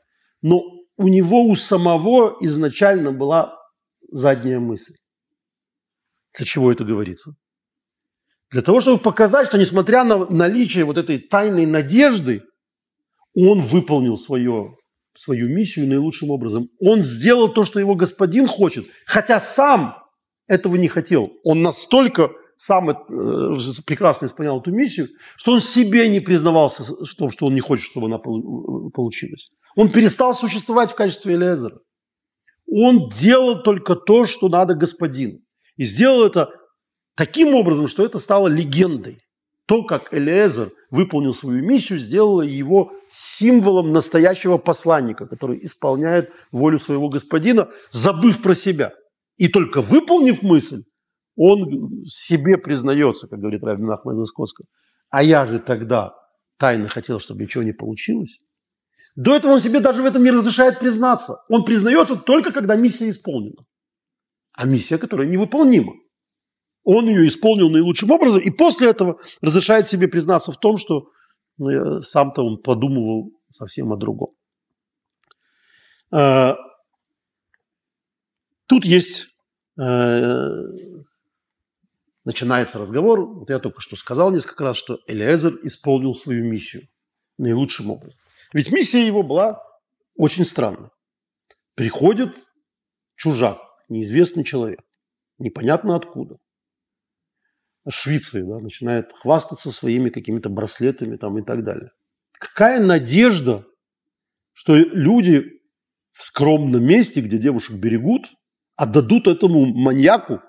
но 0.41 0.61
у 0.97 1.07
него 1.07 1.45
у 1.45 1.55
самого 1.55 2.37
изначально 2.41 3.11
была 3.11 3.57
задняя 4.11 4.59
мысль. 4.59 4.93
Для 6.37 6.45
чего 6.45 6.71
это 6.71 6.83
говорится? 6.83 7.33
Для 8.51 8.61
того, 8.61 8.81
чтобы 8.81 8.99
показать, 8.99 9.47
что 9.47 9.57
несмотря 9.57 10.03
на 10.03 10.29
наличие 10.29 10.85
вот 10.85 10.97
этой 10.97 11.17
тайной 11.17 11.65
надежды, 11.65 12.43
он 13.35 13.59
выполнил 13.59 14.15
свое, 14.15 14.75
свою 15.17 15.49
миссию 15.49 15.87
наилучшим 15.87 16.29
образом. 16.29 16.69
Он 16.79 17.01
сделал 17.01 17.51
то, 17.51 17.63
что 17.63 17.79
его 17.79 17.95
господин 17.95 18.45
хочет, 18.45 18.85
хотя 19.07 19.39
сам 19.39 19.97
этого 20.47 20.75
не 20.75 20.87
хотел. 20.87 21.31
Он 21.43 21.63
настолько 21.63 22.29
сам 22.55 22.91
э, 22.91 22.95
прекрасно 23.85 24.27
исполнял 24.27 24.61
эту 24.61 24.71
миссию, 24.71 25.09
что 25.35 25.53
он 25.53 25.61
себе 25.61 26.07
не 26.07 26.19
признавался 26.19 26.83
в 26.83 27.15
том, 27.15 27.31
что 27.31 27.47
он 27.47 27.55
не 27.55 27.61
хочет, 27.61 27.85
чтобы 27.85 28.05
она 28.05 28.19
получилась. 28.19 29.49
Он 29.75 29.91
перестал 29.91 30.33
существовать 30.33 30.91
в 30.91 30.95
качестве 30.95 31.35
Элезера. 31.35 31.79
Он 32.67 33.09
делал 33.09 33.61
только 33.61 33.95
то, 33.95 34.25
что 34.25 34.49
надо 34.49 34.73
господину. 34.73 35.39
И 35.75 35.83
сделал 35.83 36.25
это 36.25 36.49
таким 37.15 37.55
образом, 37.55 37.87
что 37.87 38.05
это 38.05 38.19
стало 38.19 38.47
легендой. 38.47 39.19
То, 39.65 39.83
как 39.83 40.13
Элезер 40.13 40.71
выполнил 40.91 41.33
свою 41.33 41.63
миссию, 41.63 41.97
сделало 41.97 42.41
его 42.41 42.91
символом 43.07 43.91
настоящего 43.91 44.57
посланника, 44.57 45.25
который 45.25 45.63
исполняет 45.63 46.31
волю 46.51 46.79
своего 46.79 47.09
господина, 47.09 47.69
забыв 47.91 48.41
про 48.41 48.55
себя. 48.55 48.91
И 49.37 49.47
только 49.47 49.81
выполнив 49.81 50.41
мысль, 50.41 50.83
Он 51.35 52.05
себе 52.07 52.57
признается, 52.57 53.27
как 53.27 53.39
говорит 53.39 53.63
Равин 53.63 53.89
Ахмед 53.89 54.17
Искоска, 54.23 54.65
а 55.09 55.23
я 55.23 55.45
же 55.45 55.59
тогда 55.59 56.13
тайно 56.57 56.89
хотел, 56.89 57.19
чтобы 57.19 57.43
ничего 57.43 57.63
не 57.63 57.71
получилось. 57.71 58.37
До 59.15 59.35
этого 59.35 59.53
он 59.53 59.59
себе 59.59 59.79
даже 59.79 60.01
в 60.01 60.05
этом 60.05 60.23
не 60.23 60.31
разрешает 60.31 60.79
признаться. 60.79 61.43
Он 61.47 61.63
признается 61.65 62.15
только, 62.15 62.51
когда 62.51 62.75
миссия 62.75 63.09
исполнена. 63.09 63.63
А 64.53 64.65
миссия, 64.65 64.97
которая 64.97 65.27
невыполнима. 65.27 65.93
Он 66.83 67.07
ее 67.07 67.27
исполнил 67.27 67.69
наилучшим 67.69 68.11
образом, 68.11 68.41
и 68.41 68.49
после 68.49 68.89
этого 68.89 69.19
разрешает 69.41 69.87
себе 69.87 70.07
признаться 70.07 70.51
в 70.51 70.57
том, 70.57 70.77
что 70.77 71.09
ну, 71.57 72.01
сам-то 72.01 72.43
он 72.43 72.61
подумывал 72.61 73.31
совсем 73.49 73.93
о 73.93 73.97
другом. 73.97 74.35
А, 76.11 76.57
тут 78.65 78.83
есть, 78.83 79.27
э, 79.79 80.61
начинается 82.25 82.79
разговор, 82.79 83.25
вот 83.25 83.49
я 83.49 83.59
только 83.59 83.79
что 83.79 83.95
сказал 83.95 84.31
несколько 84.31 84.63
раз, 84.63 84.77
что 84.77 84.99
Элиэзер 85.07 85.59
исполнил 85.63 86.15
свою 86.15 86.43
миссию 86.43 86.87
наилучшим 87.37 87.91
образом. 87.91 88.19
Ведь 88.53 88.71
миссия 88.71 89.05
его 89.05 89.23
была 89.23 89.61
очень 90.15 90.45
странной. 90.45 90.89
Приходит 91.75 92.49
чужак, 93.15 93.59
неизвестный 93.89 94.43
человек, 94.43 94.81
непонятно 95.39 95.95
откуда. 95.95 96.37
Швеции, 97.89 98.43
да, 98.43 98.59
начинает 98.59 99.11
хвастаться 99.11 99.71
своими 99.71 100.09
какими-то 100.09 100.49
браслетами 100.49 101.17
там 101.17 101.37
и 101.39 101.41
так 101.41 101.63
далее. 101.63 101.91
Какая 102.33 102.79
надежда, 102.79 103.65
что 104.53 104.75
люди 104.75 105.43
в 106.11 106.23
скромном 106.23 106.83
месте, 106.83 107.21
где 107.21 107.37
девушек 107.37 107.75
берегут, 107.77 108.31
отдадут 108.75 109.27
этому 109.27 109.65
маньяку 109.65 110.41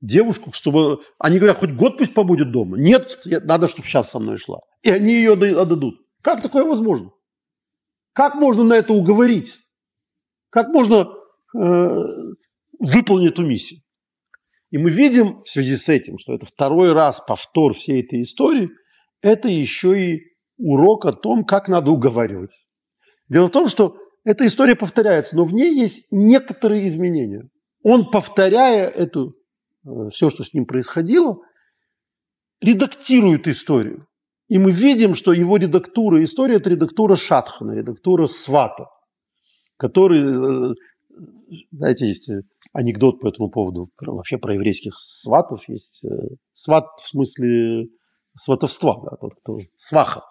девушку, 0.00 0.52
чтобы... 0.52 1.02
Они 1.18 1.38
говорят, 1.38 1.58
хоть 1.58 1.70
год 1.70 1.98
пусть 1.98 2.14
побудет 2.14 2.50
дома. 2.50 2.78
Нет, 2.78 3.20
надо, 3.24 3.68
чтобы 3.68 3.86
сейчас 3.86 4.10
со 4.10 4.18
мной 4.18 4.38
шла. 4.38 4.60
И 4.82 4.90
они 4.90 5.12
ее 5.12 5.34
отдадут. 5.34 6.00
Как 6.22 6.42
такое 6.42 6.64
возможно? 6.64 7.10
Как 8.12 8.34
можно 8.34 8.64
на 8.64 8.74
это 8.74 8.92
уговорить? 8.92 9.58
Как 10.50 10.68
можно 10.68 11.08
э, 11.56 11.96
выполнить 12.78 13.32
эту 13.32 13.46
миссию? 13.46 13.80
И 14.70 14.78
мы 14.78 14.90
видим 14.90 15.42
в 15.42 15.48
связи 15.48 15.76
с 15.76 15.88
этим, 15.88 16.18
что 16.18 16.34
это 16.34 16.46
второй 16.46 16.92
раз 16.92 17.20
повтор 17.20 17.74
всей 17.74 18.02
этой 18.02 18.22
истории, 18.22 18.70
это 19.20 19.48
еще 19.48 19.98
и 20.00 20.20
урок 20.58 21.06
о 21.06 21.12
том, 21.12 21.44
как 21.44 21.68
надо 21.68 21.90
уговаривать. 21.90 22.66
Дело 23.28 23.46
в 23.46 23.50
том, 23.50 23.68
что 23.68 23.96
эта 24.24 24.46
история 24.46 24.76
повторяется, 24.76 25.36
но 25.36 25.44
в 25.44 25.54
ней 25.54 25.74
есть 25.74 26.08
некоторые 26.10 26.86
изменения. 26.88 27.48
Он, 27.82 28.10
повторяя 28.10 28.88
эту, 28.88 29.34
э, 29.84 30.10
все, 30.12 30.30
что 30.30 30.44
с 30.44 30.52
ним 30.52 30.66
происходило, 30.66 31.38
редактирует 32.60 33.48
историю. 33.48 34.06
И 34.50 34.58
мы 34.58 34.72
видим, 34.72 35.14
что 35.14 35.32
его 35.32 35.56
редактура 35.56 36.22
истории– 36.24 36.56
это 36.56 36.70
редактура 36.70 37.14
Шатхана, 37.14 37.70
редактура 37.70 38.26
Свата, 38.26 38.86
который, 39.76 40.72
э, 40.72 40.74
знаете, 41.70 42.08
есть 42.08 42.28
анекдот 42.72 43.20
по 43.20 43.28
этому 43.28 43.48
поводу, 43.48 43.90
вообще 44.00 44.38
про 44.38 44.54
еврейских 44.54 44.94
сватов 44.98 45.68
есть. 45.68 46.04
Э, 46.04 46.08
сват 46.52 46.84
в 46.98 47.08
смысле 47.08 47.90
сватовства, 48.34 49.00
да, 49.04 49.16
тот, 49.20 49.34
кто 49.40 49.58
сваха. 49.76 50.22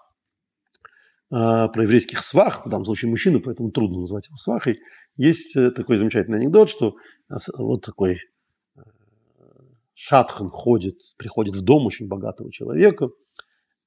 А, 1.32 1.70
про 1.70 1.84
еврейских 1.84 2.22
свах, 2.22 2.65
в 2.65 2.70
данном 2.70 2.86
случае 2.86 3.09
мужчины, 3.09 3.39
поэтому 3.39 3.72
трудно 3.72 4.01
назвать 4.01 4.28
его 4.28 4.36
свахой. 4.36 4.80
Есть 5.15 5.55
э, 5.55 5.72
такой 5.72 5.95
замечательный 5.95 6.39
анекдот, 6.39 6.70
что 6.70 6.95
вот 7.57 7.86
такой 7.86 8.17
э, 8.76 8.82
шатхан 9.93 10.49
ходит, 10.49 10.97
приходит 11.17 11.55
в 11.55 11.61
дом 11.61 11.86
очень 11.86 12.09
богатого 12.09 12.51
человека, 12.51 13.09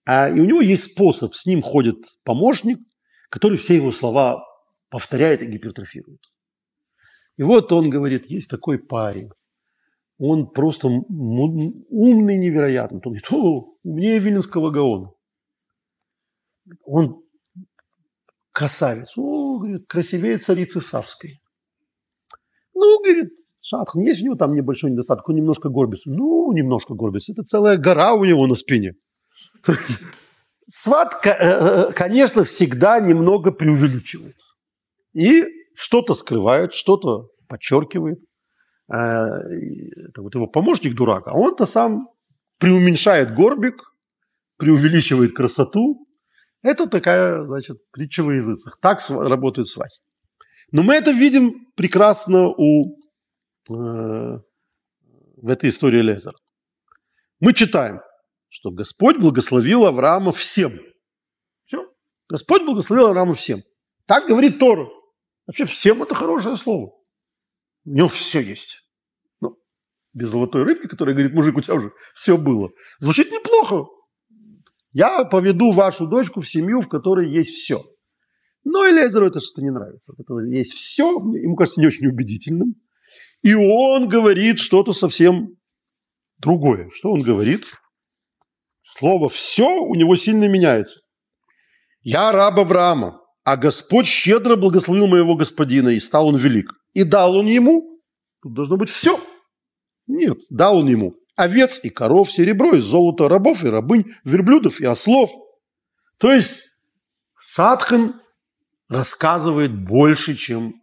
а, 0.04 0.28
и 0.28 0.40
у 0.40 0.44
него 0.44 0.60
есть 0.60 0.92
способ, 0.92 1.34
с 1.34 1.46
ним 1.46 1.62
ходит 1.62 1.96
помощник, 2.24 2.78
который 3.30 3.58
все 3.58 3.76
его 3.76 3.92
слова 3.92 4.44
повторяет 4.88 5.42
и 5.42 5.46
гипертрофирует. 5.46 6.20
И 7.36 7.42
вот 7.42 7.72
он 7.72 7.88
говорит, 7.88 8.26
есть 8.26 8.50
такой 8.50 8.78
парень, 8.78 9.30
он 10.24 10.50
просто 10.50 10.86
умный 10.86 12.36
невероятно. 12.38 12.98
Он 12.98 13.02
говорит, 13.02 13.26
о, 13.32 13.76
умнее 13.82 14.20
Виленского 14.20 14.70
Гаона. 14.70 15.10
Он 16.84 17.24
красавец. 18.52 19.14
О, 19.16 19.58
говорит, 19.58 19.86
красивее 19.88 20.38
царицы 20.38 20.80
Савской. 20.80 21.42
Ну, 22.74 23.02
говорит, 23.02 23.32
Шатхан, 23.60 24.02
есть 24.02 24.22
у 24.22 24.26
него 24.26 24.36
там 24.36 24.54
небольшой 24.54 24.92
недостаток, 24.92 25.28
он 25.28 25.34
немножко 25.34 25.68
горбится. 25.70 26.08
Ну, 26.08 26.52
немножко 26.52 26.94
горбится. 26.94 27.32
Это 27.32 27.42
целая 27.42 27.76
гора 27.76 28.14
у 28.14 28.24
него 28.24 28.46
на 28.46 28.54
спине. 28.54 28.94
Сват, 30.68 31.26
э, 31.26 31.30
э, 31.30 31.92
конечно, 31.92 32.44
всегда 32.44 33.00
немного 33.00 33.52
преувеличивает. 33.52 34.36
И 35.12 35.44
что-то 35.74 36.14
скрывает, 36.14 36.72
что-то 36.72 37.28
подчеркивает. 37.48 38.18
Э, 38.92 38.96
это 40.08 40.22
вот 40.22 40.34
его 40.34 40.46
помощник 40.46 40.94
дурак, 40.94 41.28
а 41.28 41.36
он-то 41.36 41.66
сам 41.66 42.08
преуменьшает 42.58 43.34
горбик, 43.34 43.94
преувеличивает 44.56 45.34
красоту. 45.34 46.06
Это 46.62 46.88
такая, 46.88 47.44
значит, 47.44 47.78
притча 47.90 48.22
во 48.22 48.34
языцах. 48.34 48.78
Так 48.80 49.00
работают 49.10 49.68
свадьбы. 49.68 50.04
Но 50.70 50.82
мы 50.82 50.94
это 50.94 51.10
видим 51.10 51.66
прекрасно 51.74 52.48
у, 52.48 52.96
э, 53.68 53.72
в 55.36 55.48
этой 55.48 55.68
истории 55.68 56.00
Лезера. 56.00 56.36
Мы 57.40 57.52
читаем, 57.52 58.00
что 58.52 58.70
Господь 58.70 59.16
благословил 59.16 59.86
Авраама 59.86 60.30
всем. 60.30 60.78
Все. 61.64 61.90
Господь 62.28 62.62
благословил 62.62 63.06
Авраама 63.06 63.32
всем. 63.32 63.62
Так 64.04 64.28
говорит 64.28 64.58
Тора. 64.58 64.88
Вообще 65.46 65.64
всем 65.64 66.02
это 66.02 66.14
хорошее 66.14 66.58
слово. 66.58 66.92
У 67.86 67.90
него 67.90 68.08
все 68.08 68.40
есть. 68.40 68.82
Ну, 69.40 69.56
без 70.12 70.28
золотой 70.28 70.64
рыбки, 70.64 70.86
которая 70.86 71.14
говорит, 71.14 71.32
мужик, 71.32 71.56
у 71.56 71.62
тебя 71.62 71.76
уже 71.76 71.92
все 72.14 72.36
было. 72.36 72.68
Звучит 72.98 73.32
неплохо. 73.32 73.86
Я 74.92 75.24
поведу 75.24 75.72
вашу 75.72 76.06
дочку 76.06 76.42
в 76.42 76.48
семью, 76.48 76.82
в 76.82 76.88
которой 76.88 77.34
есть 77.34 77.54
все. 77.54 77.82
Но 78.64 78.86
Элезеру 78.86 79.28
это 79.28 79.40
что-то 79.40 79.62
не 79.62 79.70
нравится. 79.70 80.12
Это 80.18 80.38
есть 80.40 80.74
все, 80.74 81.08
ему 81.08 81.56
кажется 81.56 81.80
не 81.80 81.86
очень 81.86 82.06
убедительным. 82.06 82.74
И 83.40 83.54
он 83.54 84.08
говорит 84.08 84.58
что-то 84.58 84.92
совсем 84.92 85.56
другое. 86.36 86.90
Что 86.90 87.12
он 87.12 87.22
говорит? 87.22 87.78
Слово 88.98 89.28
«все» 89.28 89.82
у 89.82 89.94
него 89.94 90.16
сильно 90.16 90.48
меняется. 90.48 91.00
«Я 92.02 92.32
раб 92.32 92.58
Авраама, 92.58 93.20
а 93.44 93.56
Господь 93.56 94.06
щедро 94.06 94.56
благословил 94.56 95.06
моего 95.06 95.34
господина, 95.34 95.88
и 95.88 96.00
стал 96.00 96.28
он 96.28 96.36
велик. 96.36 96.72
И 96.94 97.04
дал 97.04 97.36
он 97.36 97.46
ему, 97.46 98.00
тут 98.42 98.54
должно 98.54 98.76
быть 98.76 98.90
все. 98.90 99.20
Нет, 100.06 100.38
дал 100.50 100.78
он 100.78 100.88
ему 100.88 101.14
овец 101.36 101.80
и 101.82 101.90
коров, 101.90 102.30
серебро 102.30 102.74
и 102.74 102.80
золото, 102.80 103.28
рабов 103.28 103.64
и 103.64 103.68
рабынь, 103.68 104.12
верблюдов 104.24 104.80
и 104.80 104.84
ослов. 104.84 105.30
То 106.18 106.32
есть 106.32 106.60
Садхан 107.54 108.20
рассказывает 108.88 109.72
больше, 109.74 110.36
чем 110.36 110.74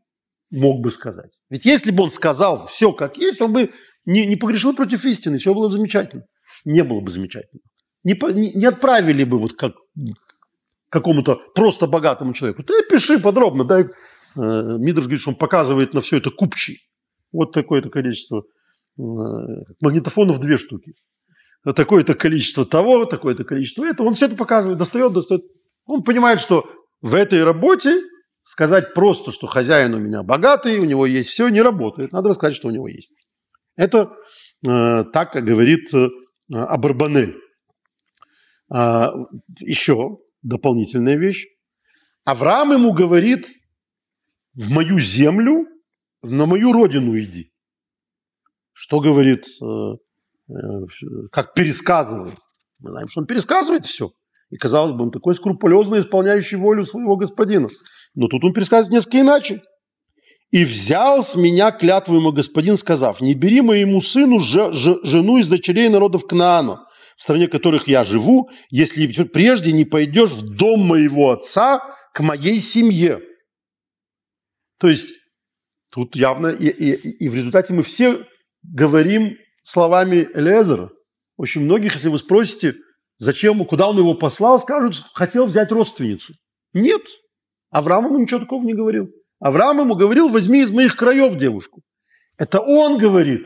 мог 0.50 0.82
бы 0.82 0.92
сказать. 0.92 1.32
Ведь 1.50 1.66
если 1.66 1.92
бы 1.92 2.04
он 2.04 2.10
сказал 2.10 2.68
все 2.68 2.92
как 2.92 3.18
есть, 3.18 3.42
он 3.42 3.54
бы 3.54 3.72
не, 4.06 4.26
не 4.26 4.36
погрешил 4.36 4.76
против 4.76 5.06
истины, 5.06 5.38
все 5.38 5.54
было 5.54 5.68
бы 5.68 5.74
замечательно. 5.74 6.24
Не 6.66 6.84
было 6.84 7.02
бы 7.02 7.12
замечательно. 7.12 7.62
Не, 8.04 8.18
не, 8.56 8.66
отправили 8.66 9.24
бы 9.24 9.38
вот 9.38 9.54
как 9.54 9.74
какому-то 10.90 11.40
просто 11.54 11.88
богатому 11.88 12.34
человеку. 12.34 12.64
Ты 12.64 12.74
пиши 12.90 13.20
подробно, 13.20 13.64
дай. 13.64 13.84
Э, 13.84 13.88
Мидрш 14.36 15.04
говорит, 15.04 15.22
что 15.22 15.32
он 15.32 15.36
показывает 15.36 15.94
на 15.94 16.02
все 16.02 16.18
это 16.18 16.32
купчий. 16.32 16.90
Вот 17.32 17.52
такое-то 17.52 17.90
количество 17.90 18.44
э, 18.98 19.02
магнитофонов 19.82 20.40
две 20.40 20.58
штуки. 20.58 20.94
Такое-то 21.76 22.16
количество 22.16 22.66
того, 22.66 23.06
такое-то 23.06 23.44
количество 23.44 23.86
этого. 23.86 24.08
Он 24.08 24.14
все 24.14 24.28
это 24.28 24.36
показывает, 24.36 24.80
достает, 24.80 25.14
достает. 25.14 25.44
Он 25.86 26.04
понимает, 26.04 26.40
что 26.40 26.66
в 27.02 27.14
этой 27.14 27.44
работе 27.44 28.02
сказать 28.44 28.94
просто, 28.94 29.32
что 29.32 29.48
хозяин 29.48 29.94
у 29.94 30.00
меня 30.00 30.24
богатый, 30.24 30.80
у 30.80 30.86
него 30.86 31.06
есть 31.06 31.30
все, 31.30 31.50
не 31.50 31.62
работает. 31.62 32.12
Надо 32.12 32.30
рассказать, 32.30 32.56
что 32.56 32.70
у 32.70 32.72
него 32.72 32.88
есть. 32.88 33.14
Это 33.76 34.12
э, 34.68 35.04
так, 35.14 35.34
говорит 35.34 35.94
э, 35.94 36.08
Абарбанель. 36.54 37.38
А, 38.72 39.12
еще 39.60 40.20
дополнительная 40.42 41.16
вещь. 41.16 41.48
Авраам 42.24 42.72
ему 42.72 42.94
говорит, 42.94 43.48
в 44.54 44.70
мою 44.70 45.00
землю, 45.00 45.66
на 46.22 46.46
мою 46.46 46.74
родину 46.74 47.18
иди. 47.18 47.52
Что 48.74 49.00
говорит, 49.00 49.46
э, 49.62 49.94
э, 50.50 50.54
как 51.32 51.54
пересказывает. 51.54 52.36
Мы 52.80 52.92
знаем, 52.92 53.08
что 53.08 53.22
он 53.22 53.28
пересказывает 53.28 53.86
все. 53.86 54.12
И, 54.50 54.58
казалось 54.58 54.94
бы, 54.94 55.04
он 55.04 55.12
такой 55.12 55.36
скрупулезно 55.36 56.00
исполняющий 56.00 56.56
волю 56.56 56.86
своего 56.86 57.16
господина. 57.16 57.70
Но 58.16 58.28
тут 58.28 58.44
он 58.44 58.54
пересказывает 58.54 58.92
несколько 58.92 59.22
иначе. 59.22 59.62
И 60.52 60.66
взял 60.66 61.22
с 61.22 61.36
меня 61.36 61.72
клятву 61.72 62.16
ему 62.16 62.32
господин, 62.32 62.76
сказав, 62.76 63.22
не 63.22 63.36
бери 63.36 63.62
моему 63.62 64.02
сыну 64.02 64.40
ж, 64.40 64.74
ж, 64.74 64.98
жену 65.04 65.38
из 65.38 65.48
дочерей 65.48 65.90
народов 65.90 66.26
Кнаана, 66.26 66.88
в 67.20 67.24
стране 67.24 67.50
которых 67.50 67.90
я 67.90 68.06
живу, 68.06 68.50
если 68.70 69.06
прежде 69.26 69.74
не 69.74 69.84
пойдешь 69.84 70.32
в 70.32 70.56
дом 70.56 70.80
моего 70.80 71.32
отца 71.32 71.82
к 72.14 72.22
моей 72.22 72.62
семье. 72.62 73.20
То 74.80 74.88
есть 74.88 75.12
тут 75.92 76.16
явно 76.16 76.48
и, 76.48 76.70
и, 76.70 76.94
и 76.94 77.28
в 77.28 77.36
результате 77.36 77.74
мы 77.74 77.84
все 77.84 78.26
говорим 78.64 79.36
словами 79.64 80.30
Элезера. 80.34 80.92
Очень 81.36 81.64
многих, 81.64 81.96
если 81.96 82.08
вы 82.08 82.18
спросите, 82.20 82.76
зачем, 83.18 83.66
куда 83.66 83.90
он 83.90 83.98
его 83.98 84.14
послал, 84.14 84.58
скажут, 84.58 85.04
хотел 85.14 85.46
взять 85.46 85.74
родственницу. 85.74 86.36
Нет, 86.72 87.02
Авраам 87.70 88.06
ему 88.06 88.20
ничего 88.20 88.40
такого 88.40 88.64
не 88.64 88.74
говорил. 88.74 89.10
Авраам 89.40 89.80
ему 89.80 89.96
говорил, 89.96 90.30
возьми 90.30 90.62
из 90.62 90.72
моих 90.72 90.96
краев 90.96 91.36
девушку. 91.36 91.82
Это 92.38 92.62
он 92.62 92.98
говорит, 92.98 93.46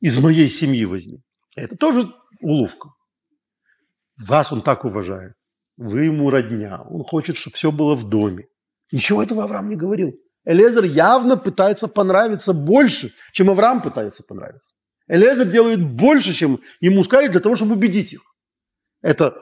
из 0.00 0.16
моей 0.20 0.48
семьи 0.48 0.84
возьми. 0.84 1.18
Это 1.56 1.76
тоже 1.76 2.08
уловка. 2.40 2.90
Вас 4.16 4.52
он 4.52 4.62
так 4.62 4.84
уважает. 4.84 5.34
Вы 5.76 6.04
ему 6.04 6.30
родня. 6.30 6.82
Он 6.88 7.04
хочет, 7.04 7.36
чтобы 7.36 7.56
все 7.56 7.72
было 7.72 7.96
в 7.96 8.08
доме. 8.08 8.46
Ничего 8.92 9.22
этого 9.22 9.44
Авраам 9.44 9.66
не 9.66 9.76
говорил. 9.76 10.12
Элезер 10.44 10.84
явно 10.84 11.36
пытается 11.36 11.88
понравиться 11.88 12.52
больше, 12.52 13.12
чем 13.32 13.50
Авраам 13.50 13.82
пытается 13.82 14.22
понравиться. 14.22 14.74
Элезер 15.08 15.46
делает 15.46 15.82
больше, 15.82 16.32
чем 16.32 16.60
ему 16.80 17.02
сказали, 17.02 17.28
для 17.28 17.40
того, 17.40 17.56
чтобы 17.56 17.74
убедить 17.74 18.12
их. 18.12 18.20
Это 19.02 19.34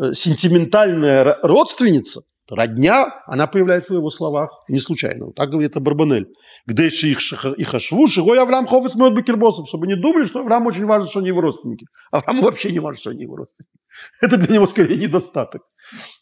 э, 0.00 0.12
сентиментальная 0.12 1.38
родственница– 1.42 2.22
Родня, 2.48 3.08
она 3.26 3.46
появляется 3.48 3.92
в 3.92 3.96
его 3.96 4.08
словах 4.08 4.50
не 4.68 4.78
случайно. 4.78 5.32
Так 5.32 5.50
говорит 5.50 5.76
Абарбанель. 5.76 6.28
Где 6.64 6.86
еще 6.86 7.08
их, 7.08 7.20
их 7.44 7.74
ашву, 7.74 8.06
шигой 8.06 8.38
Авраам 8.38 8.66
хофес 8.66 8.94
мед 8.94 9.14
бекербосом, 9.14 9.66
чтобы 9.66 9.86
не 9.88 9.96
думали, 9.96 10.24
что 10.24 10.40
Авраам 10.40 10.66
очень 10.66 10.84
важно, 10.84 11.08
что 11.08 11.18
они 11.18 11.28
его 11.28 11.40
родственники. 11.40 11.86
Аврааму 12.12 12.42
вообще 12.42 12.70
не 12.70 12.78
важно, 12.78 13.00
что 13.00 13.10
они 13.10 13.22
его 13.22 13.36
родственники. 13.36 13.72
Это 14.20 14.36
для 14.36 14.54
него 14.54 14.66
скорее 14.66 14.96
недостаток. 14.96 15.62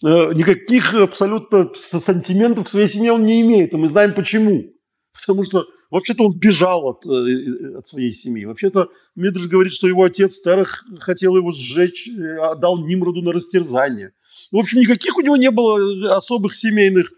Э, 0.02 0.32
никаких 0.32 0.94
абсолютно 0.94 1.70
сантиментов 1.74 2.64
к 2.64 2.68
своей 2.68 2.88
семье 2.88 3.12
он 3.12 3.24
не 3.24 3.42
имеет, 3.42 3.74
и 3.74 3.76
мы 3.76 3.88
знаем 3.88 4.14
почему. 4.14 4.62
Потому 5.12 5.42
что 5.42 5.66
вообще-то 5.90 6.24
он 6.24 6.38
бежал 6.38 6.86
от, 6.86 7.04
э, 7.06 7.76
от 7.78 7.86
своей 7.86 8.12
семьи. 8.12 8.46
Вообще-то 8.46 8.88
Мидриш 9.14 9.46
говорит, 9.46 9.74
что 9.74 9.88
его 9.88 10.04
отец 10.04 10.40
Терах 10.40 10.84
хотел 11.00 11.36
его 11.36 11.52
сжечь, 11.52 12.08
отдал 12.40 12.82
Нимроду 12.86 13.20
на 13.20 13.32
растерзание– 13.32 14.12
в 14.52 14.56
общем, 14.56 14.80
никаких 14.80 15.16
у 15.16 15.20
него 15.20 15.36
не 15.36 15.50
было 15.50 16.16
особых 16.16 16.54
семейных 16.54 17.10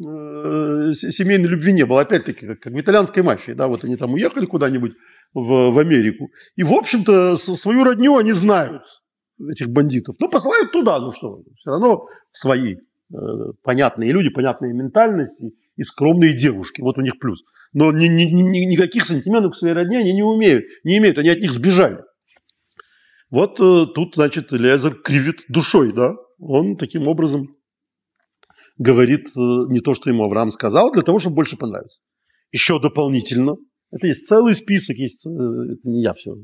э, 0.00 0.92
семейной 0.92 1.48
любви 1.48 1.72
не 1.72 1.86
было. 1.86 2.02
Опять-таки, 2.02 2.46
как 2.46 2.72
в 2.72 2.80
итальянской 2.80 3.22
мафии. 3.22 3.52
Да, 3.52 3.68
вот 3.68 3.84
они 3.84 3.96
там 3.96 4.14
уехали 4.14 4.46
куда-нибудь 4.46 4.92
в, 5.32 5.70
в 5.70 5.78
Америку. 5.78 6.30
И, 6.56 6.62
в 6.62 6.72
общем-то, 6.72 7.36
свою 7.36 7.84
родню 7.84 8.16
они 8.16 8.32
знают, 8.32 8.82
этих 9.50 9.68
бандитов. 9.68 10.16
Ну, 10.18 10.28
посылают 10.28 10.72
туда, 10.72 10.98
ну 11.00 11.12
что, 11.12 11.42
все 11.58 11.70
равно 11.70 12.06
свои 12.32 12.74
э, 12.74 13.16
понятные 13.62 14.12
люди, 14.12 14.30
понятные 14.30 14.72
ментальности 14.72 15.54
и 15.76 15.82
скромные 15.82 16.36
девушки. 16.36 16.80
Вот 16.80 16.98
у 16.98 17.02
них 17.02 17.18
плюс. 17.18 17.42
Но 17.72 17.90
ни, 17.92 18.06
ни, 18.06 18.24
ни, 18.24 18.64
никаких 18.64 19.04
сантиментов 19.04 19.52
к 19.52 19.56
своей 19.56 19.74
родне 19.74 19.98
они 19.98 20.12
не 20.12 20.22
умеют, 20.22 20.64
не 20.84 20.98
имеют, 20.98 21.18
они 21.18 21.30
от 21.30 21.40
них 21.40 21.52
сбежали. 21.52 21.98
Вот 23.30 23.58
э, 23.60 23.86
тут, 23.92 24.14
значит, 24.14 24.52
Лезер 24.52 24.94
кривит 24.94 25.44
душой, 25.48 25.92
да, 25.92 26.14
он 26.38 26.76
таким 26.76 27.08
образом 27.08 27.56
говорит 28.78 29.28
э, 29.36 29.40
не 29.68 29.80
то, 29.80 29.94
что 29.94 30.10
ему 30.10 30.24
Авраам 30.24 30.50
сказал, 30.50 30.92
для 30.92 31.02
того, 31.02 31.18
чтобы 31.18 31.36
больше 31.36 31.56
понравиться. 31.56 32.02
Еще 32.52 32.80
дополнительно, 32.80 33.56
это 33.90 34.08
есть 34.08 34.26
целый 34.26 34.54
список, 34.54 34.96
есть, 34.96 35.26
э, 35.26 35.30
это 35.30 35.88
не 35.88 36.02
я 36.02 36.14
все 36.14 36.34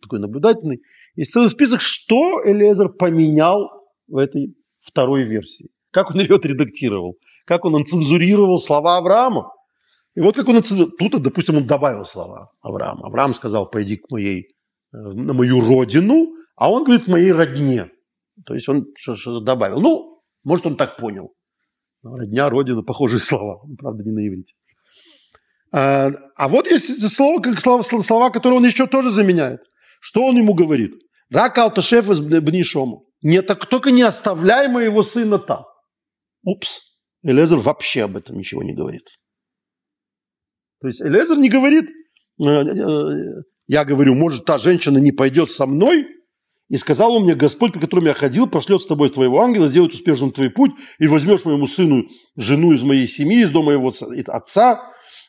такой 0.00 0.20
наблюдательный, 0.20 0.82
есть 1.16 1.32
целый 1.32 1.50
список, 1.50 1.80
что 1.80 2.40
Элиезер 2.44 2.88
поменял 2.90 3.68
в 4.06 4.16
этой 4.16 4.54
второй 4.80 5.24
версии. 5.24 5.70
Как 5.90 6.10
он 6.10 6.16
ее 6.20 6.36
отредактировал, 6.36 7.16
как 7.44 7.64
он 7.64 7.84
цензурировал 7.84 8.58
слова 8.58 8.98
Авраама. 8.98 9.50
И 10.14 10.20
вот 10.20 10.36
как 10.36 10.48
он 10.48 10.62
тут, 10.62 11.22
допустим, 11.22 11.56
он 11.56 11.66
добавил 11.66 12.04
слова 12.04 12.50
Авраама. 12.60 13.06
Авраам 13.06 13.34
сказал, 13.34 13.68
пойди 13.68 13.96
к 13.96 14.10
моей, 14.10 14.54
э, 14.92 14.96
на 14.96 15.32
мою 15.32 15.60
родину, 15.60 16.34
а 16.54 16.70
он 16.70 16.84
говорит, 16.84 17.08
моей 17.08 17.32
родне. 17.32 17.90
То 18.46 18.54
есть 18.54 18.68
он 18.68 18.86
что-то 18.98 19.40
добавил. 19.40 19.80
Ну, 19.80 20.22
может, 20.44 20.66
он 20.66 20.76
так 20.76 20.96
понял. 20.96 21.32
Родня, 22.02 22.48
родина, 22.50 22.82
похожие 22.82 23.20
слова. 23.20 23.62
Правда, 23.78 24.04
не 24.04 24.10
на 24.10 24.26
иврите. 24.26 24.54
А, 25.74 26.10
а 26.36 26.48
вот 26.48 26.70
есть 26.70 27.08
слово, 27.10 27.40
как 27.40 27.60
слова, 27.60 27.82
слова, 27.82 28.30
которые 28.30 28.58
он 28.58 28.66
еще 28.66 28.86
тоже 28.86 29.10
заменяет. 29.10 29.60
Что 30.00 30.26
он 30.26 30.36
ему 30.36 30.54
говорит? 30.54 30.92
Рак 31.30 31.56
алташеф 31.58 32.10
из 32.10 32.20
бнишому. 32.20 33.06
Не, 33.22 33.40
так, 33.40 33.66
только 33.66 33.90
не 33.90 34.02
оставляй 34.02 34.68
моего 34.68 35.02
сына 35.02 35.38
там. 35.38 35.64
Упс. 36.44 36.92
Элезер 37.22 37.58
вообще 37.58 38.02
об 38.02 38.16
этом 38.16 38.36
ничего 38.36 38.62
не 38.62 38.74
говорит. 38.74 39.06
То 40.80 40.88
есть 40.88 41.00
Элезер 41.00 41.38
не 41.38 41.48
говорит, 41.48 41.88
э, 42.44 42.48
э, 42.48 43.42
я 43.68 43.84
говорю, 43.84 44.14
может, 44.16 44.44
та 44.44 44.58
женщина 44.58 44.98
не 44.98 45.12
пойдет 45.12 45.50
со 45.50 45.66
мной, 45.66 46.04
и 46.72 46.78
сказал 46.78 47.14
он 47.16 47.24
мне, 47.24 47.34
Господь, 47.34 47.74
по 47.74 47.80
которому 47.80 48.06
я 48.06 48.14
ходил, 48.14 48.48
пошлет 48.48 48.80
с 48.80 48.86
тобой 48.86 49.10
твоего 49.10 49.42
ангела, 49.42 49.68
сделает 49.68 49.92
успешным 49.92 50.32
твой 50.32 50.48
путь, 50.48 50.70
и 50.98 51.06
возьмешь 51.06 51.44
моему 51.44 51.66
сыну 51.66 52.08
жену 52.34 52.72
из 52.72 52.82
моей 52.82 53.06
семьи, 53.06 53.42
из 53.42 53.50
дома 53.50 53.72
его 53.72 53.92
отца, 54.28 54.80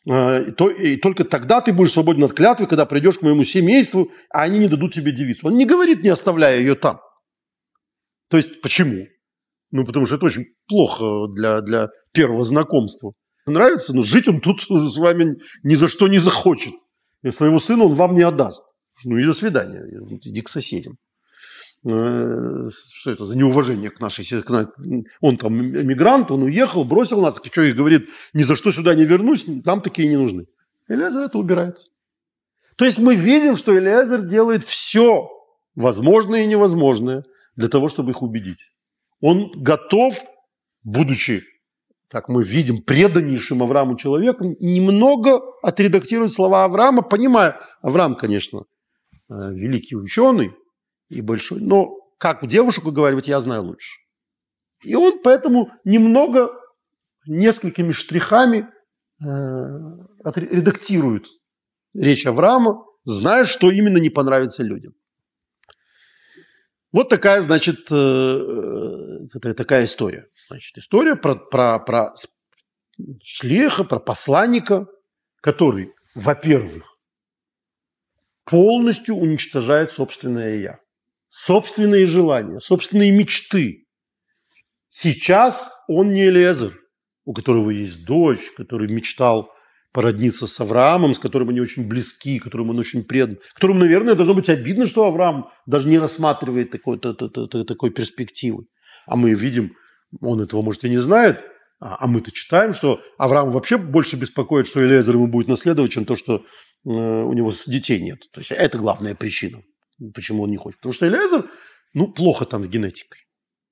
э, 0.09 0.45
и 0.79 0.95
только 0.95 1.25
тогда 1.25 1.59
ты 1.59 1.73
будешь 1.73 1.91
свободен 1.91 2.23
от 2.23 2.31
клятвы, 2.31 2.65
когда 2.65 2.85
придешь 2.85 3.17
к 3.17 3.23
моему 3.23 3.43
семейству, 3.43 4.09
а 4.29 4.43
они 4.43 4.57
не 4.57 4.69
дадут 4.69 4.93
тебе 4.93 5.11
девицу. 5.11 5.47
Он 5.47 5.57
не 5.57 5.65
говорит, 5.65 6.01
не 6.01 6.07
оставляя 6.07 6.57
ее 6.57 6.75
там. 6.75 7.01
То 8.29 8.37
есть 8.37 8.61
почему? 8.61 9.05
Ну, 9.71 9.83
потому 9.83 10.05
что 10.05 10.15
это 10.15 10.27
очень 10.27 10.45
плохо 10.69 11.27
для, 11.35 11.59
для 11.59 11.89
первого 12.13 12.45
знакомства. 12.45 13.11
Нравится, 13.45 13.93
но 13.93 14.01
жить 14.01 14.29
он 14.29 14.39
тут 14.39 14.61
с 14.61 14.97
вами 14.97 15.33
ни 15.63 15.75
за 15.75 15.89
что 15.89 16.07
не 16.07 16.19
захочет. 16.19 16.73
И 17.21 17.31
своего 17.31 17.59
сына 17.59 17.83
он 17.83 17.95
вам 17.95 18.15
не 18.15 18.21
отдаст. 18.21 18.63
Ну 19.03 19.17
и 19.17 19.25
до 19.25 19.33
свидания, 19.33 19.83
иди 20.21 20.41
к 20.41 20.47
соседям. 20.47 20.95
Э, 21.85 22.69
что 22.71 23.11
это 23.11 23.25
за 23.25 23.37
неуважение 23.37 23.89
к 23.89 23.99
нашей 23.99 24.23
к, 24.41 24.73
он 25.19 25.37
там 25.37 25.53
мигрант, 25.53 26.31
он 26.31 26.43
уехал, 26.43 26.85
бросил 26.85 27.19
нас, 27.19 27.41
что 27.43 27.61
и 27.61 27.73
говорит, 27.73 28.09
ни 28.33 28.43
за 28.43 28.55
что 28.55 28.71
сюда 28.71 28.93
не 28.93 29.03
вернусь, 29.03 29.45
нам 29.47 29.81
такие 29.81 30.07
не 30.07 30.15
нужны. 30.15 30.47
Элиазер 30.87 31.23
это 31.23 31.37
убирает. 31.37 31.89
То 32.77 32.85
есть 32.85 32.99
мы 32.99 33.15
видим, 33.15 33.57
что 33.57 33.77
Элиазер 33.77 34.21
делает 34.21 34.63
все 34.63 35.29
возможное 35.75 36.43
и 36.43 36.47
невозможное 36.47 37.25
для 37.57 37.67
того, 37.67 37.89
чтобы 37.89 38.11
их 38.11 38.21
убедить. 38.21 38.71
Он 39.19 39.51
готов, 39.51 40.21
будучи, 40.83 41.43
так 42.07 42.29
мы 42.29 42.43
видим, 42.43 42.81
преданнейшим 42.81 43.61
Аврааму 43.61 43.97
человеком, 43.97 44.55
немного 44.61 45.41
отредактировать 45.61 46.31
слова 46.31 46.63
Авраама, 46.63 47.01
понимая, 47.01 47.59
Авраам, 47.81 48.15
конечно, 48.15 48.63
э, 49.29 49.33
великий 49.51 49.97
ученый, 49.97 50.53
и 51.13 51.21
большой. 51.21 51.61
Но 51.61 51.99
как 52.17 52.47
девушек 52.47 52.85
уговаривать, 52.85 53.27
я 53.27 53.39
знаю 53.39 53.63
лучше. 53.63 53.99
И 54.83 54.95
он 54.95 55.19
поэтому 55.23 55.71
немного, 55.83 56.51
несколькими 57.25 57.91
штрихами 57.91 58.67
э, 59.21 59.25
редактирует 60.35 61.27
речь 61.93 62.25
Авраама, 62.25 62.85
зная, 63.05 63.43
что 63.43 63.71
именно 63.71 63.97
не 63.97 64.09
понравится 64.09 64.63
людям. 64.63 64.93
Вот 66.91 67.09
такая, 67.09 67.41
значит, 67.41 67.91
э, 67.91 67.95
э 67.95 69.53
такая 69.53 69.85
история. 69.85 70.27
Значит, 70.47 70.77
история 70.77 71.15
про, 71.15 71.35
про, 71.35 71.79
про 71.79 72.13
шлеха, 73.23 73.83
про 73.83 73.99
посланника, 73.99 74.87
который, 75.41 75.93
во-первых, 76.13 76.85
полностью 78.45 79.15
уничтожает 79.15 79.91
собственное 79.91 80.55
«я» 80.57 80.82
собственные 81.33 82.05
желания, 82.05 82.59
собственные 82.59 83.11
мечты. 83.11 83.87
Сейчас 84.89 85.71
он 85.87 86.11
не 86.11 86.27
Элезер, 86.27 86.79
у 87.25 87.33
которого 87.33 87.71
есть 87.71 88.05
дочь, 88.05 88.51
который 88.55 88.87
мечтал 88.87 89.49
породниться 89.91 90.45
с 90.45 90.59
Авраамом, 90.59 91.13
с 91.15 91.19
которым 91.19 91.49
они 91.49 91.59
очень 91.59 91.87
близки, 91.87 92.39
которому 92.39 92.71
он 92.71 92.79
очень 92.79 93.03
предан, 93.03 93.39
которому, 93.55 93.79
наверное, 93.79 94.15
должно 94.15 94.35
быть 94.35 94.49
обидно, 94.49 94.85
что 94.85 95.05
Авраам 95.05 95.49
даже 95.65 95.87
не 95.87 95.97
рассматривает 95.97 96.71
такой, 96.71 96.99
такой 96.99 97.89
перспективы. 97.89 98.65
А 99.07 99.15
мы 99.15 99.33
видим, 99.33 99.73
он 100.21 100.39
этого, 100.39 100.61
может, 100.61 100.83
и 100.83 100.89
не 100.89 100.99
знает, 100.99 101.41
а, 101.79 101.97
а 101.99 102.07
мы-то 102.07 102.31
читаем, 102.31 102.73
что 102.73 103.01
Авраам 103.17 103.51
вообще 103.51 103.77
больше 103.77 104.15
беспокоит, 104.15 104.67
что 104.67 104.85
Элиезер 104.85 105.15
ему 105.15 105.27
будет 105.27 105.47
наследовать, 105.47 105.91
чем 105.91 106.05
то, 106.05 106.15
что 106.15 106.37
э, 106.37 106.89
у 106.89 107.33
него 107.33 107.51
детей 107.67 107.99
нет. 108.01 108.19
То 108.31 108.39
есть 108.39 108.51
это 108.51 108.77
главная 108.77 109.15
причина. 109.15 109.63
Почему 110.13 110.43
он 110.43 110.51
не 110.51 110.57
хочет? 110.57 110.79
Потому 110.79 110.93
что 110.93 111.07
Элиазер, 111.07 111.49
ну, 111.93 112.11
плохо 112.11 112.45
там 112.45 112.63
с 112.63 112.67
генетикой. 112.67 113.19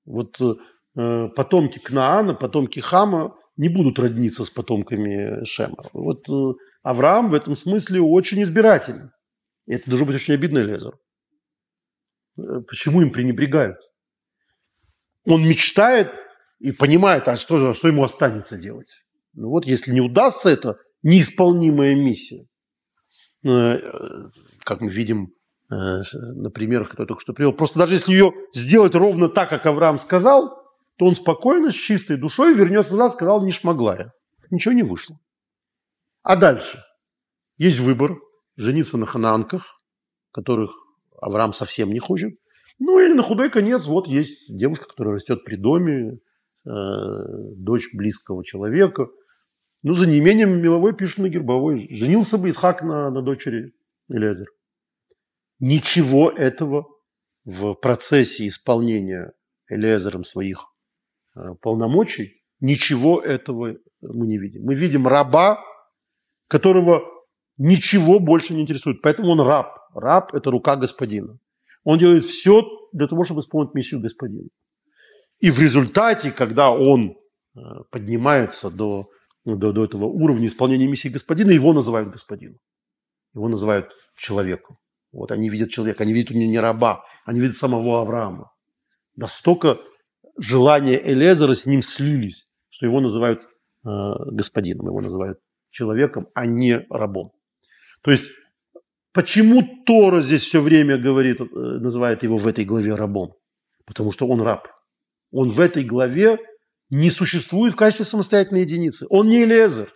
Вот 0.04 0.40
э, 0.40 1.28
потомки 1.36 1.78
Кнаана, 1.78 2.34
потомки 2.34 2.80
Хама 2.80 3.36
не 3.56 3.68
будут 3.68 3.98
родниться 3.98 4.44
с 4.44 4.50
потомками 4.50 5.44
Шема. 5.44 5.84
Вот 5.92 6.28
э, 6.28 6.54
Авраам 6.82 7.30
в 7.30 7.34
этом 7.34 7.56
смысле 7.56 8.00
очень 8.00 8.42
избирательный. 8.42 9.10
И 9.66 9.74
это 9.74 9.88
должно 9.88 10.06
быть 10.06 10.16
очень 10.16 10.34
обидно 10.34 10.58
Элезеру. 10.58 10.98
Э, 12.38 12.60
почему 12.66 13.02
им 13.02 13.12
пренебрегают? 13.12 13.78
Он 15.24 15.46
мечтает 15.46 16.10
и 16.58 16.72
понимает, 16.72 17.28
а 17.28 17.36
что, 17.36 17.74
что 17.74 17.88
ему 17.88 18.04
останется 18.04 18.58
делать. 18.58 19.02
Ну 19.34 19.50
вот, 19.50 19.64
если 19.66 19.92
не 19.92 20.00
удастся 20.00 20.50
это, 20.50 20.78
неисполнимая 21.02 21.94
миссия. 21.94 22.46
Э, 23.44 23.78
как 24.60 24.80
мы 24.80 24.90
видим 24.90 25.32
на 25.72 26.50
примерах, 26.50 26.90
которые 26.90 27.04
я 27.04 27.08
только 27.08 27.22
что 27.22 27.32
привел. 27.32 27.52
Просто 27.52 27.78
даже 27.78 27.94
если 27.94 28.12
ее 28.12 28.32
сделать 28.52 28.94
ровно 28.94 29.28
так, 29.28 29.48
как 29.48 29.66
Авраам 29.66 29.98
сказал, 29.98 30.62
то 30.98 31.06
он 31.06 31.16
спокойно, 31.16 31.70
с 31.70 31.74
чистой 31.74 32.16
душой 32.16 32.54
вернется 32.54 32.92
назад, 32.92 33.12
сказал, 33.12 33.42
не 33.42 33.52
шмоглая. 33.52 34.12
Ничего 34.50 34.74
не 34.74 34.82
вышло. 34.82 35.18
А 36.22 36.36
дальше? 36.36 36.78
Есть 37.56 37.80
выбор 37.80 38.18
жениться 38.56 38.98
на 38.98 39.06
ханаанках, 39.06 39.80
которых 40.30 40.70
Авраам 41.20 41.52
совсем 41.52 41.92
не 41.92 41.98
хочет. 41.98 42.34
Ну 42.78 43.00
или 43.00 43.14
на 43.14 43.22
худой 43.22 43.48
конец, 43.48 43.86
вот 43.86 44.08
есть 44.08 44.56
девушка, 44.56 44.86
которая 44.88 45.14
растет 45.14 45.44
при 45.44 45.56
доме, 45.56 46.18
э, 46.66 46.70
дочь 47.56 47.88
близкого 47.94 48.44
человека. 48.44 49.06
Ну, 49.82 49.94
за 49.94 50.08
неимением 50.08 50.60
меловой 50.60 50.94
пишет 50.94 51.18
на 51.18 51.28
гербовой. 51.28 51.88
Женился 51.90 52.38
бы 52.38 52.50
Исхак 52.50 52.82
на, 52.82 53.10
на 53.10 53.22
дочери 53.22 53.72
Элязер. 54.08 54.48
Ничего 55.62 56.28
этого 56.30 56.84
в 57.44 57.74
процессе 57.74 58.46
исполнения 58.46 59.32
Элиезером 59.68 60.24
своих 60.24 60.72
Э, 61.34 61.54
полномочий, 61.60 62.42
ничего 62.60 63.20
этого 63.20 63.76
мы 64.00 64.26
не 64.26 64.38
видим. 64.38 64.64
Мы 64.64 64.74
видим 64.74 65.06
раба, 65.06 65.60
которого 66.48 67.02
ничего 67.56 68.18
больше 68.18 68.54
не 68.54 68.62
интересует. 68.62 69.00
Поэтому 69.02 69.30
он 69.30 69.40
раб. 69.40 69.78
Раб– 69.94 70.34
это 70.34 70.50
рука 70.50 70.76
господина. 70.76 71.38
Он 71.84 71.98
делает 71.98 72.24
все 72.24 72.62
для 72.92 73.06
того, 73.08 73.24
чтобы 73.24 73.40
исполнить 73.40 73.74
миссию 73.74 74.00
господина. 74.00 74.48
И 75.40 75.50
в 75.50 75.58
результате, 75.58 76.30
когда 76.30 76.70
он 76.70 77.16
э, 77.56 77.60
поднимается 77.90 78.70
до, 78.70 79.10
до, 79.44 79.72
до 79.72 79.84
этого 79.84 80.04
уровня 80.04 80.46
исполнения 80.46 80.86
миссии 80.86 81.08
господина, 81.08 81.50
его 81.50 81.72
называют 81.72 82.10
господином. 82.10 82.58
Его 83.34 83.48
называют 83.48 83.90
человеком. 84.16 84.76
Вот 85.12 85.30
они 85.30 85.50
видят 85.50 85.70
человека, 85.70 86.02
они 86.02 86.12
видят 86.12 86.30
у 86.30 86.38
него 86.38 86.50
не 86.50 86.58
раба, 86.58 87.04
они 87.24 87.40
видят 87.40 87.56
самого 87.56 88.00
Авраама. 88.00 88.50
Настолько 89.14 89.78
желания 90.38 91.00
Элезера 91.02 91.52
с 91.52 91.66
ним 91.66 91.82
слились, 91.82 92.48
что 92.70 92.86
его 92.86 93.00
называют 93.00 93.42
э, 93.42 93.88
господином, 94.30 94.86
его 94.86 95.00
называют 95.00 95.38
человеком, 95.70 96.28
а 96.34 96.46
не 96.46 96.86
рабом. 96.88 97.32
То 98.02 98.10
есть, 98.10 98.30
почему 99.12 99.84
Тора 99.84 100.22
здесь 100.22 100.42
все 100.42 100.60
время 100.60 100.96
говорит, 100.96 101.40
э, 101.40 101.44
называет 101.44 102.22
его 102.22 102.38
в 102.38 102.46
этой 102.46 102.64
главе 102.64 102.94
рабом? 102.94 103.34
Потому 103.84 104.12
что 104.12 104.26
он 104.26 104.40
раб. 104.40 104.68
Он 105.30 105.48
в 105.48 105.60
этой 105.60 105.84
главе 105.84 106.38
не 106.90 107.10
существует 107.10 107.74
в 107.74 107.76
качестве 107.76 108.06
самостоятельной 108.06 108.62
единицы. 108.62 109.06
Он 109.10 109.28
не 109.28 109.44
Элезер. 109.44 109.92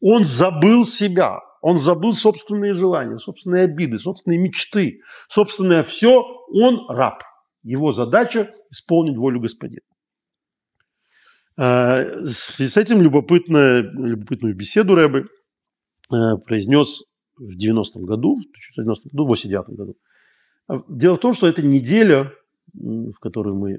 Он 0.00 0.24
забыл 0.24 0.86
себя. 0.86 1.40
Он 1.60 1.76
забыл 1.76 2.12
собственные 2.12 2.72
желания, 2.72 3.18
собственные 3.18 3.64
обиды, 3.64 3.98
собственные 3.98 4.38
мечты, 4.38 5.00
собственное 5.28 5.82
все. 5.82 6.22
Он 6.52 6.86
раб. 6.88 7.22
Его 7.62 7.92
задача– 7.92 8.54
исполнить 8.70 9.18
волю 9.18 9.40
господина. 9.40 9.82
А, 11.58 12.02
с 12.02 12.76
этим 12.76 13.02
любопытную, 13.02 13.92
любопытную 13.92 14.56
беседу 14.56 14.94
Рэбе 14.94 15.26
а, 16.10 16.38
произнес 16.38 17.04
в 17.36 17.56
90-м 17.62 18.06
году, 18.06 18.36
в 18.36 18.76
90 18.76 19.10
году, 19.10 19.24
в 19.24 19.28
89 19.28 19.76
году. 19.76 19.96
А, 20.68 20.82
дело 20.88 21.16
в 21.16 21.20
том, 21.20 21.34
что 21.34 21.46
эта 21.46 21.62
неделя, 21.62 22.32
в 22.72 23.18
которую 23.20 23.56
мы 23.56 23.78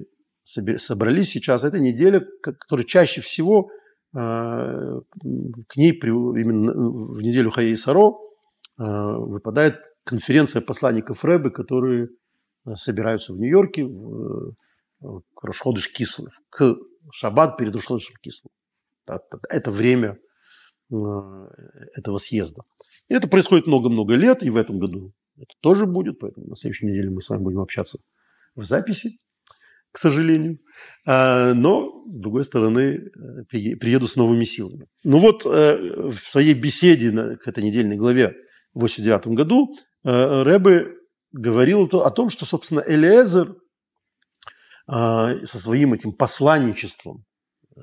собрались 0.76 1.30
сейчас, 1.30 1.64
это 1.64 1.80
неделя, 1.80 2.24
которая 2.42 2.86
чаще 2.86 3.20
всего 3.20 3.68
к 4.12 5.76
ней 5.76 5.92
именно 5.92 6.72
в 6.72 7.22
неделю 7.22 7.50
Хаей 7.50 7.76
Саро 7.76 8.18
выпадает 8.76 9.76
конференция 10.04 10.62
посланников 10.62 11.24
Рэбе, 11.24 11.50
которые 11.50 12.08
собираются 12.74 13.32
в 13.32 13.38
Нью-Йорке 13.38 13.84
в, 13.84 14.54
к 15.34 15.44
Рошходыш 15.44 15.92
Кислов, 15.92 16.32
к 16.50 16.76
Шаббат 17.12 17.56
перед 17.56 17.74
Рошходышем 17.74 18.16
Кислов. 18.22 18.52
Это 19.06 19.70
время 19.70 20.18
э, 20.90 20.94
этого 21.96 22.18
съезда. 22.18 22.62
И 23.08 23.14
это 23.14 23.28
происходит 23.28 23.66
много-много 23.66 24.14
лет, 24.14 24.42
и 24.44 24.50
в 24.50 24.56
этом 24.56 24.78
году 24.78 25.12
это 25.36 25.54
тоже 25.60 25.86
будет, 25.86 26.20
поэтому 26.20 26.46
на 26.46 26.56
следующей 26.56 26.86
неделе 26.86 27.10
мы 27.10 27.20
с 27.20 27.28
вами 27.28 27.42
будем 27.42 27.60
общаться 27.60 27.98
в 28.54 28.64
записи, 28.64 29.18
к 29.92 29.98
сожалению. 29.98 30.58
А, 31.06 31.54
но, 31.54 32.04
с 32.06 32.18
другой 32.18 32.44
стороны, 32.44 33.10
приеду 33.48 34.08
с 34.08 34.16
новыми 34.16 34.44
силами. 34.44 34.86
Ну 35.04 35.18
вот 35.18 35.44
э, 35.46 36.08
в 36.08 36.18
своей 36.18 36.54
беседе 36.54 37.10
к 37.36 37.46
этой 37.46 37.62
недельной 37.62 37.96
главе 37.96 38.34
в 38.74 38.80
89 38.80 39.28
году 39.28 39.74
э, 40.04 40.42
Рэбе 40.42 40.88
говорил 41.32 41.84
о 41.84 42.10
том, 42.10 42.28
что, 42.28 42.44
собственно, 42.44 42.82
Элиезер 42.86 43.54
а, 44.86 45.38
со 45.44 45.58
своим 45.58 45.94
этим 45.94 46.12
посланничеством 46.12 47.24
э, 47.76 47.80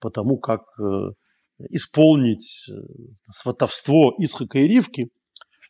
по 0.00 0.10
тому, 0.10 0.38
как 0.38 0.62
э, 0.78 1.10
исполнить 1.70 2.68
э, 2.70 2.74
сватовство 3.24 4.14
Исхака 4.18 4.58
и 4.58 4.68
Ривки, 4.68 5.10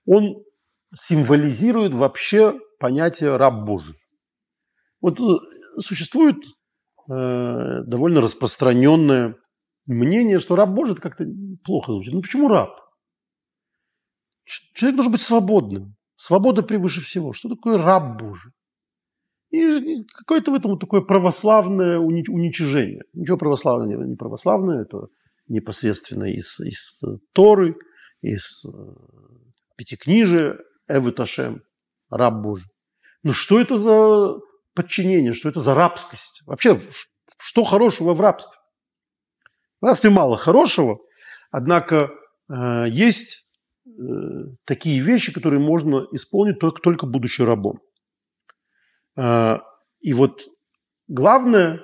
он 0.06 0.42
символизирует 0.94 1.94
вообще 1.94 2.54
понятие 2.78 3.36
«раб 3.36 3.64
Божий». 3.64 3.96
Вот 5.00 5.20
существует 5.76 6.36
довольно 7.06 8.20
распространенное 8.20 9.36
мнение, 9.86 10.38
что 10.38 10.56
раб 10.56 10.70
Божий 10.70 10.94
как-то 10.94 11.24
плохо 11.64 11.92
звучит. 11.92 12.12
Ну 12.14 12.22
почему 12.22 12.48
раб? 12.48 12.70
Человек 14.74 14.96
должен 14.96 15.12
быть 15.12 15.20
свободным. 15.20 15.96
Свобода 16.16 16.62
превыше 16.62 17.00
всего. 17.00 17.32
Что 17.32 17.48
такое 17.48 17.78
раб 17.78 18.20
Божий? 18.20 18.52
И 19.50 20.04
какое-то 20.04 20.52
в 20.52 20.54
этом 20.54 20.78
такое 20.78 21.00
православное 21.00 21.98
уничижение. 21.98 23.02
Ничего 23.12 23.36
православного 23.36 24.04
не 24.04 24.16
православное, 24.16 24.82
это 24.82 25.08
непосредственно 25.48 26.24
из, 26.24 26.60
из 26.60 27.02
Торы, 27.32 27.74
из 28.20 28.64
э, 28.64 28.68
Пятикнижия, 29.76 30.58
Эвы 30.86 31.12
раб 32.10 32.42
Божий. 32.42 32.70
Но 33.24 33.32
что 33.32 33.60
это 33.60 33.76
за 33.76 34.38
подчинение, 34.74 35.32
что 35.32 35.48
это 35.48 35.60
за 35.60 35.74
рабскость? 35.74 36.42
Вообще, 36.46 36.78
что 37.38 37.64
хорошего 37.64 38.14
в 38.14 38.20
рабстве? 38.20 38.58
В 39.80 39.86
рабстве 39.86 40.10
мало 40.10 40.36
хорошего, 40.36 40.98
однако 41.50 42.10
э, 42.48 42.84
есть 42.88 43.50
Э, 44.00 44.02
такие 44.64 45.00
вещи, 45.00 45.32
которые 45.32 45.60
можно 45.60 46.06
исполнить 46.12 46.58
только, 46.58 46.80
только 46.80 47.06
будучи 47.06 47.42
рабом. 47.42 47.80
А, 49.16 49.62
и 50.00 50.12
вот 50.12 50.48
главное, 51.08 51.80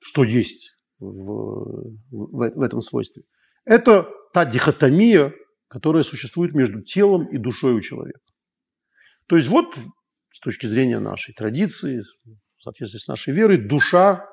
что 0.00 0.24
есть 0.24 0.76
в, 0.98 1.94
в, 2.10 2.50
в 2.54 2.62
этом 2.62 2.80
свойстве, 2.80 3.22
это 3.64 4.08
та 4.32 4.44
дихотомия, 4.44 5.32
которая 5.68 6.02
существует 6.02 6.54
между 6.54 6.82
телом 6.82 7.26
и 7.26 7.38
душой 7.38 7.74
у 7.74 7.80
человека. 7.80 8.20
То 9.26 9.36
есть 9.36 9.48
вот 9.48 9.78
с 10.40 10.42
точки 10.42 10.64
зрения 10.64 11.00
нашей 11.00 11.34
традиции, 11.34 12.00
в 12.56 12.62
соответствии 12.62 12.98
с 12.98 13.06
нашей 13.06 13.34
верой, 13.34 13.58
душа, 13.58 14.26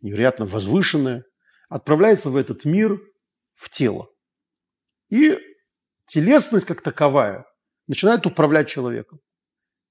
невероятно 0.00 0.46
возвышенная, 0.46 1.24
отправляется 1.68 2.30
в 2.30 2.36
этот 2.36 2.64
мир 2.64 2.98
в 3.52 3.68
тело. 3.68 4.08
И 5.10 5.36
телесность 6.06 6.64
как 6.64 6.80
таковая 6.80 7.44
начинает 7.86 8.24
управлять 8.24 8.68
человеком. 8.68 9.20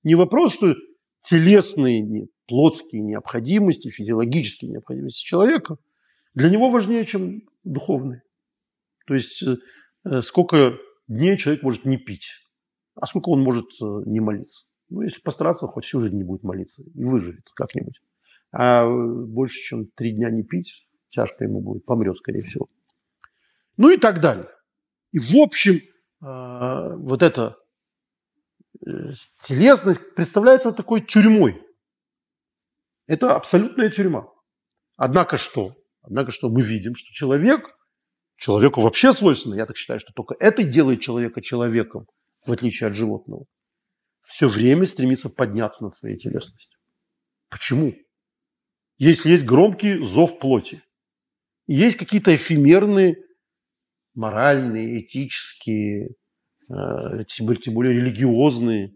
Не 0.02 0.16
вопрос, 0.16 0.56
что 0.56 0.74
телесные, 1.22 2.28
плотские 2.48 3.04
необходимости, 3.04 3.90
физиологические 3.90 4.72
необходимости 4.72 5.24
человека 5.24 5.76
для 6.34 6.50
него 6.50 6.72
важнее, 6.72 7.06
чем 7.06 7.42
духовные. 7.64 8.24
То 9.06 9.14
есть 9.14 9.44
э, 9.44 10.22
сколько 10.22 10.76
дней 11.08 11.38
человек 11.38 11.62
может 11.62 11.86
не 11.86 11.98
пить, 11.98 12.28
а 12.96 13.06
сколько 13.06 13.30
он 13.30 13.44
может 13.44 13.68
э, 13.80 13.86
не 14.08 14.22
молиться. 14.22 14.66
Ну, 14.92 15.02
если 15.02 15.22
постараться, 15.22 15.68
хоть 15.68 15.86
всю 15.86 16.02
жизнь 16.02 16.18
не 16.18 16.26
будет 16.26 16.44
молиться 16.44 16.84
и 16.84 17.04
выживет 17.06 17.50
как-нибудь. 17.56 18.02
А 18.52 18.86
больше, 18.86 19.58
чем 19.60 19.86
три 19.88 20.12
дня 20.12 20.30
не 20.30 20.44
пить, 20.44 20.86
тяжко 21.10 21.46
ему 21.46 21.62
будет, 21.62 21.86
помрет, 21.86 22.18
скорее 22.18 22.42
всего. 22.42 22.68
Ну 23.78 23.90
и 23.90 23.98
так 23.98 24.20
далее. 24.20 24.50
И 25.14 25.20
в 25.20 25.34
общем, 25.38 25.80
а, 26.22 26.94
вот 26.98 27.24
эта 27.24 27.58
э, 28.86 29.14
телесность 29.40 30.14
представляется 30.14 30.74
такой 30.74 31.00
тюрьмой. 31.00 31.62
Это 33.08 33.34
абсолютная 33.38 33.90
тюрьма. 33.90 34.28
Однако 34.98 35.38
что? 35.38 35.78
Однако 36.02 36.32
что 36.32 36.50
мы 36.50 36.62
видим, 36.62 36.96
что 36.96 37.14
человек, 37.14 37.78
человеку 38.36 38.82
вообще 38.82 39.14
свойственно, 39.14 39.56
я 39.56 39.66
так 39.66 39.78
считаю, 39.78 40.02
что 40.02 40.12
только 40.12 40.36
это 40.38 40.64
делает 40.64 41.00
человека 41.00 41.42
человеком, 41.42 42.08
в 42.46 42.52
отличие 42.52 42.90
от 42.90 42.96
животного, 42.96 43.46
все 44.24 44.48
время 44.48 44.86
стремится 44.86 45.30
подняться 45.30 45.84
над 45.84 45.96
своей 45.96 46.18
телесностью. 46.18 46.80
Почему? 47.50 47.94
Если 48.98 49.30
есть 49.30 49.46
громкий 49.46 50.02
зов 50.04 50.40
плоти, 50.40 50.82
есть 51.68 51.98
какие-то 51.98 52.36
эфемерные 52.36 53.16
моральные, 54.14 55.02
этические, 55.02 56.16
э, 56.70 57.24
тем 57.28 57.74
более 57.74 57.94
религиозные 57.94 58.94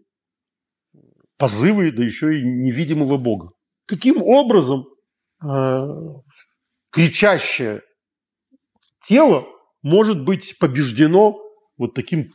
позывы, 1.38 1.90
да 1.92 2.04
еще 2.04 2.38
и 2.38 2.42
невидимого 2.42 3.16
Бога. 3.16 3.50
Каким 3.86 4.22
образом 4.22 4.86
э, 5.44 5.88
кричащее 6.90 7.82
тело 9.06 9.46
может 9.82 10.24
быть 10.24 10.58
побеждено 10.58 11.38
вот 11.76 11.94
таким 11.94 12.32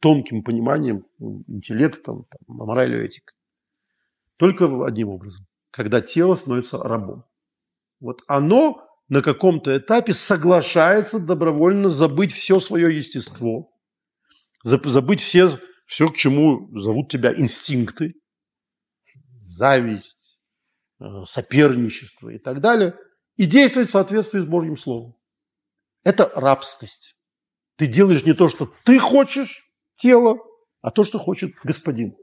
тонким 0.00 0.42
пониманием, 0.42 1.06
интеллектом, 1.18 2.26
там, 2.30 2.40
моралью, 2.56 3.04
этикой? 3.04 3.36
Только 4.36 4.66
одним 4.84 5.10
образом. 5.10 5.46
Когда 5.70 6.00
тело 6.00 6.34
становится 6.34 6.78
рабом. 6.78 7.24
Вот 8.00 8.22
оно 8.26 8.86
на 9.08 9.22
каком-то 9.22 9.76
этапе 9.76 10.12
соглашается 10.12 11.18
добровольно 11.18 11.88
забыть 11.88 12.32
все 12.32 12.60
свое 12.60 12.96
естество, 12.96 13.72
забыть 14.62 15.20
все, 15.20 15.48
все, 15.86 16.08
к 16.08 16.16
чему 16.16 16.70
зовут 16.78 17.10
тебя 17.10 17.32
инстинкты, 17.34 18.14
зависть, 19.42 20.40
э, 21.00 21.04
соперничество 21.26 22.30
и 22.30 22.38
так 22.38 22.60
далее, 22.60 22.96
и 23.36 23.46
действовать 23.46 23.88
в 23.88 23.92
соответствии 23.92 24.40
с 24.40 24.46
Божьим 24.46 24.76
Словом. 24.76 25.14
Это 26.02 26.30
рабскость. 26.34 27.16
Ты 27.76 27.86
делаешь 27.86 28.24
не 28.24 28.34
то, 28.34 28.48
что 28.48 28.72
ты 28.84 28.98
хочешь, 28.98 29.63
тело, 29.94 30.38
а 30.82 30.90
то, 30.90 31.04
что 31.04 31.18
хочет 31.18 31.52
господин. 31.64 32.14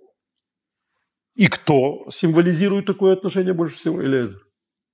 И 1.35 1.47
кто 1.47 2.09
символизирует 2.09 2.85
такое 2.85 3.13
отношение 3.13 3.53
больше 3.53 3.75
всего? 3.75 4.03
Элезер. 4.03 4.41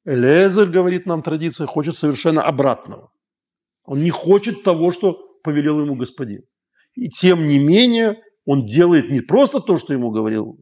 Элезер, 0.06 0.68
говорит 0.68 1.06
нам 1.06 1.22
традиция, 1.22 1.68
хочет 1.68 1.98
совершенно 1.98 2.42
обратного. 2.44 3.12
Он 3.84 4.02
не 4.02 4.10
хочет 4.10 4.64
того, 4.64 4.92
что 4.92 5.18
повелел 5.44 5.82
ему 5.82 5.96
господин. 5.96 6.44
И 6.96 7.10
тем 7.10 7.48
не 7.48 7.60
менее, 7.60 8.22
он 8.46 8.66
делает 8.66 9.12
не 9.12 9.22
просто 9.22 9.60
то, 9.60 9.78
что 9.78 9.94
ему 9.94 10.10
говорил, 10.10 10.58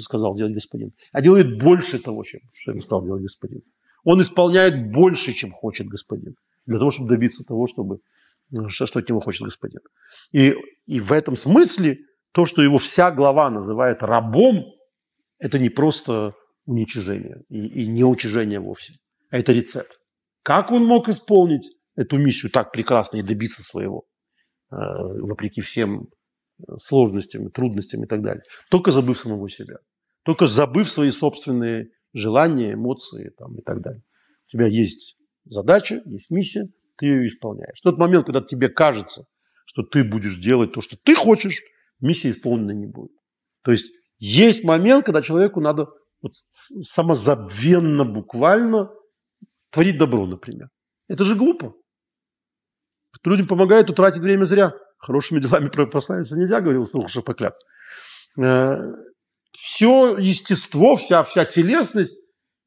сказал 0.00 0.34
делать 0.34 0.52
господин, 0.52 0.92
а 1.12 1.22
делает 1.22 1.58
больше 1.58 1.98
того, 1.98 2.22
чем, 2.24 2.40
что 2.52 2.72
ему 2.72 2.82
сказал 2.82 3.04
делать 3.04 3.22
господин. 3.22 3.62
Он 4.04 4.20
исполняет 4.20 4.92
больше, 4.92 5.32
чем 5.32 5.52
хочет 5.52 5.86
господин, 5.86 6.34
для 6.66 6.78
того, 6.78 6.90
чтобы 6.90 7.08
добиться 7.08 7.44
того, 7.44 7.66
чтобы, 7.66 8.00
что, 8.68 8.86
что 8.86 8.98
от 8.98 9.08
него 9.08 9.20
хочет 9.20 9.42
господин. 9.42 9.80
И, 10.32 10.54
и 10.86 11.00
в 11.00 11.12
этом 11.12 11.36
смысле 11.36 11.98
то, 12.32 12.46
что 12.46 12.62
его 12.62 12.78
вся 12.78 13.10
глава 13.10 13.50
называет 13.50 14.02
рабом, 14.02 14.64
это 15.38 15.58
не 15.58 15.68
просто 15.68 16.34
уничижение 16.64 17.42
и, 17.48 17.82
и 17.82 17.86
не 17.86 18.04
уничижение 18.04 18.60
вовсе, 18.60 18.94
а 19.30 19.38
это 19.38 19.52
рецепт. 19.52 19.98
Как 20.42 20.70
он 20.70 20.84
мог 20.84 21.08
исполнить 21.08 21.70
эту 21.94 22.18
миссию 22.18 22.50
так 22.50 22.72
прекрасно 22.72 23.18
и 23.18 23.22
добиться 23.22 23.62
своего, 23.62 24.04
э, 24.70 24.76
вопреки 24.76 25.60
всем 25.60 26.08
сложностям, 26.76 27.50
трудностям 27.50 28.04
и 28.04 28.06
так 28.06 28.22
далее, 28.22 28.42
только 28.70 28.92
забыв 28.92 29.18
самого 29.18 29.48
себя, 29.48 29.76
только 30.24 30.46
забыв 30.46 30.90
свои 30.90 31.10
собственные 31.10 31.88
желания, 32.12 32.74
эмоции 32.74 33.32
там, 33.36 33.56
и 33.58 33.62
так 33.62 33.80
далее. 33.82 34.02
У 34.46 34.50
тебя 34.56 34.66
есть 34.66 35.16
задача, 35.44 36.02
есть 36.04 36.30
миссия, 36.30 36.68
ты 37.02 37.06
ее 37.06 37.26
исполняешь. 37.26 37.80
В 37.80 37.82
тот 37.82 37.98
момент, 37.98 38.26
когда 38.26 38.40
тебе 38.40 38.68
кажется, 38.68 39.24
что 39.66 39.82
ты 39.82 40.04
будешь 40.04 40.38
делать 40.38 40.72
то, 40.72 40.80
что 40.80 40.96
ты 41.02 41.16
хочешь, 41.16 41.60
миссия 41.98 42.30
исполнена 42.30 42.70
не 42.70 42.86
будет. 42.86 43.10
То 43.64 43.72
есть 43.72 43.90
есть 44.18 44.62
момент, 44.62 45.04
когда 45.04 45.20
человеку 45.20 45.60
надо 45.60 45.88
вот 46.22 46.34
самозабвенно, 46.52 48.04
буквально 48.04 48.90
творить 49.72 49.98
добро, 49.98 50.26
например. 50.26 50.68
Это 51.08 51.24
же 51.24 51.34
глупо. 51.34 51.74
Людям 53.24 53.48
помогает, 53.48 53.88
то 53.88 53.94
тратит 53.94 54.22
время 54.22 54.44
зря. 54.44 54.72
Хорошими 54.98 55.40
делами 55.40 55.68
прославиться 55.68 56.38
нельзя, 56.38 56.60
говорил 56.60 56.84
Слух 56.84 57.08
Шапокляк. 57.08 57.54
Э, 58.40 58.78
Все 59.50 60.16
естество, 60.18 60.94
вся, 60.94 61.24
вся 61.24 61.44
телесность 61.44 62.16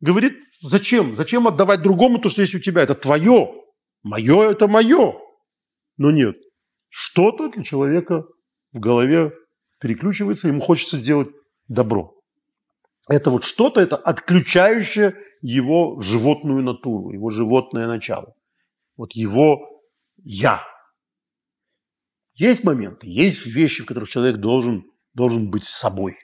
говорит, 0.01 0.33
зачем? 0.61 1.15
Зачем 1.15 1.47
отдавать 1.47 1.81
другому 1.81 2.19
то, 2.19 2.27
что 2.27 2.41
есть 2.41 2.55
у 2.55 2.59
тебя? 2.59 2.81
Это 2.81 2.95
твое. 2.95 3.64
Мое– 4.05 4.51
это 4.51 4.67
мое. 4.67 5.19
Но 5.97 6.11
нет. 6.11 6.35
Что-то 6.89 7.49
для 7.49 7.63
человека 7.63 8.23
в 8.71 8.79
голове 8.79 9.33
переключивается, 9.79 10.47
ему 10.47 10.61
хочется 10.61 10.97
сделать 10.97 11.29
добро. 11.67 12.15
Это 13.09 13.31
вот 13.31 13.43
что-то, 13.43 13.81
это 13.81 13.97
отключающее 13.97 15.15
его 15.41 15.99
животную 16.01 16.61
натуру, 16.61 17.13
его 17.13 17.31
животное 17.31 17.87
начало. 17.87 18.35
Вот 18.95 19.13
его 19.13 19.81
«я». 20.23 20.61
Есть 22.35 22.63
моменты, 22.63 23.07
есть 23.07 23.47
вещи, 23.47 23.81
в 23.81 23.87
которых 23.87 24.07
человек 24.07 24.37
должен, 24.37 24.83
должен 25.15 25.49
быть 25.49 25.63
собой. 25.63 26.15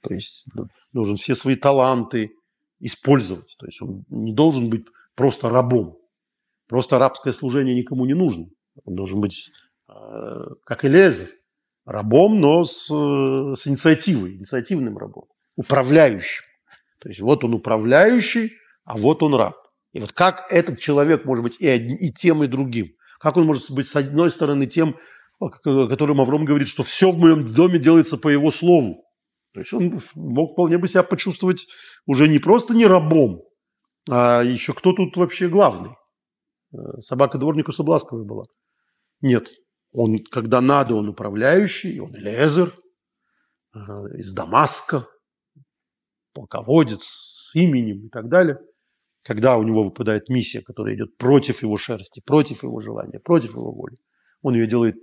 То 0.00 0.14
есть 0.14 0.46
должен 0.92 1.16
все 1.16 1.34
свои 1.34 1.56
таланты 1.56 2.30
использовать. 2.78 3.54
То 3.58 3.66
есть 3.66 3.82
он 3.82 4.06
не 4.08 4.32
должен 4.32 4.70
быть 4.70 4.86
просто 5.14 5.50
рабом. 5.50 5.98
Просто 6.68 6.98
рабское 6.98 7.32
служение 7.32 7.74
никому 7.74 8.06
не 8.06 8.14
нужно. 8.14 8.46
Он 8.84 8.94
должен 8.94 9.20
быть, 9.20 9.50
э, 9.88 9.92
как 10.64 10.84
Элезер, 10.84 11.30
рабом, 11.84 12.40
но 12.40 12.64
с, 12.64 12.90
э, 12.92 13.54
с 13.56 13.66
инициативой, 13.66 14.36
инициативным 14.36 14.98
рабом 14.98 15.26
управляющим. 15.56 16.44
То 17.00 17.08
есть 17.08 17.20
вот 17.20 17.44
он 17.44 17.54
управляющий, 17.54 18.52
а 18.84 18.96
вот 18.96 19.22
он 19.22 19.34
раб. 19.34 19.56
И 19.92 20.00
вот 20.00 20.12
как 20.12 20.46
этот 20.50 20.78
человек 20.78 21.24
может 21.24 21.42
быть 21.42 21.60
и, 21.60 21.66
одни, 21.66 21.94
и 21.94 22.12
тем, 22.12 22.44
и 22.44 22.46
другим? 22.46 22.92
Как 23.18 23.36
он 23.36 23.46
может 23.46 23.70
быть 23.70 23.88
с 23.88 23.96
одной 23.96 24.30
стороны 24.30 24.66
тем, 24.66 24.96
о 25.38 25.48
котором 25.48 26.20
Авром 26.20 26.44
говорит, 26.44 26.68
что 26.68 26.82
все 26.82 27.10
в 27.10 27.18
моем 27.18 27.54
доме 27.54 27.78
делается 27.78 28.18
по 28.18 28.28
его 28.28 28.50
слову. 28.50 29.04
То 29.52 29.60
есть 29.60 29.72
он 29.72 29.98
мог 30.14 30.52
вполне 30.52 30.76
бы 30.76 30.86
себя 30.86 31.02
почувствовать 31.02 31.66
уже 32.04 32.28
не 32.28 32.38
просто 32.38 32.74
не 32.74 32.86
рабом, 32.86 33.42
а 34.10 34.42
еще 34.42 34.74
кто 34.74 34.92
тут 34.92 35.16
вообще 35.16 35.48
главный. 35.48 35.90
Э, 36.72 37.00
собака 37.00 37.38
дворнику 37.38 37.72
Собласковой 37.72 38.24
была. 38.24 38.44
Нет, 39.20 39.48
он, 39.92 40.18
когда 40.30 40.60
надо, 40.60 40.94
он 40.94 41.08
управляющий, 41.08 42.00
он 42.00 42.12
Лезер 42.14 42.74
э, 43.74 43.78
из 44.18 44.32
Дамаска, 44.32 45.06
полководец 46.34 47.02
с 47.02 47.54
именем 47.54 48.06
и 48.06 48.08
так 48.08 48.28
далее, 48.28 48.58
когда 49.22 49.56
у 49.56 49.62
него 49.62 49.82
выпадает 49.82 50.28
миссия, 50.28 50.60
которая 50.60 50.94
идет 50.94 51.16
против 51.16 51.62
его 51.62 51.76
шерсти, 51.76 52.20
против 52.24 52.62
его 52.62 52.80
желания, 52.80 53.18
против 53.18 53.54
его 53.54 53.72
воли, 53.72 53.96
он 54.42 54.54
ее 54.54 54.66
делает 54.66 54.96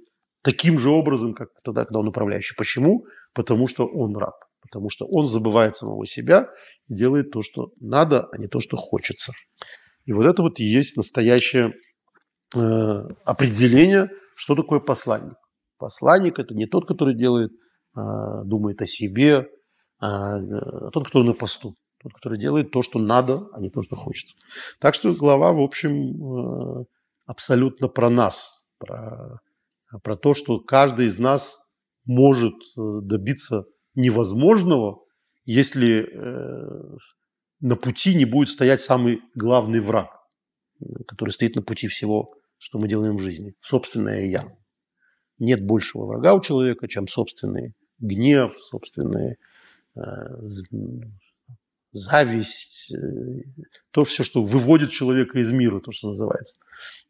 таким 0.44 0.78
же 0.78 0.90
образом, 0.90 1.34
как 1.34 1.50
тогда, 1.64 1.86
когда 1.86 2.00
он 2.00 2.08
управляющий. 2.08 2.56
Почему? 2.56 3.06
Потому 3.34 3.68
что 3.68 3.86
он 3.86 4.16
раб. 4.16 4.36
Потому 4.62 4.90
что 4.90 5.06
он 5.06 5.26
забывает 5.26 5.76
самого 5.76 6.06
себя 6.06 6.50
и 6.88 6.96
делает 6.96 7.32
то, 7.32 7.42
что 7.42 7.72
надо, 7.80 8.28
а 8.32 8.38
не 8.38 8.48
то, 8.48 8.60
что 8.60 8.78
хочется. 8.78 9.34
И 10.06 10.14
вот 10.14 10.26
это 10.26 10.42
вот 10.42 10.60
и 10.60 10.64
есть 10.64 10.98
настоящее 10.98 11.74
э, 12.56 12.60
определение, 13.26 14.10
что 14.36 14.56
такое 14.56 14.80
посланник. 14.80 15.36
Посланник– 15.78 16.40
это 16.40 16.56
не 16.56 16.66
тот, 16.66 16.88
который 16.88 17.16
делает, 17.16 17.52
э, 17.96 18.02
думает 18.46 18.82
о 18.82 18.88
себе, 18.88 19.48
а, 20.00 20.38
а 20.38 20.92
тот, 20.92 21.08
кто 21.08 21.24
на 21.24 21.34
посту, 21.34 21.76
тот, 22.02 22.14
который 22.14 22.38
делает 22.38 22.72
то, 22.72 22.82
что 22.82 23.00
надо, 23.00 23.48
а 23.54 23.60
не 23.60 23.70
то, 23.70 23.82
что 23.82 23.96
хочется. 23.96 24.36
Так 24.80 24.96
что 24.96 25.14
глава, 25.14 25.54
в 25.54 25.62
общем, 25.62 26.82
э, 26.82 26.86
абсолютно 27.26 27.88
про 27.88 28.10
нас, 28.10 28.66
про, 28.78 29.40
про 30.04 30.16
то, 30.16 30.34
что 30.34 30.60
каждый 30.60 31.08
из 31.08 31.20
нас 31.20 31.60
может 32.06 32.56
э, 32.56 32.82
добиться 33.02 33.64
невозможного, 33.96 35.00
если 35.46 36.02
э, 36.02 36.98
на 37.64 37.76
пути 37.76 38.14
не 38.14 38.26
будет 38.26 38.50
стоять 38.50 38.82
самый 38.82 39.22
главный 39.36 39.80
враг, 39.80 40.10
который 41.08 41.32
стоит 41.32 41.56
на 41.56 41.62
пути 41.62 41.88
всего, 41.88 42.36
что 42.58 42.78
мы 42.78 42.88
делаем 42.88 43.18
в 43.18 43.22
жизни, 43.22 43.56
собственное 43.62 44.26
«я». 44.26 44.56
Нет 45.40 45.66
большего 45.66 46.06
врага 46.06 46.36
у 46.36 46.42
человека, 46.42 46.88
чем 46.88 47.08
собственный 47.08 47.74
гнев, 48.00 48.54
собственные 48.54 49.38
Э, 49.96 50.42
зависть, 51.92 52.92
э, 52.92 53.44
то 53.92 54.04
все, 54.04 54.24
что 54.24 54.42
выводит 54.42 54.90
человека 54.90 55.38
из 55.38 55.52
мира, 55.52 55.80
то, 55.80 55.92
что 55.92 56.10
называется. 56.10 56.58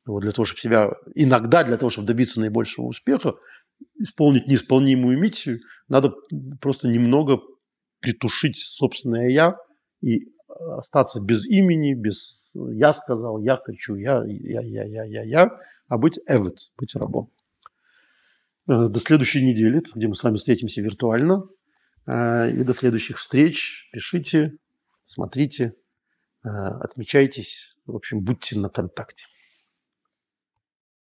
Вот 0.06 0.20
для 0.24 0.34
того, 0.34 0.44
чтобы 0.44 0.60
себя, 0.60 0.90
иногда 1.16 1.64
для 1.64 1.78
того, 1.78 1.90
чтобы 1.90 2.08
добиться 2.08 2.42
наибольшего 2.42 2.88
успеха, 2.88 3.36
исполнить 3.98 4.48
неисполнимую 4.48 5.18
миссию, 5.18 5.62
надо 5.88 6.14
просто 6.60 6.90
немного 6.90 7.40
притушить 8.02 8.58
собственное 8.58 9.30
«я» 9.30 9.56
и 10.02 10.30
остаться 10.78 11.22
без 11.22 11.48
имени, 11.48 11.94
без 11.94 12.52
«я 12.54 12.92
сказал», 12.94 13.40
«я 13.40 13.58
хочу», 13.58 13.96
«я», 13.96 14.24
«я», 14.26 14.62
«я», 14.62 14.84
«я», 14.84 15.04
«я», 15.04 15.24
«я», 15.24 15.50
а 15.88 15.98
быть 15.98 16.20
«эвет», 16.28 16.72
быть 16.78 16.96
рабом. 16.96 17.30
Э, 18.68 18.88
до 18.88 19.00
следующей 19.00 19.46
недели, 19.46 19.82
где 19.94 20.08
мы 20.08 20.16
с 20.16 20.24
вами 20.24 20.38
встретимся 20.38 20.82
виртуально. 20.82 21.44
Э, 22.06 22.50
и 22.50 22.64
до 22.64 22.74
следующих 22.74 23.18
встреч. 23.18 23.90
Пишите, 23.92 24.58
смотрите, 25.04 25.74
э, 26.44 26.48
отмечайтесь. 26.48 27.76
В 27.86 27.96
общем, 27.96 28.22
будьте 28.22 28.58
на 28.58 28.70
контакте. 28.70 29.26